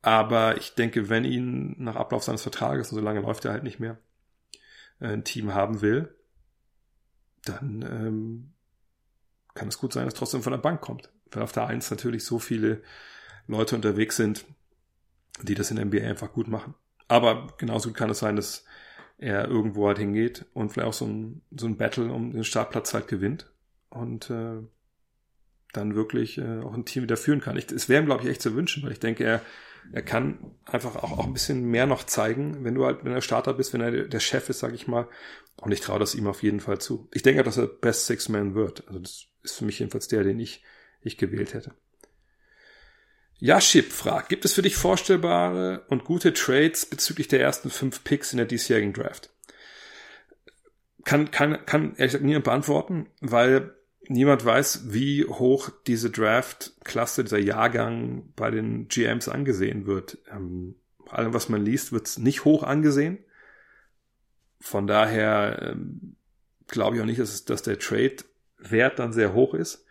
Aber 0.00 0.56
ich 0.58 0.74
denke, 0.74 1.08
wenn 1.08 1.24
ihn 1.24 1.74
nach 1.78 1.96
Ablauf 1.96 2.22
seines 2.22 2.42
Vertrages, 2.42 2.92
und 2.92 2.98
so 2.98 3.04
lange 3.04 3.20
läuft 3.20 3.44
er 3.44 3.52
halt 3.52 3.64
nicht 3.64 3.80
mehr, 3.80 3.98
ein 5.00 5.24
Team 5.24 5.54
haben 5.54 5.80
will, 5.80 6.14
dann 7.44 7.82
ähm, 7.82 8.52
kann 9.54 9.68
es 9.68 9.78
gut 9.78 9.92
sein, 9.92 10.04
dass 10.04 10.14
trotzdem 10.14 10.42
von 10.42 10.52
der 10.52 10.58
Bank 10.58 10.80
kommt. 10.80 11.10
Weil 11.30 11.42
auf 11.42 11.52
der 11.52 11.66
Eins 11.66 11.90
natürlich 11.90 12.24
so 12.24 12.38
viele 12.38 12.82
Leute 13.46 13.76
unterwegs 13.76 14.16
sind, 14.16 14.44
die 15.42 15.54
das 15.54 15.70
in 15.70 15.76
der 15.76 15.86
NBA 15.86 16.06
einfach 16.06 16.32
gut 16.32 16.48
machen. 16.48 16.74
Aber 17.06 17.48
genauso 17.58 17.88
gut 17.88 17.96
kann 17.96 18.10
es 18.10 18.18
sein, 18.18 18.36
dass 18.36 18.64
er 19.18 19.48
irgendwo 19.48 19.86
halt 19.88 19.98
hingeht 19.98 20.46
und 20.54 20.70
vielleicht 20.70 20.88
auch 20.88 20.92
so 20.92 21.06
ein, 21.06 21.42
so 21.56 21.66
ein 21.66 21.76
Battle 21.76 22.12
um 22.12 22.32
den 22.32 22.44
Startplatz 22.44 22.94
halt 22.94 23.08
gewinnt 23.08 23.50
und 23.90 24.30
äh, 24.30 24.58
dann 25.72 25.94
wirklich 25.94 26.38
äh, 26.38 26.60
auch 26.60 26.74
ein 26.74 26.84
Team 26.84 27.02
wieder 27.02 27.16
führen 27.16 27.40
kann. 27.40 27.56
Ich, 27.56 27.70
es 27.70 27.88
wäre 27.88 28.02
ihm, 28.02 28.06
glaube 28.06 28.24
ich, 28.24 28.30
echt 28.30 28.42
zu 28.42 28.54
wünschen, 28.54 28.82
weil 28.82 28.92
ich 28.92 29.00
denke, 29.00 29.24
er, 29.24 29.42
er 29.92 30.02
kann 30.02 30.54
einfach 30.64 30.96
auch, 30.96 31.18
auch 31.18 31.26
ein 31.26 31.32
bisschen 31.32 31.64
mehr 31.64 31.86
noch 31.86 32.04
zeigen, 32.04 32.64
wenn 32.64 32.74
du 32.74 32.84
halt, 32.84 33.04
wenn 33.04 33.12
er 33.12 33.20
Starter 33.20 33.54
bist, 33.54 33.72
wenn 33.72 33.80
er 33.80 33.90
der 34.06 34.20
Chef 34.20 34.48
ist, 34.48 34.60
sage 34.60 34.74
ich 34.74 34.86
mal. 34.86 35.08
Und 35.56 35.72
ich 35.72 35.80
traue 35.80 35.98
das 35.98 36.14
ihm 36.14 36.26
auf 36.26 36.42
jeden 36.42 36.60
Fall 36.60 36.78
zu. 36.78 37.08
Ich 37.12 37.22
denke, 37.22 37.42
dass 37.42 37.56
er 37.56 37.66
Best 37.66 38.06
Six 38.06 38.28
Man 38.28 38.54
wird. 38.54 38.86
Also 38.86 39.00
das 39.00 39.26
ist 39.42 39.56
für 39.56 39.64
mich 39.64 39.78
jedenfalls 39.78 40.08
der, 40.08 40.22
den 40.22 40.38
ich, 40.40 40.62
ich 41.02 41.16
gewählt 41.18 41.54
hätte. 41.54 41.74
Yashib 43.40 43.92
fragt, 43.92 44.28
gibt 44.28 44.44
es 44.44 44.54
für 44.54 44.62
dich 44.62 44.76
vorstellbare 44.76 45.84
und 45.88 46.04
gute 46.04 46.32
Trades 46.32 46.86
bezüglich 46.86 47.28
der 47.28 47.40
ersten 47.40 47.70
fünf 47.70 48.02
Picks 48.02 48.32
in 48.32 48.38
der 48.38 48.46
diesjährigen 48.46 48.92
Draft? 48.92 49.30
Kann, 51.04 51.30
kann, 51.30 51.64
kann 51.64 51.94
ehrlich 51.94 52.12
gesagt 52.12 52.24
niemand 52.24 52.44
beantworten, 52.44 53.06
weil 53.20 53.77
niemand 54.08 54.44
weiß, 54.44 54.92
wie 54.92 55.24
hoch 55.24 55.70
diese 55.86 56.10
Draft-Klasse, 56.10 57.24
dieser 57.24 57.38
Jahrgang 57.38 58.32
bei 58.34 58.50
den 58.50 58.88
GMs 58.88 59.28
angesehen 59.28 59.86
wird. 59.86 60.18
Ähm, 60.30 60.76
allem, 61.08 61.34
was 61.34 61.48
man 61.48 61.64
liest, 61.64 61.92
wird 61.92 62.06
es 62.06 62.18
nicht 62.18 62.44
hoch 62.44 62.62
angesehen. 62.62 63.18
Von 64.60 64.86
daher 64.86 65.72
ähm, 65.72 66.16
glaube 66.66 66.96
ich 66.96 67.02
auch 67.02 67.06
nicht, 67.06 67.20
dass, 67.20 67.44
dass 67.44 67.62
der 67.62 67.78
Trade-Wert 67.78 68.98
dann 68.98 69.12
sehr 69.12 69.34
hoch 69.34 69.54
ist. 69.54 69.84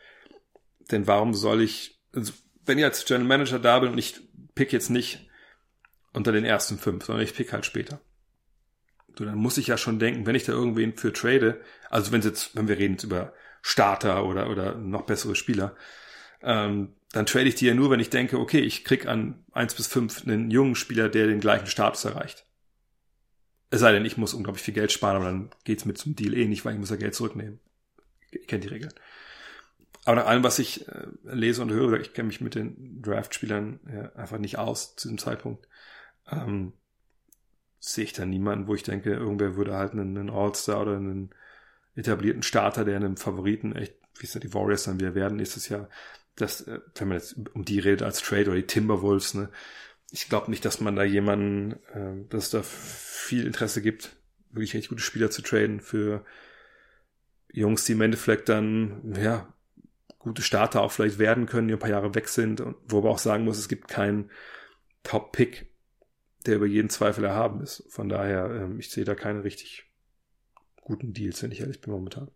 Denn 0.92 1.08
warum 1.08 1.34
soll 1.34 1.62
ich, 1.62 2.02
also 2.14 2.34
wenn 2.66 2.78
ich 2.78 2.84
als 2.84 3.06
General 3.06 3.28
Manager 3.28 3.60
da 3.60 3.80
bin 3.80 3.92
und 3.92 3.98
ich 3.98 4.20
pick 4.56 4.74
jetzt 4.74 4.90
nicht 4.90 5.30
unter 6.14 6.32
den 6.32 6.46
ersten 6.46 6.78
fünf, 6.78 7.06
sondern 7.06 7.24
ich 7.24 7.34
pick 7.34 7.54
halt 7.54 7.66
später. 7.66 8.02
So, 9.18 9.26
dann 9.26 9.38
muss 9.38 9.58
ich 9.58 9.68
ja 9.68 9.78
schon 9.78 10.00
denken, 10.00 10.26
wenn 10.26 10.36
ich 10.36 10.44
da 10.44 10.52
irgendwen 10.52 10.96
für 10.96 11.14
trade, 11.14 11.62
also 11.90 12.12
wenn 12.12 12.22
jetzt, 12.22 12.56
wenn 12.56 12.68
wir 12.68 12.78
reden 12.78 12.94
jetzt 12.94 13.04
über 13.04 13.34
Starter 13.62 14.26
oder, 14.26 14.50
oder 14.50 14.76
noch 14.76 15.04
bessere 15.04 15.36
Spieler, 15.36 15.76
ähm, 16.42 16.94
dann 17.12 17.26
trade 17.26 17.48
ich 17.48 17.56
die 17.56 17.66
ja 17.66 17.74
nur, 17.74 17.90
wenn 17.90 18.00
ich 18.00 18.10
denke, 18.10 18.40
okay, 18.40 18.60
ich 18.60 18.84
krieg 18.84 19.08
an 19.08 19.44
eins 19.52 19.74
bis 19.74 19.88
fünf 19.88 20.24
einen 20.24 20.52
jungen 20.52 20.76
Spieler, 20.76 21.10
der 21.10 21.28
den 21.28 21.40
gleichen 21.40 21.68
Status 21.68 22.06
erreicht. 22.06 22.46
Es 23.70 23.80
sei 23.80 23.92
denn, 23.92 24.06
ich 24.06 24.18
muss 24.18 24.34
unglaublich 24.34 24.64
viel 24.64 24.74
Geld 24.74 24.92
sparen, 24.92 25.18
aber 25.18 25.26
dann 25.26 25.50
geht's 25.64 25.86
mit 25.86 25.98
zum 25.98 26.16
Deal 26.16 26.34
eh 26.34 26.48
nicht, 26.48 26.64
weil 26.64 26.74
ich 26.74 26.80
muss 26.80 26.90
ja 26.90 26.96
Geld 26.96 27.16
zurücknehmen. 27.16 27.60
Ihr 28.32 28.46
kennt 28.46 28.64
die 28.64 28.70
Regeln. 28.70 28.94
Aber 30.06 30.16
nach 30.16 30.28
allem, 30.28 30.44
was 30.44 30.60
ich 30.60 30.88
äh, 30.88 31.08
lese 31.24 31.62
und 31.62 31.72
höre, 31.72 32.00
ich 32.00 32.14
kenne 32.14 32.28
mich 32.28 32.40
mit 32.40 32.56
den 32.56 33.02
Draft-Spielern 33.02 33.80
ja, 33.94 34.12
einfach 34.14 34.38
nicht 34.38 34.58
aus 34.58 34.96
zu 34.96 35.10
diesem 35.10 35.18
Zeitpunkt, 35.18 35.68
ähm, 36.32 36.74
sehe 37.80 38.06
ich 38.06 38.14
da 38.14 38.26
niemanden, 38.26 38.68
wo 38.68 38.76
ich 38.76 38.84
denke, 38.84 39.12
irgendwer 39.12 39.56
würde 39.56 39.76
halt 39.76 39.92
einen, 39.92 40.18
einen 40.18 40.30
All-Star 40.30 40.84
oder 40.84 40.96
einen 40.96 41.32
etablierten 41.98 42.44
Starter, 42.44 42.86
der 42.86 42.96
einem 42.96 43.18
Favoriten 43.18 43.76
echt, 43.76 43.96
wie 44.20 44.26
es 44.26 44.34
ja 44.34 44.40
die 44.40 44.54
Warriors 44.54 44.84
dann 44.84 45.00
wieder 45.00 45.16
werden 45.16 45.38
nächstes 45.38 45.70
Jahr, 45.70 45.90
das, 46.36 46.62
äh, 46.62 46.80
wenn 46.96 47.08
man 47.10 47.18
jetzt 47.18 47.36
um 47.54 47.66
die 47.66 47.80
redet 47.80 48.04
als 48.04 48.22
Trade 48.22 48.48
oder 48.48 48.56
die 48.56 48.68
Timberwolves, 48.68 49.34
ne, 49.34 49.50
ich 50.12 50.30
glaube 50.30 50.50
nicht, 50.50 50.64
dass 50.64 50.80
man 50.80 50.96
da 50.96 51.04
jemanden, 51.04 51.74
äh, 51.94 52.30
dass 52.30 52.46
es 52.46 52.50
da 52.52 52.62
viel 52.64 53.46
Interesse 53.46 53.82
gibt, 53.82 54.16
wirklich 54.52 54.76
echt 54.76 54.90
gute 54.90 55.02
Spieler 55.02 55.30
zu 55.30 55.42
traden 55.42 55.82
für 55.82 56.24
Jungs, 57.52 57.86
die 57.86 57.94
im 57.94 58.02
Endeffekt 58.02 58.50
dann, 58.50 59.16
ja, 59.20 59.54
gute 60.20 60.42
Starter 60.42 60.82
auch 60.82 60.92
vielleicht 60.92 61.20
werden 61.20 61.46
können, 61.46 61.68
die 61.68 61.74
ein 61.74 61.80
paar 61.80 61.90
Jahre 61.90 62.16
weg 62.16 62.28
sind, 62.28 62.62
und 62.62 62.76
wo 62.88 63.02
man 63.02 63.12
auch 63.12 63.20
sagen 63.20 63.46
muss, 63.46 63.58
es 63.58 63.68
gibt 63.68 63.88
keinen 63.88 64.30
Top-Pick, 65.04 65.72
der 66.46 66.58
über 66.58 66.66
jeden 66.66 66.90
Zweifel 66.90 67.24
erhaben 67.24 67.62
ist. 67.62 67.84
Von 67.90 68.10
daher, 68.10 68.50
ähm, 68.52 68.80
ich 68.80 68.90
sehe 68.90 69.06
da 69.06 69.16
keine 69.16 69.44
richtig 69.44 69.87
guten 70.88 71.14
Deals, 71.14 71.44
wenn 71.44 71.52
ich 71.52 71.60
ehrlich 71.60 71.82
bin 71.82 71.92
momentan. 71.92 72.32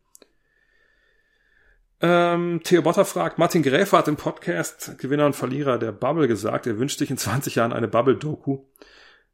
Ähm, 2.02 2.62
Theo 2.64 2.82
Botter 2.82 3.06
fragt, 3.06 3.38
Martin 3.38 3.64
Gräfer 3.64 4.00
hat 4.00 4.08
im 4.08 4.18
Podcast 4.18 4.98
Gewinner 4.98 5.26
und 5.26 5.36
Verlierer 5.36 5.78
der 5.78 5.94
Bubble 5.94 6.28
gesagt, 6.28 6.68
er 6.68 6.78
wünscht 6.78 7.00
sich 7.00 7.10
in 7.10 7.18
20 7.18 7.56
Jahren 7.56 7.72
eine 7.72 7.88
Bubble-Doku. 7.88 8.66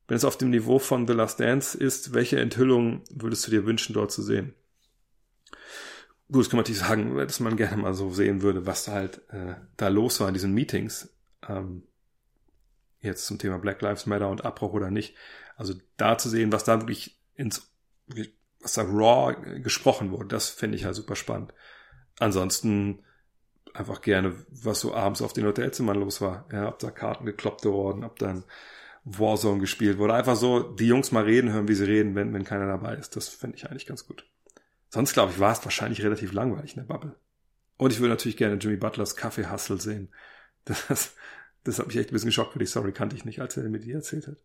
Wenn 0.07 0.17
es 0.17 0.25
auf 0.25 0.37
dem 0.37 0.51
Niveau 0.51 0.77
von 0.77 1.07
The 1.07 1.13
Last 1.13 1.39
Dance 1.39 1.77
ist, 1.77 2.13
welche 2.13 2.39
Enthüllung 2.39 3.03
würdest 3.09 3.47
du 3.47 3.51
dir 3.51 3.65
wünschen, 3.65 3.93
dort 3.93 4.11
zu 4.11 4.21
sehen? 4.21 4.53
Gut, 6.31 6.41
das 6.41 6.49
kann 6.49 6.57
man 6.57 6.63
natürlich 6.63 6.79
sagen, 6.79 7.17
dass 7.17 7.39
man 7.39 7.57
gerne 7.57 7.81
mal 7.81 7.93
so 7.93 8.11
sehen 8.11 8.41
würde, 8.41 8.65
was 8.65 8.85
da 8.85 8.91
halt 8.91 9.21
äh, 9.29 9.55
da 9.77 9.87
los 9.87 10.19
war 10.19 10.27
in 10.27 10.33
diesen 10.33 10.53
Meetings. 10.53 11.09
Ähm, 11.47 11.83
jetzt 12.99 13.25
zum 13.25 13.39
Thema 13.39 13.57
Black 13.57 13.81
Lives 13.81 14.05
Matter 14.05 14.29
und 14.29 14.45
Abbruch 14.45 14.73
oder 14.73 14.91
nicht. 14.91 15.15
Also 15.55 15.73
da 15.95 16.17
zu 16.17 16.29
sehen, 16.29 16.51
was 16.51 16.65
da 16.65 16.81
wirklich 16.81 17.17
ins, 17.35 17.71
was 18.67 18.73
da 18.73 18.81
raw 18.83 19.33
gesprochen 19.61 20.11
wurde, 20.11 20.27
das 20.27 20.49
finde 20.49 20.75
ich 20.75 20.83
halt 20.83 20.95
super 20.95 21.15
spannend. 21.15 21.53
Ansonsten 22.19 22.99
einfach 23.73 24.01
gerne, 24.01 24.35
was 24.49 24.81
so 24.81 24.93
abends 24.93 25.21
auf 25.21 25.31
den 25.31 25.45
Hotelzimmern 25.45 25.97
los 25.97 26.19
war. 26.19 26.45
Ja, 26.51 26.67
ob 26.67 26.79
da 26.79 26.91
Karten 26.91 27.25
gekloppt 27.25 27.63
worden, 27.63 28.03
ob 28.03 28.19
dann 28.19 28.43
Warzone 29.05 29.61
gespielt 29.61 29.99
wurde. 29.99 30.15
Einfach 30.15 30.35
so 30.35 30.63
die 30.63 30.87
Jungs 30.87 31.13
mal 31.13 31.23
reden 31.23 31.53
hören, 31.53 31.69
wie 31.69 31.75
sie 31.75 31.85
reden, 31.85 32.13
wenn, 32.15 32.33
wenn 32.33 32.43
keiner 32.43 32.67
dabei 32.67 32.95
ist. 32.95 33.15
Das 33.15 33.29
finde 33.29 33.55
ich 33.55 33.69
eigentlich 33.69 33.85
ganz 33.85 34.05
gut. 34.05 34.27
Sonst, 34.89 35.13
glaube 35.13 35.31
ich, 35.31 35.39
war 35.39 35.53
es 35.53 35.63
wahrscheinlich 35.63 36.03
relativ 36.03 36.33
langweilig 36.33 36.75
in 36.75 36.81
der 36.81 36.93
Bubble. 36.93 37.15
Und 37.77 37.93
ich 37.93 37.99
würde 37.99 38.09
natürlich 38.09 38.35
gerne 38.35 38.55
Jimmy 38.55 38.75
Butlers 38.75 39.15
Kaffee-Hustle 39.15 39.79
sehen. 39.79 40.09
Das, 40.65 41.15
das 41.63 41.79
hat 41.79 41.87
mich 41.87 41.95
echt 41.95 42.09
ein 42.09 42.13
bisschen 42.13 42.27
geschockt, 42.27 42.53
weil 42.53 42.59
die 42.59 42.65
Story 42.65 42.91
kannte 42.91 43.15
ich 43.15 43.23
nicht, 43.23 43.39
als 43.39 43.55
er 43.55 43.63
mir 43.69 43.79
die 43.79 43.93
erzählt 43.93 44.27
hat. 44.27 44.43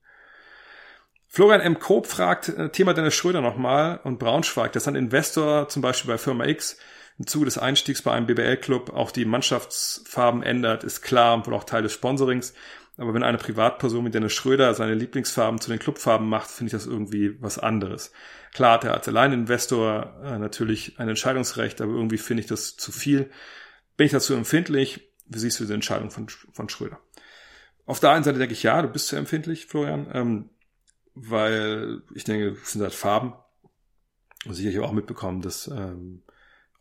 Florian 1.34 1.62
M. 1.62 1.78
Koop 1.78 2.06
fragt, 2.08 2.50
äh, 2.50 2.68
Thema 2.68 2.92
Dennis 2.92 3.14
Schröder 3.14 3.40
nochmal 3.40 4.00
und 4.04 4.18
Braunschweig, 4.18 4.70
dass 4.72 4.86
ein 4.86 4.94
Investor 4.94 5.66
zum 5.66 5.80
Beispiel 5.80 6.10
bei 6.10 6.18
Firma 6.18 6.44
X 6.44 6.76
im 7.18 7.26
Zuge 7.26 7.46
des 7.46 7.56
Einstiegs 7.56 8.02
bei 8.02 8.12
einem 8.12 8.26
BBL-Club 8.26 8.90
auch 8.92 9.10
die 9.10 9.24
Mannschaftsfarben 9.24 10.42
ändert, 10.42 10.84
ist 10.84 11.00
klar 11.00 11.32
und 11.32 11.46
wohl 11.46 11.54
auch 11.54 11.64
Teil 11.64 11.82
des 11.82 11.94
Sponsorings. 11.94 12.52
Aber 12.98 13.14
wenn 13.14 13.22
eine 13.22 13.38
Privatperson 13.38 14.04
mit 14.04 14.12
Dennis 14.12 14.34
Schröder 14.34 14.74
seine 14.74 14.92
Lieblingsfarben 14.92 15.58
zu 15.58 15.70
den 15.70 15.78
Clubfarben 15.78 16.28
macht, 16.28 16.50
finde 16.50 16.66
ich 16.66 16.72
das 16.72 16.86
irgendwie 16.86 17.40
was 17.40 17.58
anderes. 17.58 18.12
Klar 18.52 18.74
hat 18.74 18.84
er 18.84 18.92
als 18.92 19.08
Alleininvestor 19.08 20.20
äh, 20.22 20.38
natürlich 20.38 20.98
ein 20.98 21.08
Entscheidungsrecht, 21.08 21.80
aber 21.80 21.92
irgendwie 21.92 22.18
finde 22.18 22.42
ich 22.42 22.46
das 22.46 22.76
zu 22.76 22.92
viel. 22.92 23.30
Bin 23.96 24.04
ich 24.04 24.12
dazu 24.12 24.34
empfindlich? 24.34 25.08
Wie 25.24 25.38
siehst 25.38 25.58
du 25.58 25.64
diese 25.64 25.72
Entscheidung 25.72 26.10
von, 26.10 26.28
von 26.28 26.68
Schröder? 26.68 27.00
Auf 27.86 28.00
der 28.00 28.10
einen 28.10 28.22
Seite 28.22 28.38
denke 28.38 28.52
ich, 28.52 28.62
ja, 28.62 28.82
du 28.82 28.88
bist 28.88 29.08
sehr 29.08 29.18
empfindlich, 29.18 29.64
Florian, 29.64 30.10
ähm, 30.12 30.50
weil 31.14 32.02
ich 32.14 32.24
denke, 32.24 32.56
es 32.62 32.72
sind 32.72 32.82
halt 32.82 32.94
Farben. 32.94 33.34
Und 34.44 34.54
sicherlich 34.54 34.80
auch 34.80 34.92
mitbekommen, 34.92 35.40
dass 35.40 35.68
ähm, 35.68 36.22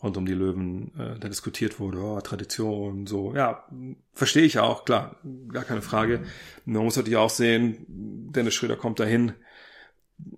rund 0.01 0.17
um 0.17 0.25
die 0.25 0.33
Löwen 0.33 0.91
äh, 0.97 1.19
da 1.19 1.27
diskutiert 1.27 1.79
wurde, 1.79 1.99
oh, 1.99 2.19
Tradition, 2.21 3.05
so, 3.05 3.35
ja, 3.35 3.67
verstehe 4.13 4.43
ich 4.43 4.59
auch, 4.59 4.85
klar, 4.85 5.17
gar 5.49 5.63
keine 5.63 5.81
Frage. 5.81 6.23
Man 6.65 6.83
muss 6.83 6.95
natürlich 6.95 7.17
auch 7.17 7.29
sehen, 7.29 7.85
Dennis 7.87 8.55
Schröder 8.55 8.77
kommt 8.77 8.99
dahin, 8.99 9.33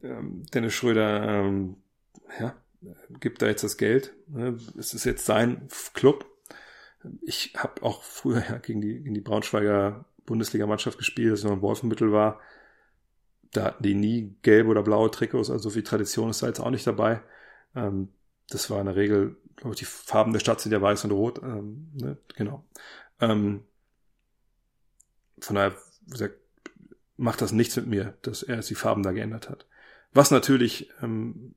ähm, 0.03 0.43
Dennis 0.53 0.73
Schröder, 0.73 1.23
ähm, 1.23 1.77
ja, 2.39 2.55
gibt 3.21 3.41
da 3.41 3.47
jetzt 3.47 3.63
das 3.63 3.77
Geld, 3.77 4.13
ne? 4.27 4.57
es 4.77 4.93
ist 4.93 5.05
jetzt 5.05 5.25
sein 5.25 5.67
Club. 5.93 6.25
Ich 7.21 7.53
habe 7.57 7.83
auch 7.83 8.03
früher 8.03 8.43
ja 8.49 8.57
gegen 8.57 8.81
die, 8.81 8.99
gegen 8.99 9.13
die 9.13 9.21
Braunschweiger 9.21 10.05
Bundesligamannschaft 10.25 10.97
gespielt, 10.97 11.31
als 11.31 11.39
ich 11.41 11.45
noch 11.45 11.53
in 11.53 11.61
Wolfenbüttel 11.61 12.11
war. 12.11 12.39
Da 13.53 13.65
hatten 13.65 13.83
die 13.83 13.95
nie 13.95 14.35
gelbe 14.41 14.69
oder 14.69 14.83
blaue 14.83 15.11
Trikots, 15.11 15.49
also 15.49 15.69
so 15.69 15.69
viel 15.69 15.83
Tradition 15.83 16.29
ist 16.29 16.43
da 16.43 16.47
jetzt 16.47 16.59
auch 16.59 16.71
nicht 16.71 16.87
dabei. 16.87 17.21
Ähm, 17.75 18.09
das 18.49 18.69
war 18.69 18.79
in 18.79 18.87
der 18.87 18.95
Regel 18.95 19.37
glaube 19.55 19.73
ich, 19.73 19.79
die 19.79 19.85
Farben 19.85 20.33
der 20.33 20.39
Stadt 20.39 20.61
sind 20.61 20.71
ja 20.71 20.81
weiß 20.81 21.05
und 21.05 21.11
rot. 21.11 21.41
Ähm, 21.43 21.91
ne? 21.93 22.17
Genau. 22.35 22.65
Ähm, 23.19 23.63
von 25.39 25.55
daher 25.55 25.75
gesagt, 26.07 26.35
macht 27.17 27.41
das 27.41 27.51
nichts 27.51 27.75
mit 27.75 27.87
mir, 27.87 28.17
dass 28.21 28.43
er 28.43 28.57
die 28.57 28.75
Farben 28.75 29.03
da 29.03 29.11
geändert 29.11 29.49
hat. 29.49 29.65
Was 30.13 30.31
natürlich 30.31 30.89
ähm, 31.01 31.55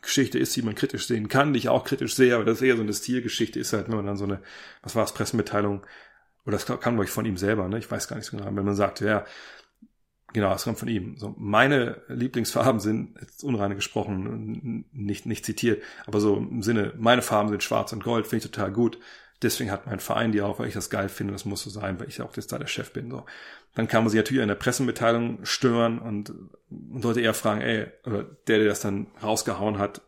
Geschichte 0.00 0.38
ist, 0.38 0.54
die 0.56 0.62
man 0.62 0.74
kritisch 0.74 1.06
sehen 1.06 1.28
kann, 1.28 1.52
die 1.52 1.58
ich 1.58 1.68
auch 1.68 1.84
kritisch 1.84 2.14
sehe, 2.14 2.34
aber 2.34 2.44
das 2.44 2.58
ist 2.58 2.62
eher 2.62 2.76
so 2.76 2.82
eine 2.82 2.92
Stilgeschichte, 2.92 3.58
ist 3.58 3.72
halt, 3.72 3.88
wenn 3.88 3.96
man 3.96 4.06
dann 4.06 4.16
so 4.16 4.24
eine, 4.24 4.40
was 4.82 4.94
war 4.94 5.04
es, 5.04 5.12
Pressemitteilung, 5.12 5.84
oder 6.44 6.52
das 6.52 6.66
kam, 6.66 6.78
glaube 6.78 7.04
ich, 7.04 7.10
von 7.10 7.24
ihm 7.26 7.36
selber, 7.36 7.68
ne? 7.68 7.78
Ich 7.78 7.90
weiß 7.90 8.06
gar 8.06 8.16
nicht 8.16 8.26
so 8.26 8.36
genau, 8.36 8.46
wenn 8.46 8.64
man 8.64 8.76
sagt, 8.76 9.00
ja, 9.00 9.24
Genau, 10.32 10.50
das 10.50 10.64
kommt 10.64 10.78
von 10.78 10.88
ihm. 10.88 11.16
So, 11.16 11.34
meine 11.38 12.02
Lieblingsfarben 12.08 12.80
sind, 12.80 13.16
jetzt 13.20 13.44
unreine 13.44 13.74
gesprochen, 13.74 14.84
nicht, 14.92 15.24
nicht 15.24 15.46
zitiert, 15.46 15.82
aber 16.06 16.20
so 16.20 16.36
im 16.36 16.62
Sinne, 16.62 16.92
meine 16.98 17.22
Farben 17.22 17.48
sind 17.48 17.62
schwarz 17.62 17.92
und 17.92 18.04
gold, 18.04 18.26
finde 18.26 18.44
ich 18.44 18.50
total 18.50 18.72
gut. 18.72 18.98
Deswegen 19.42 19.70
hat 19.70 19.86
mein 19.86 20.00
Verein 20.00 20.32
die 20.32 20.40
auch, 20.42 20.58
weil 20.58 20.68
ich 20.68 20.74
das 20.74 20.90
geil 20.90 21.08
finde, 21.08 21.32
das 21.32 21.44
muss 21.44 21.62
so 21.62 21.70
sein, 21.70 22.00
weil 22.00 22.08
ich 22.08 22.20
auch 22.20 22.34
jetzt 22.36 22.52
da 22.52 22.58
der 22.58 22.66
Chef 22.66 22.92
bin. 22.92 23.10
So. 23.10 23.24
Dann 23.74 23.86
kann 23.86 24.02
man 24.02 24.10
sich 24.10 24.16
natürlich 24.16 24.42
in 24.42 24.48
der 24.48 24.54
Pressemitteilung 24.56 25.44
stören 25.44 25.98
und, 25.98 26.32
und 26.70 27.02
sollte 27.02 27.20
eher 27.20 27.34
fragen, 27.34 27.60
ey, 27.60 27.86
oder 28.04 28.24
der, 28.46 28.58
der 28.58 28.68
das 28.68 28.80
dann 28.80 29.08
rausgehauen 29.22 29.78
hat, 29.78 30.00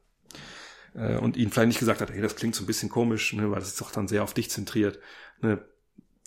äh, 0.94 1.16
und 1.16 1.36
ihn 1.36 1.50
vielleicht 1.50 1.68
nicht 1.68 1.78
gesagt 1.78 2.00
hat, 2.00 2.10
ey, 2.10 2.22
das 2.22 2.36
klingt 2.36 2.54
so 2.54 2.64
ein 2.64 2.66
bisschen 2.66 2.88
komisch, 2.88 3.32
ne, 3.34 3.50
weil 3.50 3.60
das 3.60 3.68
ist 3.68 3.80
doch 3.80 3.92
dann 3.92 4.08
sehr 4.08 4.22
auf 4.22 4.34
dich 4.34 4.50
zentriert. 4.50 4.98
Ne, 5.42 5.58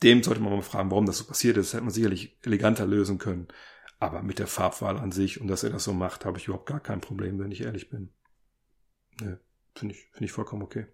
dem 0.03 0.23
sollte 0.23 0.41
man 0.41 0.53
mal 0.53 0.61
fragen, 0.61 0.91
warum 0.91 1.05
das 1.05 1.17
so 1.17 1.25
passiert 1.25 1.57
ist. 1.57 1.67
Das 1.67 1.73
hätte 1.73 1.83
man 1.83 1.93
sicherlich 1.93 2.37
eleganter 2.43 2.85
lösen 2.85 3.17
können 3.17 3.47
Aber 4.01 4.23
mit 4.23 4.39
der 4.39 4.47
Farbwahl 4.47 4.97
an 4.97 5.11
sich 5.11 5.39
und 5.39 5.47
dass 5.47 5.63
er 5.63 5.69
das 5.69 5.83
so 5.83 5.93
macht, 5.93 6.25
habe 6.25 6.39
ich 6.39 6.47
überhaupt 6.47 6.65
gar 6.65 6.79
kein 6.79 7.01
Problem, 7.01 7.37
wenn 7.37 7.51
ich 7.51 7.61
ehrlich 7.61 7.91
bin. 7.91 8.09
Ne, 9.21 9.39
finde 9.75 9.93
ich, 9.93 10.01
finde 10.11 10.25
ich 10.25 10.31
vollkommen 10.31 10.63
okay. 10.63 10.87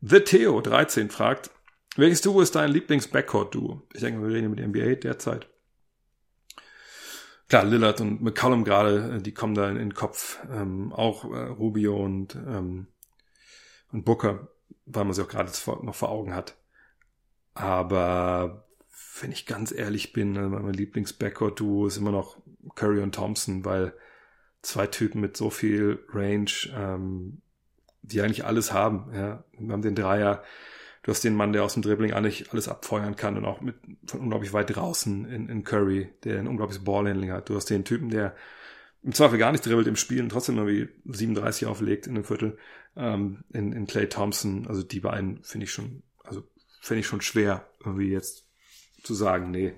The 0.00 0.20
Theo 0.20 0.60
13 0.60 1.10
fragt, 1.10 1.50
welches 1.96 2.20
Duo 2.20 2.42
ist 2.42 2.54
dein 2.54 2.70
Lieblings-Backcourt-Duo? 2.70 3.82
Ich 3.92 4.00
denke, 4.00 4.22
wir 4.22 4.32
reden 4.32 4.50
mit 4.50 4.64
NBA 4.64 5.00
derzeit. 5.00 5.48
Klar, 7.48 7.64
Lillard 7.64 8.00
und 8.00 8.22
McCollum 8.22 8.62
gerade, 8.62 9.16
äh, 9.16 9.20
die 9.20 9.34
kommen 9.34 9.56
da 9.56 9.68
in, 9.68 9.74
in 9.74 9.88
den 9.88 9.94
Kopf. 9.94 10.38
Ähm, 10.48 10.92
auch 10.92 11.24
äh, 11.24 11.48
Rubio 11.48 11.96
und, 11.96 12.36
ähm, 12.36 12.86
und 13.90 14.04
Booker, 14.04 14.46
weil 14.86 15.04
man 15.04 15.12
sie 15.12 15.22
auch 15.22 15.28
gerade 15.28 15.50
noch 15.82 15.94
vor 15.96 16.10
Augen 16.10 16.36
hat. 16.36 16.56
Aber 17.54 18.69
wenn 19.20 19.32
ich 19.32 19.46
ganz 19.46 19.72
ehrlich 19.72 20.12
bin, 20.12 20.36
also 20.36 20.48
mein 20.50 20.72
Lieblings-Backcourt-Duo 20.72 21.86
ist 21.86 21.96
immer 21.96 22.12
noch 22.12 22.36
Curry 22.74 23.00
und 23.00 23.14
Thompson, 23.14 23.64
weil 23.64 23.92
zwei 24.62 24.86
Typen 24.86 25.20
mit 25.20 25.36
so 25.36 25.50
viel 25.50 26.04
Range, 26.12 26.50
ähm, 26.74 27.42
die 28.02 28.20
eigentlich 28.20 28.44
alles 28.44 28.72
haben. 28.72 29.10
Ja. 29.14 29.44
Wir 29.58 29.72
haben 29.72 29.82
den 29.82 29.94
Dreier, 29.94 30.42
du 31.02 31.10
hast 31.10 31.24
den 31.24 31.34
Mann, 31.34 31.52
der 31.52 31.64
aus 31.64 31.74
dem 31.74 31.82
Dribbling 31.82 32.12
eigentlich 32.12 32.50
alles 32.52 32.68
abfeuern 32.68 33.16
kann 33.16 33.36
und 33.36 33.44
auch 33.44 33.60
mit 33.60 33.76
von 34.06 34.20
unglaublich 34.20 34.52
weit 34.52 34.74
draußen 34.74 35.26
in, 35.26 35.48
in 35.48 35.64
Curry, 35.64 36.10
der 36.24 36.38
ein 36.38 36.48
unglaubliches 36.48 36.84
Ballhandling 36.84 37.32
hat. 37.32 37.48
Du 37.48 37.56
hast 37.56 37.70
den 37.70 37.84
Typen, 37.84 38.10
der 38.10 38.34
im 39.02 39.12
Zweifel 39.12 39.38
gar 39.38 39.52
nicht 39.52 39.64
dribbelt 39.64 39.86
im 39.86 39.96
Spiel 39.96 40.22
und 40.22 40.28
trotzdem 40.28 40.58
irgendwie 40.58 40.88
37 41.06 41.66
auflegt 41.66 42.06
in 42.06 42.14
einem 42.14 42.24
Viertel, 42.24 42.58
ähm, 42.96 43.44
in, 43.50 43.72
in 43.72 43.86
Clay 43.86 44.08
Thompson. 44.08 44.66
Also 44.66 44.82
die 44.82 45.00
beiden 45.00 45.42
finde 45.42 45.64
ich 45.64 45.72
schon, 45.72 46.02
also 46.22 46.42
finde 46.82 47.00
ich 47.00 47.06
schon 47.06 47.22
schwer, 47.22 47.66
irgendwie 47.82 48.10
jetzt 48.10 48.49
zu 49.02 49.14
sagen, 49.14 49.50
nee, 49.50 49.74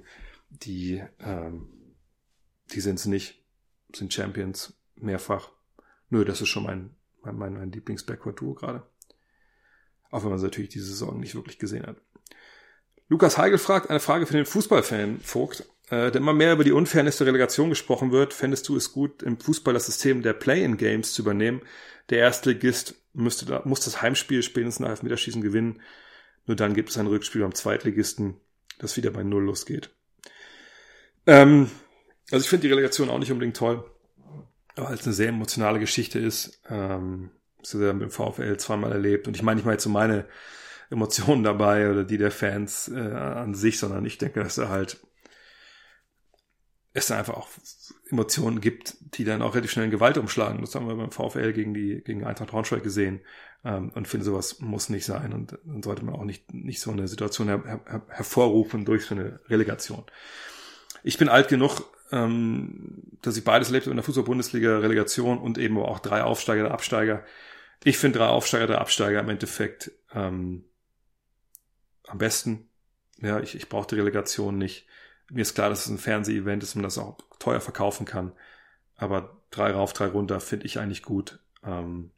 die, 0.51 1.03
ähm, 1.21 1.69
die 2.73 2.81
sind 2.81 2.99
es 2.99 3.07
nicht, 3.07 3.43
sind 3.95 4.13
Champions 4.13 4.75
mehrfach. 4.97 5.51
Nö, 6.11 6.25
das 6.25 6.41
ist 6.41 6.49
schon 6.49 6.65
mein, 6.65 6.91
mein, 7.23 7.37
mein, 7.37 7.55
mein 7.55 7.73
Lieblings-Backward-Duo 7.73 8.55
gerade. 8.55 8.83
Auch 10.11 10.23
wenn 10.23 10.31
man 10.31 10.39
es 10.39 10.45
natürlich 10.45 10.71
diese 10.71 10.87
Saison 10.87 11.19
nicht 11.19 11.35
wirklich 11.35 11.59
gesehen 11.59 11.87
hat. 11.87 11.97
Lukas 13.09 13.39
Heigel 13.39 13.59
fragt 13.59 13.91
eine 13.91 14.01
Frage 14.01 14.27
für 14.27 14.35
den 14.35 14.47
Fußballfan 14.47 15.21
Vogt. 15.21 15.65
Äh, 15.91 16.11
da 16.11 16.19
immer 16.19 16.33
mehr 16.33 16.55
über 16.55 16.65
die 16.65 16.73
Unfairness 16.73 17.19
der 17.19 17.27
Relegation 17.27 17.69
gesprochen 17.69 18.13
wird, 18.13 18.33
fändest 18.33 18.69
du 18.69 18.77
es 18.77 18.93
gut, 18.93 19.23
im 19.23 19.39
Fußball 19.39 19.75
das 19.75 19.87
System 19.87 20.23
der 20.23 20.33
Play-in-Games 20.33 21.13
zu 21.13 21.23
übernehmen? 21.23 21.61
Der 22.11 22.19
Erstligist 22.19 22.95
müsste 23.13 23.47
da, 23.47 23.63
muss 23.65 23.81
das 23.81 24.01
Heimspiel 24.01 24.43
spätestens 24.43 24.81
nach 24.81 24.91
Elfmeterschießen 24.91 25.43
gewinnen. 25.43 25.81
Nur 26.47 26.57
dann 26.57 26.75
gibt 26.75 26.91
es 26.91 26.99
ein 26.99 27.07
Rückspiel 27.07 27.43
beim 27.43 27.55
Zweitligisten, 27.55 28.37
das 28.79 28.97
wieder 28.97 29.11
bei 29.11 29.23
Null 29.23 29.45
losgeht. 29.45 29.91
Ähm, 31.27 31.71
also 32.31 32.43
ich 32.43 32.49
finde 32.49 32.67
die 32.67 32.73
Relegation 32.73 33.11
auch 33.11 33.19
nicht 33.19 33.33
unbedingt 33.33 33.57
toll, 33.57 33.85
aber 34.77 34.89
als 34.89 35.05
eine 35.05 35.13
sehr 35.13 35.29
emotionale 35.29 35.79
Geschichte 35.79 36.19
ist. 36.19 36.61
Ähm, 36.69 37.31
das 37.63 37.75
ja 37.75 37.93
mit 37.93 38.03
dem 38.03 38.11
VfL 38.11 38.57
zweimal 38.57 38.93
erlebt. 38.93 39.27
Und 39.29 39.37
ich 39.37 39.43
meine 39.43 39.57
nicht 39.57 39.65
mal 39.65 39.73
jetzt 39.73 39.85
so 39.85 39.91
meine 39.91 40.27
Emotionen 40.91 41.45
dabei 41.45 41.91
oder 41.91 42.05
die 42.05 42.19
der 42.19 42.31
Fans 42.31 42.89
äh, 42.89 42.99
an 42.99 43.55
sich, 43.55 43.79
sondern 43.79 44.05
ich 44.05 44.19
denke, 44.19 44.43
dass 44.43 44.59
er 44.59 44.69
halt 44.69 44.99
es 46.95 47.07
da 47.07 47.19
einfach 47.19 47.35
auch 47.35 47.49
Emotionen 48.11 48.61
gibt, 48.61 48.97
die 49.17 49.25
dann 49.25 49.43
auch 49.43 49.55
relativ 49.55 49.71
schnell 49.71 49.87
in 49.87 49.91
Gewalt 49.91 50.19
umschlagen. 50.19 50.61
Das 50.61 50.75
haben 50.75 50.87
wir 50.87 50.95
beim 50.95 51.11
VfL 51.11 51.53
gegen 51.53 51.75
die 51.75 52.03
gegen 52.05 52.25
Eintracht 52.25 52.51
Braunschweig 52.51 52.83
gesehen 52.83 53.21
ähm, 53.65 53.91
und 53.95 54.09
finde 54.09 54.27
sowas 54.27 54.61
muss 54.61 54.89
nicht 54.89 55.07
sein 55.07 55.33
und 55.33 55.59
dann 55.65 55.83
sollte 55.83 56.05
man 56.05 56.15
auch 56.15 56.25
nicht 56.25 56.53
nicht 56.53 56.81
so 56.81 56.91
eine 56.91 57.09
Situation 57.09 57.49
her, 57.49 57.63
her, 57.65 58.03
hervorrufen 58.09 58.85
durch 58.85 59.07
so 59.07 59.15
eine 59.15 59.41
Relegation. 59.49 60.05
Ich 61.03 61.19
bin 61.19 61.29
alt 61.29 61.49
genug, 61.49 61.83
ähm, 62.13 63.03
dass 63.23 63.37
ich 63.37 63.45
beides 63.45 63.69
erlebt 63.69 63.87
habe 63.87 63.93
in 63.93 63.97
der 63.97 64.05
Fußball-Bundesliga, 64.05 64.79
Relegation 64.79 65.39
und 65.39 65.59
eben 65.59 65.79
auch 65.79 65.99
drei 65.99 66.23
Aufsteiger, 66.23 66.71
Absteiger. 66.71 67.25
Ich 67.83 67.99
finde 67.99 68.21
drei 68.21 68.27
Aufsteiger, 68.27 68.67
drei 68.67 68.79
Absteiger 68.79 69.21
im 69.21 69.29
Endeffekt 69.29 69.91
ähm, 70.15 70.65
am 72.07 72.19
besten. 72.19 72.69
Ja, 73.19 73.41
ich, 73.41 73.55
ich 73.55 73.69
brauche 73.69 73.89
die 73.89 73.95
Relegation 73.97 74.59
nicht. 74.59 74.87
Mir 75.33 75.43
ist 75.43 75.55
klar, 75.55 75.71
dass 75.71 75.87
es 75.87 75.91
ein 75.91 75.99
Fernseh-Event 75.99 76.63
ist 76.63 76.77
und 76.77 76.83
das 76.83 76.99
auch 76.99 77.19
teuer 77.39 77.61
verkaufen 77.61 78.05
kann. 78.05 78.33
Aber 78.97 79.43
drei 79.51 79.73
rauf, 79.73 79.95
drei 79.95 80.07
runter 80.07 80.41
finde 80.41 80.67
ich 80.67 80.79
eigentlich 80.79 81.03
gut. 81.03 81.39
Ähm, 81.65 82.11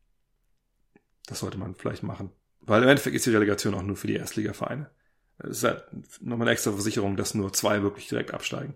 das 1.27 1.39
sollte 1.39 1.57
man 1.57 1.75
vielleicht 1.77 2.03
machen. 2.03 2.31
Weil 2.61 2.83
im 2.83 2.89
Endeffekt 2.89 3.15
ist 3.15 3.27
die 3.27 3.31
Relegation 3.31 3.75
auch 3.75 3.83
nur 3.83 3.97
für 3.97 4.09
die 4.09 4.17
Erstligavereine. 4.17 4.91
Es 5.39 5.59
ist 5.59 5.65
halt 5.65 5.85
nochmal 6.21 6.49
eine 6.49 6.53
extra 6.53 6.73
Versicherung, 6.73 7.17
dass 7.17 7.35
nur 7.35 7.53
zwei 7.53 7.83
wirklich 7.83 8.09
direkt 8.09 8.35
absteigen. 8.35 8.75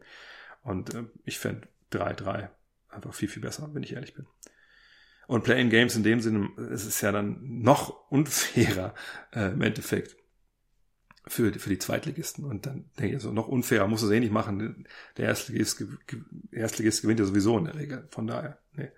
Und 0.62 0.94
äh, 0.94 1.04
ich 1.24 1.38
fände 1.38 1.66
3-3 1.92 2.48
einfach 2.90 3.14
viel, 3.14 3.28
viel 3.28 3.42
besser, 3.42 3.68
wenn 3.72 3.82
ich 3.82 3.94
ehrlich 3.94 4.14
bin. 4.14 4.26
Und 5.26 5.44
Playing 5.44 5.68
Games 5.68 5.94
in 5.96 6.04
dem 6.04 6.20
Sinne, 6.20 6.50
es 6.72 6.86
ist 6.86 7.00
ja 7.00 7.12
dann 7.12 7.38
noch 7.42 7.90
unfairer 8.10 8.94
äh, 9.32 9.52
im 9.52 9.62
Endeffekt 9.62 10.16
für, 11.28 11.52
für 11.52 11.70
die 11.70 11.78
Zweitligisten. 11.78 12.44
Und 12.44 12.66
dann 12.66 12.90
denke 12.98 13.16
ich, 13.16 13.22
so 13.22 13.32
noch 13.32 13.48
unfairer 13.48 13.86
muss 13.86 14.02
es 14.02 14.10
eh 14.10 14.20
nicht 14.20 14.32
machen. 14.32 14.86
Der 15.16 15.26
Erstligist, 15.26 15.84
Erstligist 16.50 17.02
gewinnt 17.02 17.20
ja 17.20 17.26
sowieso 17.26 17.58
in 17.58 17.64
der 17.64 17.74
Regel. 17.74 18.08
Von 18.10 18.26
daher, 18.26 18.58
nee. 18.74 18.90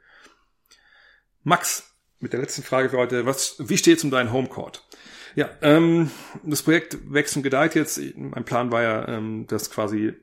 Max, 1.43 1.95
mit 2.18 2.33
der 2.33 2.41
letzten 2.41 2.62
Frage 2.62 2.91
für 2.91 2.99
heute. 2.99 3.26
Was, 3.26 3.57
wie 3.59 3.78
steht 3.78 3.99
es 3.99 4.05
um 4.05 4.11
deinen 4.11 4.33
Homecourt? 4.33 4.87
Ja, 5.35 5.51
ähm, 5.62 6.11
das 6.45 6.62
Projekt 6.62 6.99
wächst 7.12 7.37
und 7.37 7.43
gedeiht 7.43 7.74
jetzt. 7.74 8.01
Mein 8.16 8.45
Plan 8.45 8.72
war 8.72 8.83
ja, 8.83 9.09
ähm, 9.09 9.47
das 9.47 9.70
quasi 9.70 10.14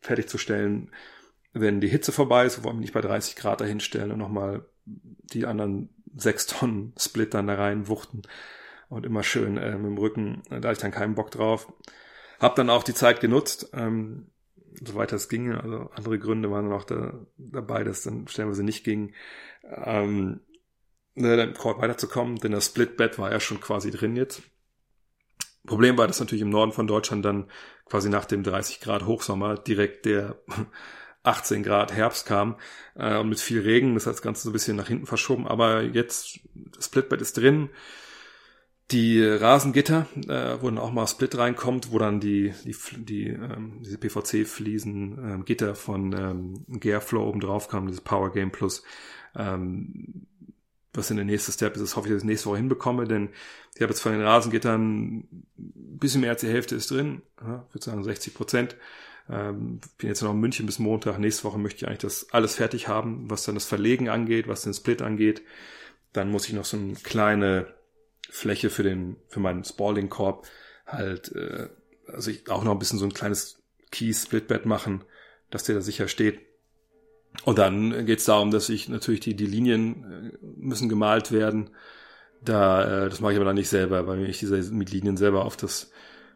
fertigzustellen, 0.00 0.90
wenn 1.52 1.80
die 1.80 1.88
Hitze 1.88 2.12
vorbei 2.12 2.46
ist, 2.46 2.62
wollen 2.62 2.76
wir 2.76 2.80
nicht 2.80 2.94
bei 2.94 3.00
30 3.00 3.36
Grad 3.36 3.60
dahinstellen 3.60 4.12
und 4.12 4.18
nochmal 4.18 4.64
die 4.84 5.46
anderen 5.46 5.90
sechs 6.14 6.46
Tonnen 6.46 6.94
Split 6.96 7.34
dann 7.34 7.46
da 7.46 7.54
rein 7.54 7.88
wuchten 7.88 8.22
und 8.90 9.06
immer 9.06 9.22
schön 9.22 9.56
äh, 9.56 9.76
mit 9.76 9.86
dem 9.86 9.98
Rücken, 9.98 10.42
da 10.50 10.56
hatte 10.56 10.72
ich 10.72 10.78
dann 10.78 10.90
keinen 10.90 11.14
Bock 11.14 11.30
drauf. 11.30 11.72
Hab 12.38 12.56
dann 12.56 12.68
auch 12.68 12.82
die 12.82 12.94
Zeit 12.94 13.20
genutzt, 13.20 13.70
ähm, 13.72 14.26
soweit 14.84 15.12
das 15.12 15.28
ging, 15.28 15.52
also 15.52 15.90
andere 15.94 16.18
Gründe 16.18 16.50
waren 16.50 16.68
noch 16.68 16.84
da, 16.84 17.14
dabei, 17.38 17.84
dass 17.84 18.02
dann 18.02 18.28
stellenweise 18.28 18.64
nicht 18.64 18.84
ging, 18.84 19.14
ähm, 19.62 20.40
ne, 21.14 21.42
im 21.42 21.54
Court 21.54 21.80
weiterzukommen, 21.80 22.36
denn 22.36 22.52
das 22.52 22.66
Split-Bed 22.66 23.18
war 23.18 23.30
ja 23.30 23.40
schon 23.40 23.60
quasi 23.60 23.90
drin 23.90 24.16
jetzt. 24.16 24.42
Problem 25.66 25.96
war, 25.98 26.06
dass 26.06 26.20
natürlich 26.20 26.42
im 26.42 26.50
Norden 26.50 26.72
von 26.72 26.86
Deutschland 26.86 27.24
dann 27.24 27.50
quasi 27.84 28.08
nach 28.08 28.24
dem 28.24 28.42
30 28.42 28.80
Grad 28.80 29.06
Hochsommer 29.06 29.56
direkt 29.56 30.06
der 30.06 30.36
18 31.22 31.62
Grad 31.62 31.92
Herbst 31.92 32.26
kam 32.26 32.56
äh, 32.96 33.22
mit 33.22 33.40
viel 33.40 33.60
Regen. 33.60 33.94
Das 33.94 34.06
hat 34.06 34.14
das 34.14 34.22
Ganze 34.22 34.42
so 34.42 34.50
ein 34.50 34.52
bisschen 34.54 34.76
nach 34.76 34.88
hinten 34.88 35.06
verschoben. 35.06 35.46
Aber 35.46 35.82
jetzt, 35.82 36.40
das 36.54 36.86
Splitbett 36.86 37.20
ist 37.20 37.36
drin. 37.36 37.68
Die 38.90 39.22
Rasengitter, 39.24 40.06
äh, 40.26 40.60
wo 40.60 40.66
dann 40.66 40.78
auch 40.78 40.90
mal 40.90 41.06
Split 41.06 41.38
reinkommt, 41.38 41.92
wo 41.92 41.98
dann 41.98 42.18
die, 42.18 42.52
die, 42.64 42.74
die 43.04 43.26
ähm, 43.28 43.82
diese 43.84 43.98
PVC-Fliesen, 43.98 45.18
ähm, 45.22 45.44
Gitter 45.44 45.76
von 45.76 46.12
ähm, 46.12 46.64
Gearflow 46.80 47.28
oben 47.28 47.40
drauf 47.40 47.68
kamen, 47.68 47.86
dieses 47.86 48.00
Power 48.00 48.32
Game 48.32 48.50
Plus. 48.50 48.82
Ähm, 49.36 50.26
was 50.92 51.10
in 51.10 51.16
der 51.16 51.24
nächste 51.24 51.52
Step 51.52 51.74
ist, 51.76 51.82
das 51.82 51.94
hoffe 51.94 52.08
ich, 52.08 52.14
dass 52.14 52.22
ich 52.22 52.28
nächste 52.28 52.48
Woche 52.48 52.56
hinbekomme, 52.56 53.06
denn 53.06 53.28
ich 53.76 53.82
habe 53.82 53.92
jetzt 53.92 54.00
von 54.00 54.10
den 54.10 54.22
Rasengittern 54.22 55.18
ein 55.18 55.46
bisschen 55.56 56.22
mehr 56.22 56.30
als 56.30 56.40
die 56.40 56.48
Hälfte 56.48 56.74
ist 56.74 56.90
drin, 56.90 57.22
ja, 57.40 57.64
ich 57.68 57.74
würde 57.74 57.84
sagen 57.84 58.02
60 58.02 58.34
Prozent. 58.34 58.76
Ähm, 59.28 59.80
bin 59.98 60.08
jetzt 60.08 60.22
noch 60.22 60.32
in 60.32 60.40
München 60.40 60.66
bis 60.66 60.80
Montag. 60.80 61.18
Nächste 61.20 61.44
Woche 61.44 61.58
möchte 61.58 61.84
ich 61.84 61.86
eigentlich 61.86 62.00
das 62.00 62.32
alles 62.32 62.56
fertig 62.56 62.88
haben, 62.88 63.30
was 63.30 63.44
dann 63.44 63.54
das 63.54 63.66
Verlegen 63.66 64.08
angeht, 64.08 64.48
was 64.48 64.62
den 64.62 64.74
Split 64.74 65.02
angeht. 65.02 65.42
Dann 66.12 66.32
muss 66.32 66.48
ich 66.48 66.54
noch 66.54 66.64
so 66.64 66.76
eine 66.76 66.94
kleine 66.94 67.72
Fläche 68.30 68.70
für 68.70 68.82
den, 68.82 69.16
für 69.28 69.40
meinen 69.40 69.64
Spalding-Korb 69.64 70.46
halt, 70.86 71.34
äh, 71.34 71.68
also 72.06 72.30
ich 72.30 72.50
auch 72.50 72.64
noch 72.64 72.72
ein 72.72 72.78
bisschen 72.78 72.98
so 72.98 73.04
ein 73.04 73.14
kleines 73.14 73.62
Key-Splitbed 73.90 74.66
machen, 74.66 75.04
dass 75.50 75.64
der 75.64 75.74
da 75.74 75.80
sicher 75.80 76.08
steht. 76.08 76.40
Und 77.44 77.58
dann 77.58 78.06
geht 78.06 78.18
es 78.18 78.24
darum, 78.24 78.50
dass 78.50 78.68
ich 78.68 78.88
natürlich 78.88 79.20
die, 79.20 79.34
die 79.34 79.46
Linien 79.46 80.32
äh, 80.32 80.38
müssen 80.42 80.88
gemalt 80.88 81.32
werden. 81.32 81.70
Da, 82.42 83.04
äh, 83.04 83.08
das 83.08 83.20
mache 83.20 83.32
ich 83.32 83.36
aber 83.36 83.44
dann 83.44 83.56
nicht 83.56 83.68
selber, 83.68 84.06
weil 84.06 84.24
ich 84.28 84.38
diese 84.38 84.56
mit 84.72 84.90
Linien 84.90 85.16
selber 85.16 85.44
auf 85.44 85.56
das 85.56 85.90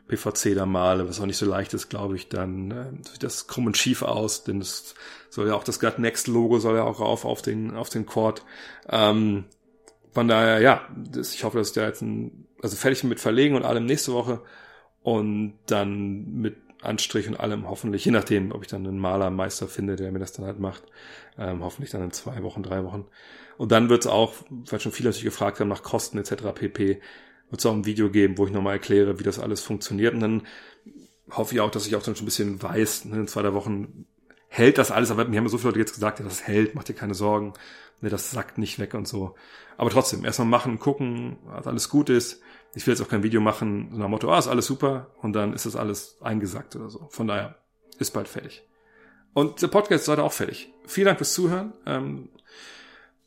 PVC 0.07 0.55
da 0.55 0.67
male, 0.67 1.09
was 1.09 1.21
auch 1.21 1.27
nicht 1.27 1.39
so 1.39 1.47
leicht 1.47 1.73
ist, 1.73 1.89
glaube 1.89 2.17
ich, 2.17 2.29
dann 2.29 2.71
äh, 2.71 3.09
sieht 3.11 3.23
das 3.23 3.47
krumm 3.47 3.67
und 3.67 3.77
schief 3.77 4.03
aus, 4.03 4.45
denn 4.45 4.61
es 4.61 4.95
soll 5.31 5.49
ja 5.49 5.55
auch 5.55 5.65
das 5.65 5.81
Gut 5.81 5.99
Next 5.99 6.29
Logo 6.29 6.59
soll 6.59 6.77
ja 6.77 6.85
auch 6.85 7.01
rauf 7.01 7.25
auf 7.25 7.41
den 7.41 7.75
auf 7.75 7.89
den 7.89 8.05
Chord. 8.05 8.45
Ähm, 8.89 9.45
von 10.15 10.29
daher, 10.29 10.61
ja, 10.61 10.89
das, 10.97 11.35
ich 11.35 11.45
hoffe, 11.45 11.59
dass 11.59 11.69
ich 11.69 11.75
da 11.75 11.87
jetzt 11.87 12.01
ein, 12.01 12.47
also 12.63 12.77
fertig 12.77 13.03
mit 13.05 13.21
Verlegen 13.21 13.57
und 13.57 13.65
allem 13.65 13.85
nächste 13.85 14.13
Woche 14.13 14.43
und 15.03 15.55
dann 15.67 16.33
mit 16.37 16.57
Anstrich 16.83 17.27
und 17.27 17.39
allem 17.39 17.69
hoffentlich, 17.69 18.05
je 18.05 18.13
nachdem, 18.13 18.53
ob 18.53 18.63
ich 18.63 18.69
dann 18.69 18.87
einen 18.87 18.99
Malermeister 18.99 19.69
finde, 19.69 19.97
der 19.97 20.13
mir 20.13 20.21
das 20.21 20.33
dann 20.33 20.47
halt 20.47 20.61
macht, 20.61 20.85
ähm, 21.37 21.65
hoffentlich 21.65 21.91
dann 21.91 22.03
in 22.03 22.13
zwei 22.13 22.43
Wochen, 22.43 22.63
drei 22.63 22.85
Wochen. 22.85 23.07
Und 23.57 23.73
dann 23.73 23.89
wird 23.89 24.03
es 24.03 24.07
auch, 24.07 24.35
weil 24.51 24.81
schon 24.81 24.93
viele 24.93 25.09
natürlich 25.09 25.25
gefragt 25.25 25.61
haben 25.61 25.69
nach 25.69 25.83
Kosten 25.83 26.19
etc. 26.19 26.53
pp, 26.55 27.01
wird 27.51 27.61
es 27.61 27.67
auch 27.67 27.73
ein 27.73 27.87
Video 27.87 28.11
geben, 28.11 28.39
wo 28.39 28.47
ich 28.47 28.53
nochmal 28.53 28.75
erkläre, 28.75 29.19
wie 29.19 29.25
das 29.25 29.39
alles 29.39 29.61
funktioniert. 29.61 30.15
Und 30.15 30.21
dann 30.21 30.43
hoffe 31.31 31.55
ich 31.55 31.61
auch, 31.61 31.71
dass 31.71 31.87
ich 31.87 31.97
auch 31.97 32.03
dann 32.03 32.15
schon 32.15 32.25
ein 32.25 32.27
bisschen 32.27 32.63
weiß, 32.63 33.07
ne, 33.07 33.17
in 33.21 33.29
zwei, 33.29 33.43
drei 33.43 33.55
Wochen 33.55 34.07
hält 34.55 34.79
das 34.79 34.93
alles, 34.93 35.11
aber 35.11 35.25
mir 35.25 35.39
haben 35.39 35.49
so 35.49 35.59
viele 35.59 35.71
Leute 35.71 35.81
jetzt 35.81 35.95
gesagt, 35.95 36.21
ja, 36.21 36.25
das 36.25 36.47
hält, 36.47 36.75
mach 36.75 36.85
dir 36.85 36.95
keine 36.95 37.15
Sorgen, 37.15 37.55
ne, 38.01 38.09
das 38.09 38.31
sackt 38.31 38.57
nicht 38.57 38.79
weg 38.79 38.95
und 38.95 39.09
so. 39.09 39.35
Aber 39.77 39.91
trotzdem, 39.91 40.25
erstmal 40.25 40.47
machen, 40.47 40.79
gucken, 40.79 41.39
was 41.45 41.67
alles 41.67 41.89
gut 41.89 42.09
ist. 42.09 42.41
Ich 42.75 42.87
will 42.87 42.95
jetzt 42.95 43.01
auch 43.01 43.09
kein 43.09 43.25
Video 43.25 43.41
machen, 43.41 43.89
so 43.93 43.99
nach 43.99 44.09
Motto, 44.09 44.33
ah, 44.33 44.39
ist 44.39 44.47
alles 44.47 44.67
super, 44.67 45.11
und 45.23 45.33
dann 45.33 45.53
ist 45.55 45.67
das 45.67 45.75
alles 45.75 46.19
eingesackt 46.21 46.77
oder 46.77 46.89
so. 46.89 47.09
Von 47.11 47.27
daher, 47.27 47.57
ist 47.99 48.13
bald 48.13 48.29
fertig. 48.29 48.63
Und 49.33 49.61
der 49.61 49.69
Podcast 49.69 50.05
ist 50.05 50.09
heute 50.09 50.23
auch 50.23 50.33
fertig. 50.33 50.73
Vielen 50.87 51.07
Dank 51.07 51.19
fürs 51.19 51.35
Zuhören. 51.35 51.73
Ähm, 51.87 52.29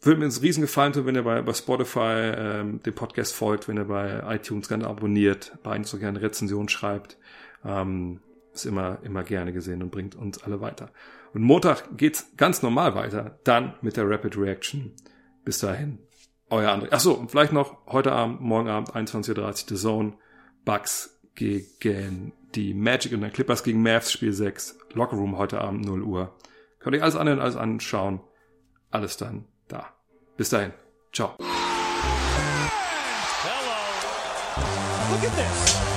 würde 0.01 0.19
mir 0.19 0.25
uns 0.25 0.41
riesen 0.41 0.61
gefallen 0.61 0.93
tun, 0.93 1.05
wenn 1.05 1.15
ihr 1.15 1.23
bei, 1.23 1.41
bei 1.41 1.53
Spotify 1.53 2.31
ähm, 2.37 2.81
dem 2.83 2.95
Podcast 2.95 3.35
folgt, 3.35 3.67
wenn 3.67 3.77
ihr 3.77 3.85
bei 3.85 4.23
iTunes 4.35 4.69
gerne 4.69 4.87
abonniert, 4.87 5.57
bei 5.63 5.71
iTunes 5.71 5.99
gerne 5.99 6.21
Rezension 6.21 6.69
schreibt. 6.69 7.17
Ähm, 7.65 8.21
ist 8.53 8.65
immer, 8.65 8.99
immer 9.03 9.23
gerne 9.23 9.51
gesehen 9.51 9.83
und 9.83 9.91
bringt 9.91 10.15
uns 10.15 10.41
alle 10.43 10.61
weiter. 10.61 10.89
Und 11.37 11.43
Montag 11.43 11.95
geht's 11.99 12.35
ganz 12.35 12.63
normal 12.63 12.95
weiter, 12.95 13.37
dann 13.43 13.75
mit 13.83 13.95
der 13.95 14.09
Rapid 14.09 14.35
Reaction. 14.39 14.95
Bis 15.45 15.59
dahin, 15.59 15.99
euer 16.49 16.71
André. 16.71 16.91
Achso, 16.91 17.11
und 17.11 17.29
vielleicht 17.29 17.53
noch 17.53 17.77
heute 17.85 18.11
Abend, 18.11 18.41
morgen 18.41 18.69
Abend, 18.69 18.95
21.30 18.95 19.37
Uhr, 19.37 19.53
The 19.53 19.75
Zone, 19.75 20.13
Bucks 20.65 21.19
gegen 21.35 22.33
die 22.55 22.73
Magic 22.73 23.13
und 23.13 23.21
dann 23.21 23.31
Clippers 23.31 23.63
gegen 23.63 23.83
Mavs, 23.83 24.11
Spiel 24.11 24.33
6, 24.33 24.79
Lockerroom 24.93 25.37
heute 25.37 25.61
Abend 25.61 25.85
0 25.85 26.01
Uhr. 26.01 26.35
Könnt 26.79 26.95
ihr 26.95 27.03
alles 27.03 27.15
anhören, 27.15 27.39
alles 27.39 27.55
anschauen. 27.55 28.19
Alles 28.89 29.17
dann 29.17 29.45
da. 29.67 29.93
Bis 30.37 30.49
dahin. 30.49 30.73
Ciao. 31.13 31.35
Hello. 31.37 31.45
Look 35.11 35.23
at 35.23 35.35
this. 35.35 35.96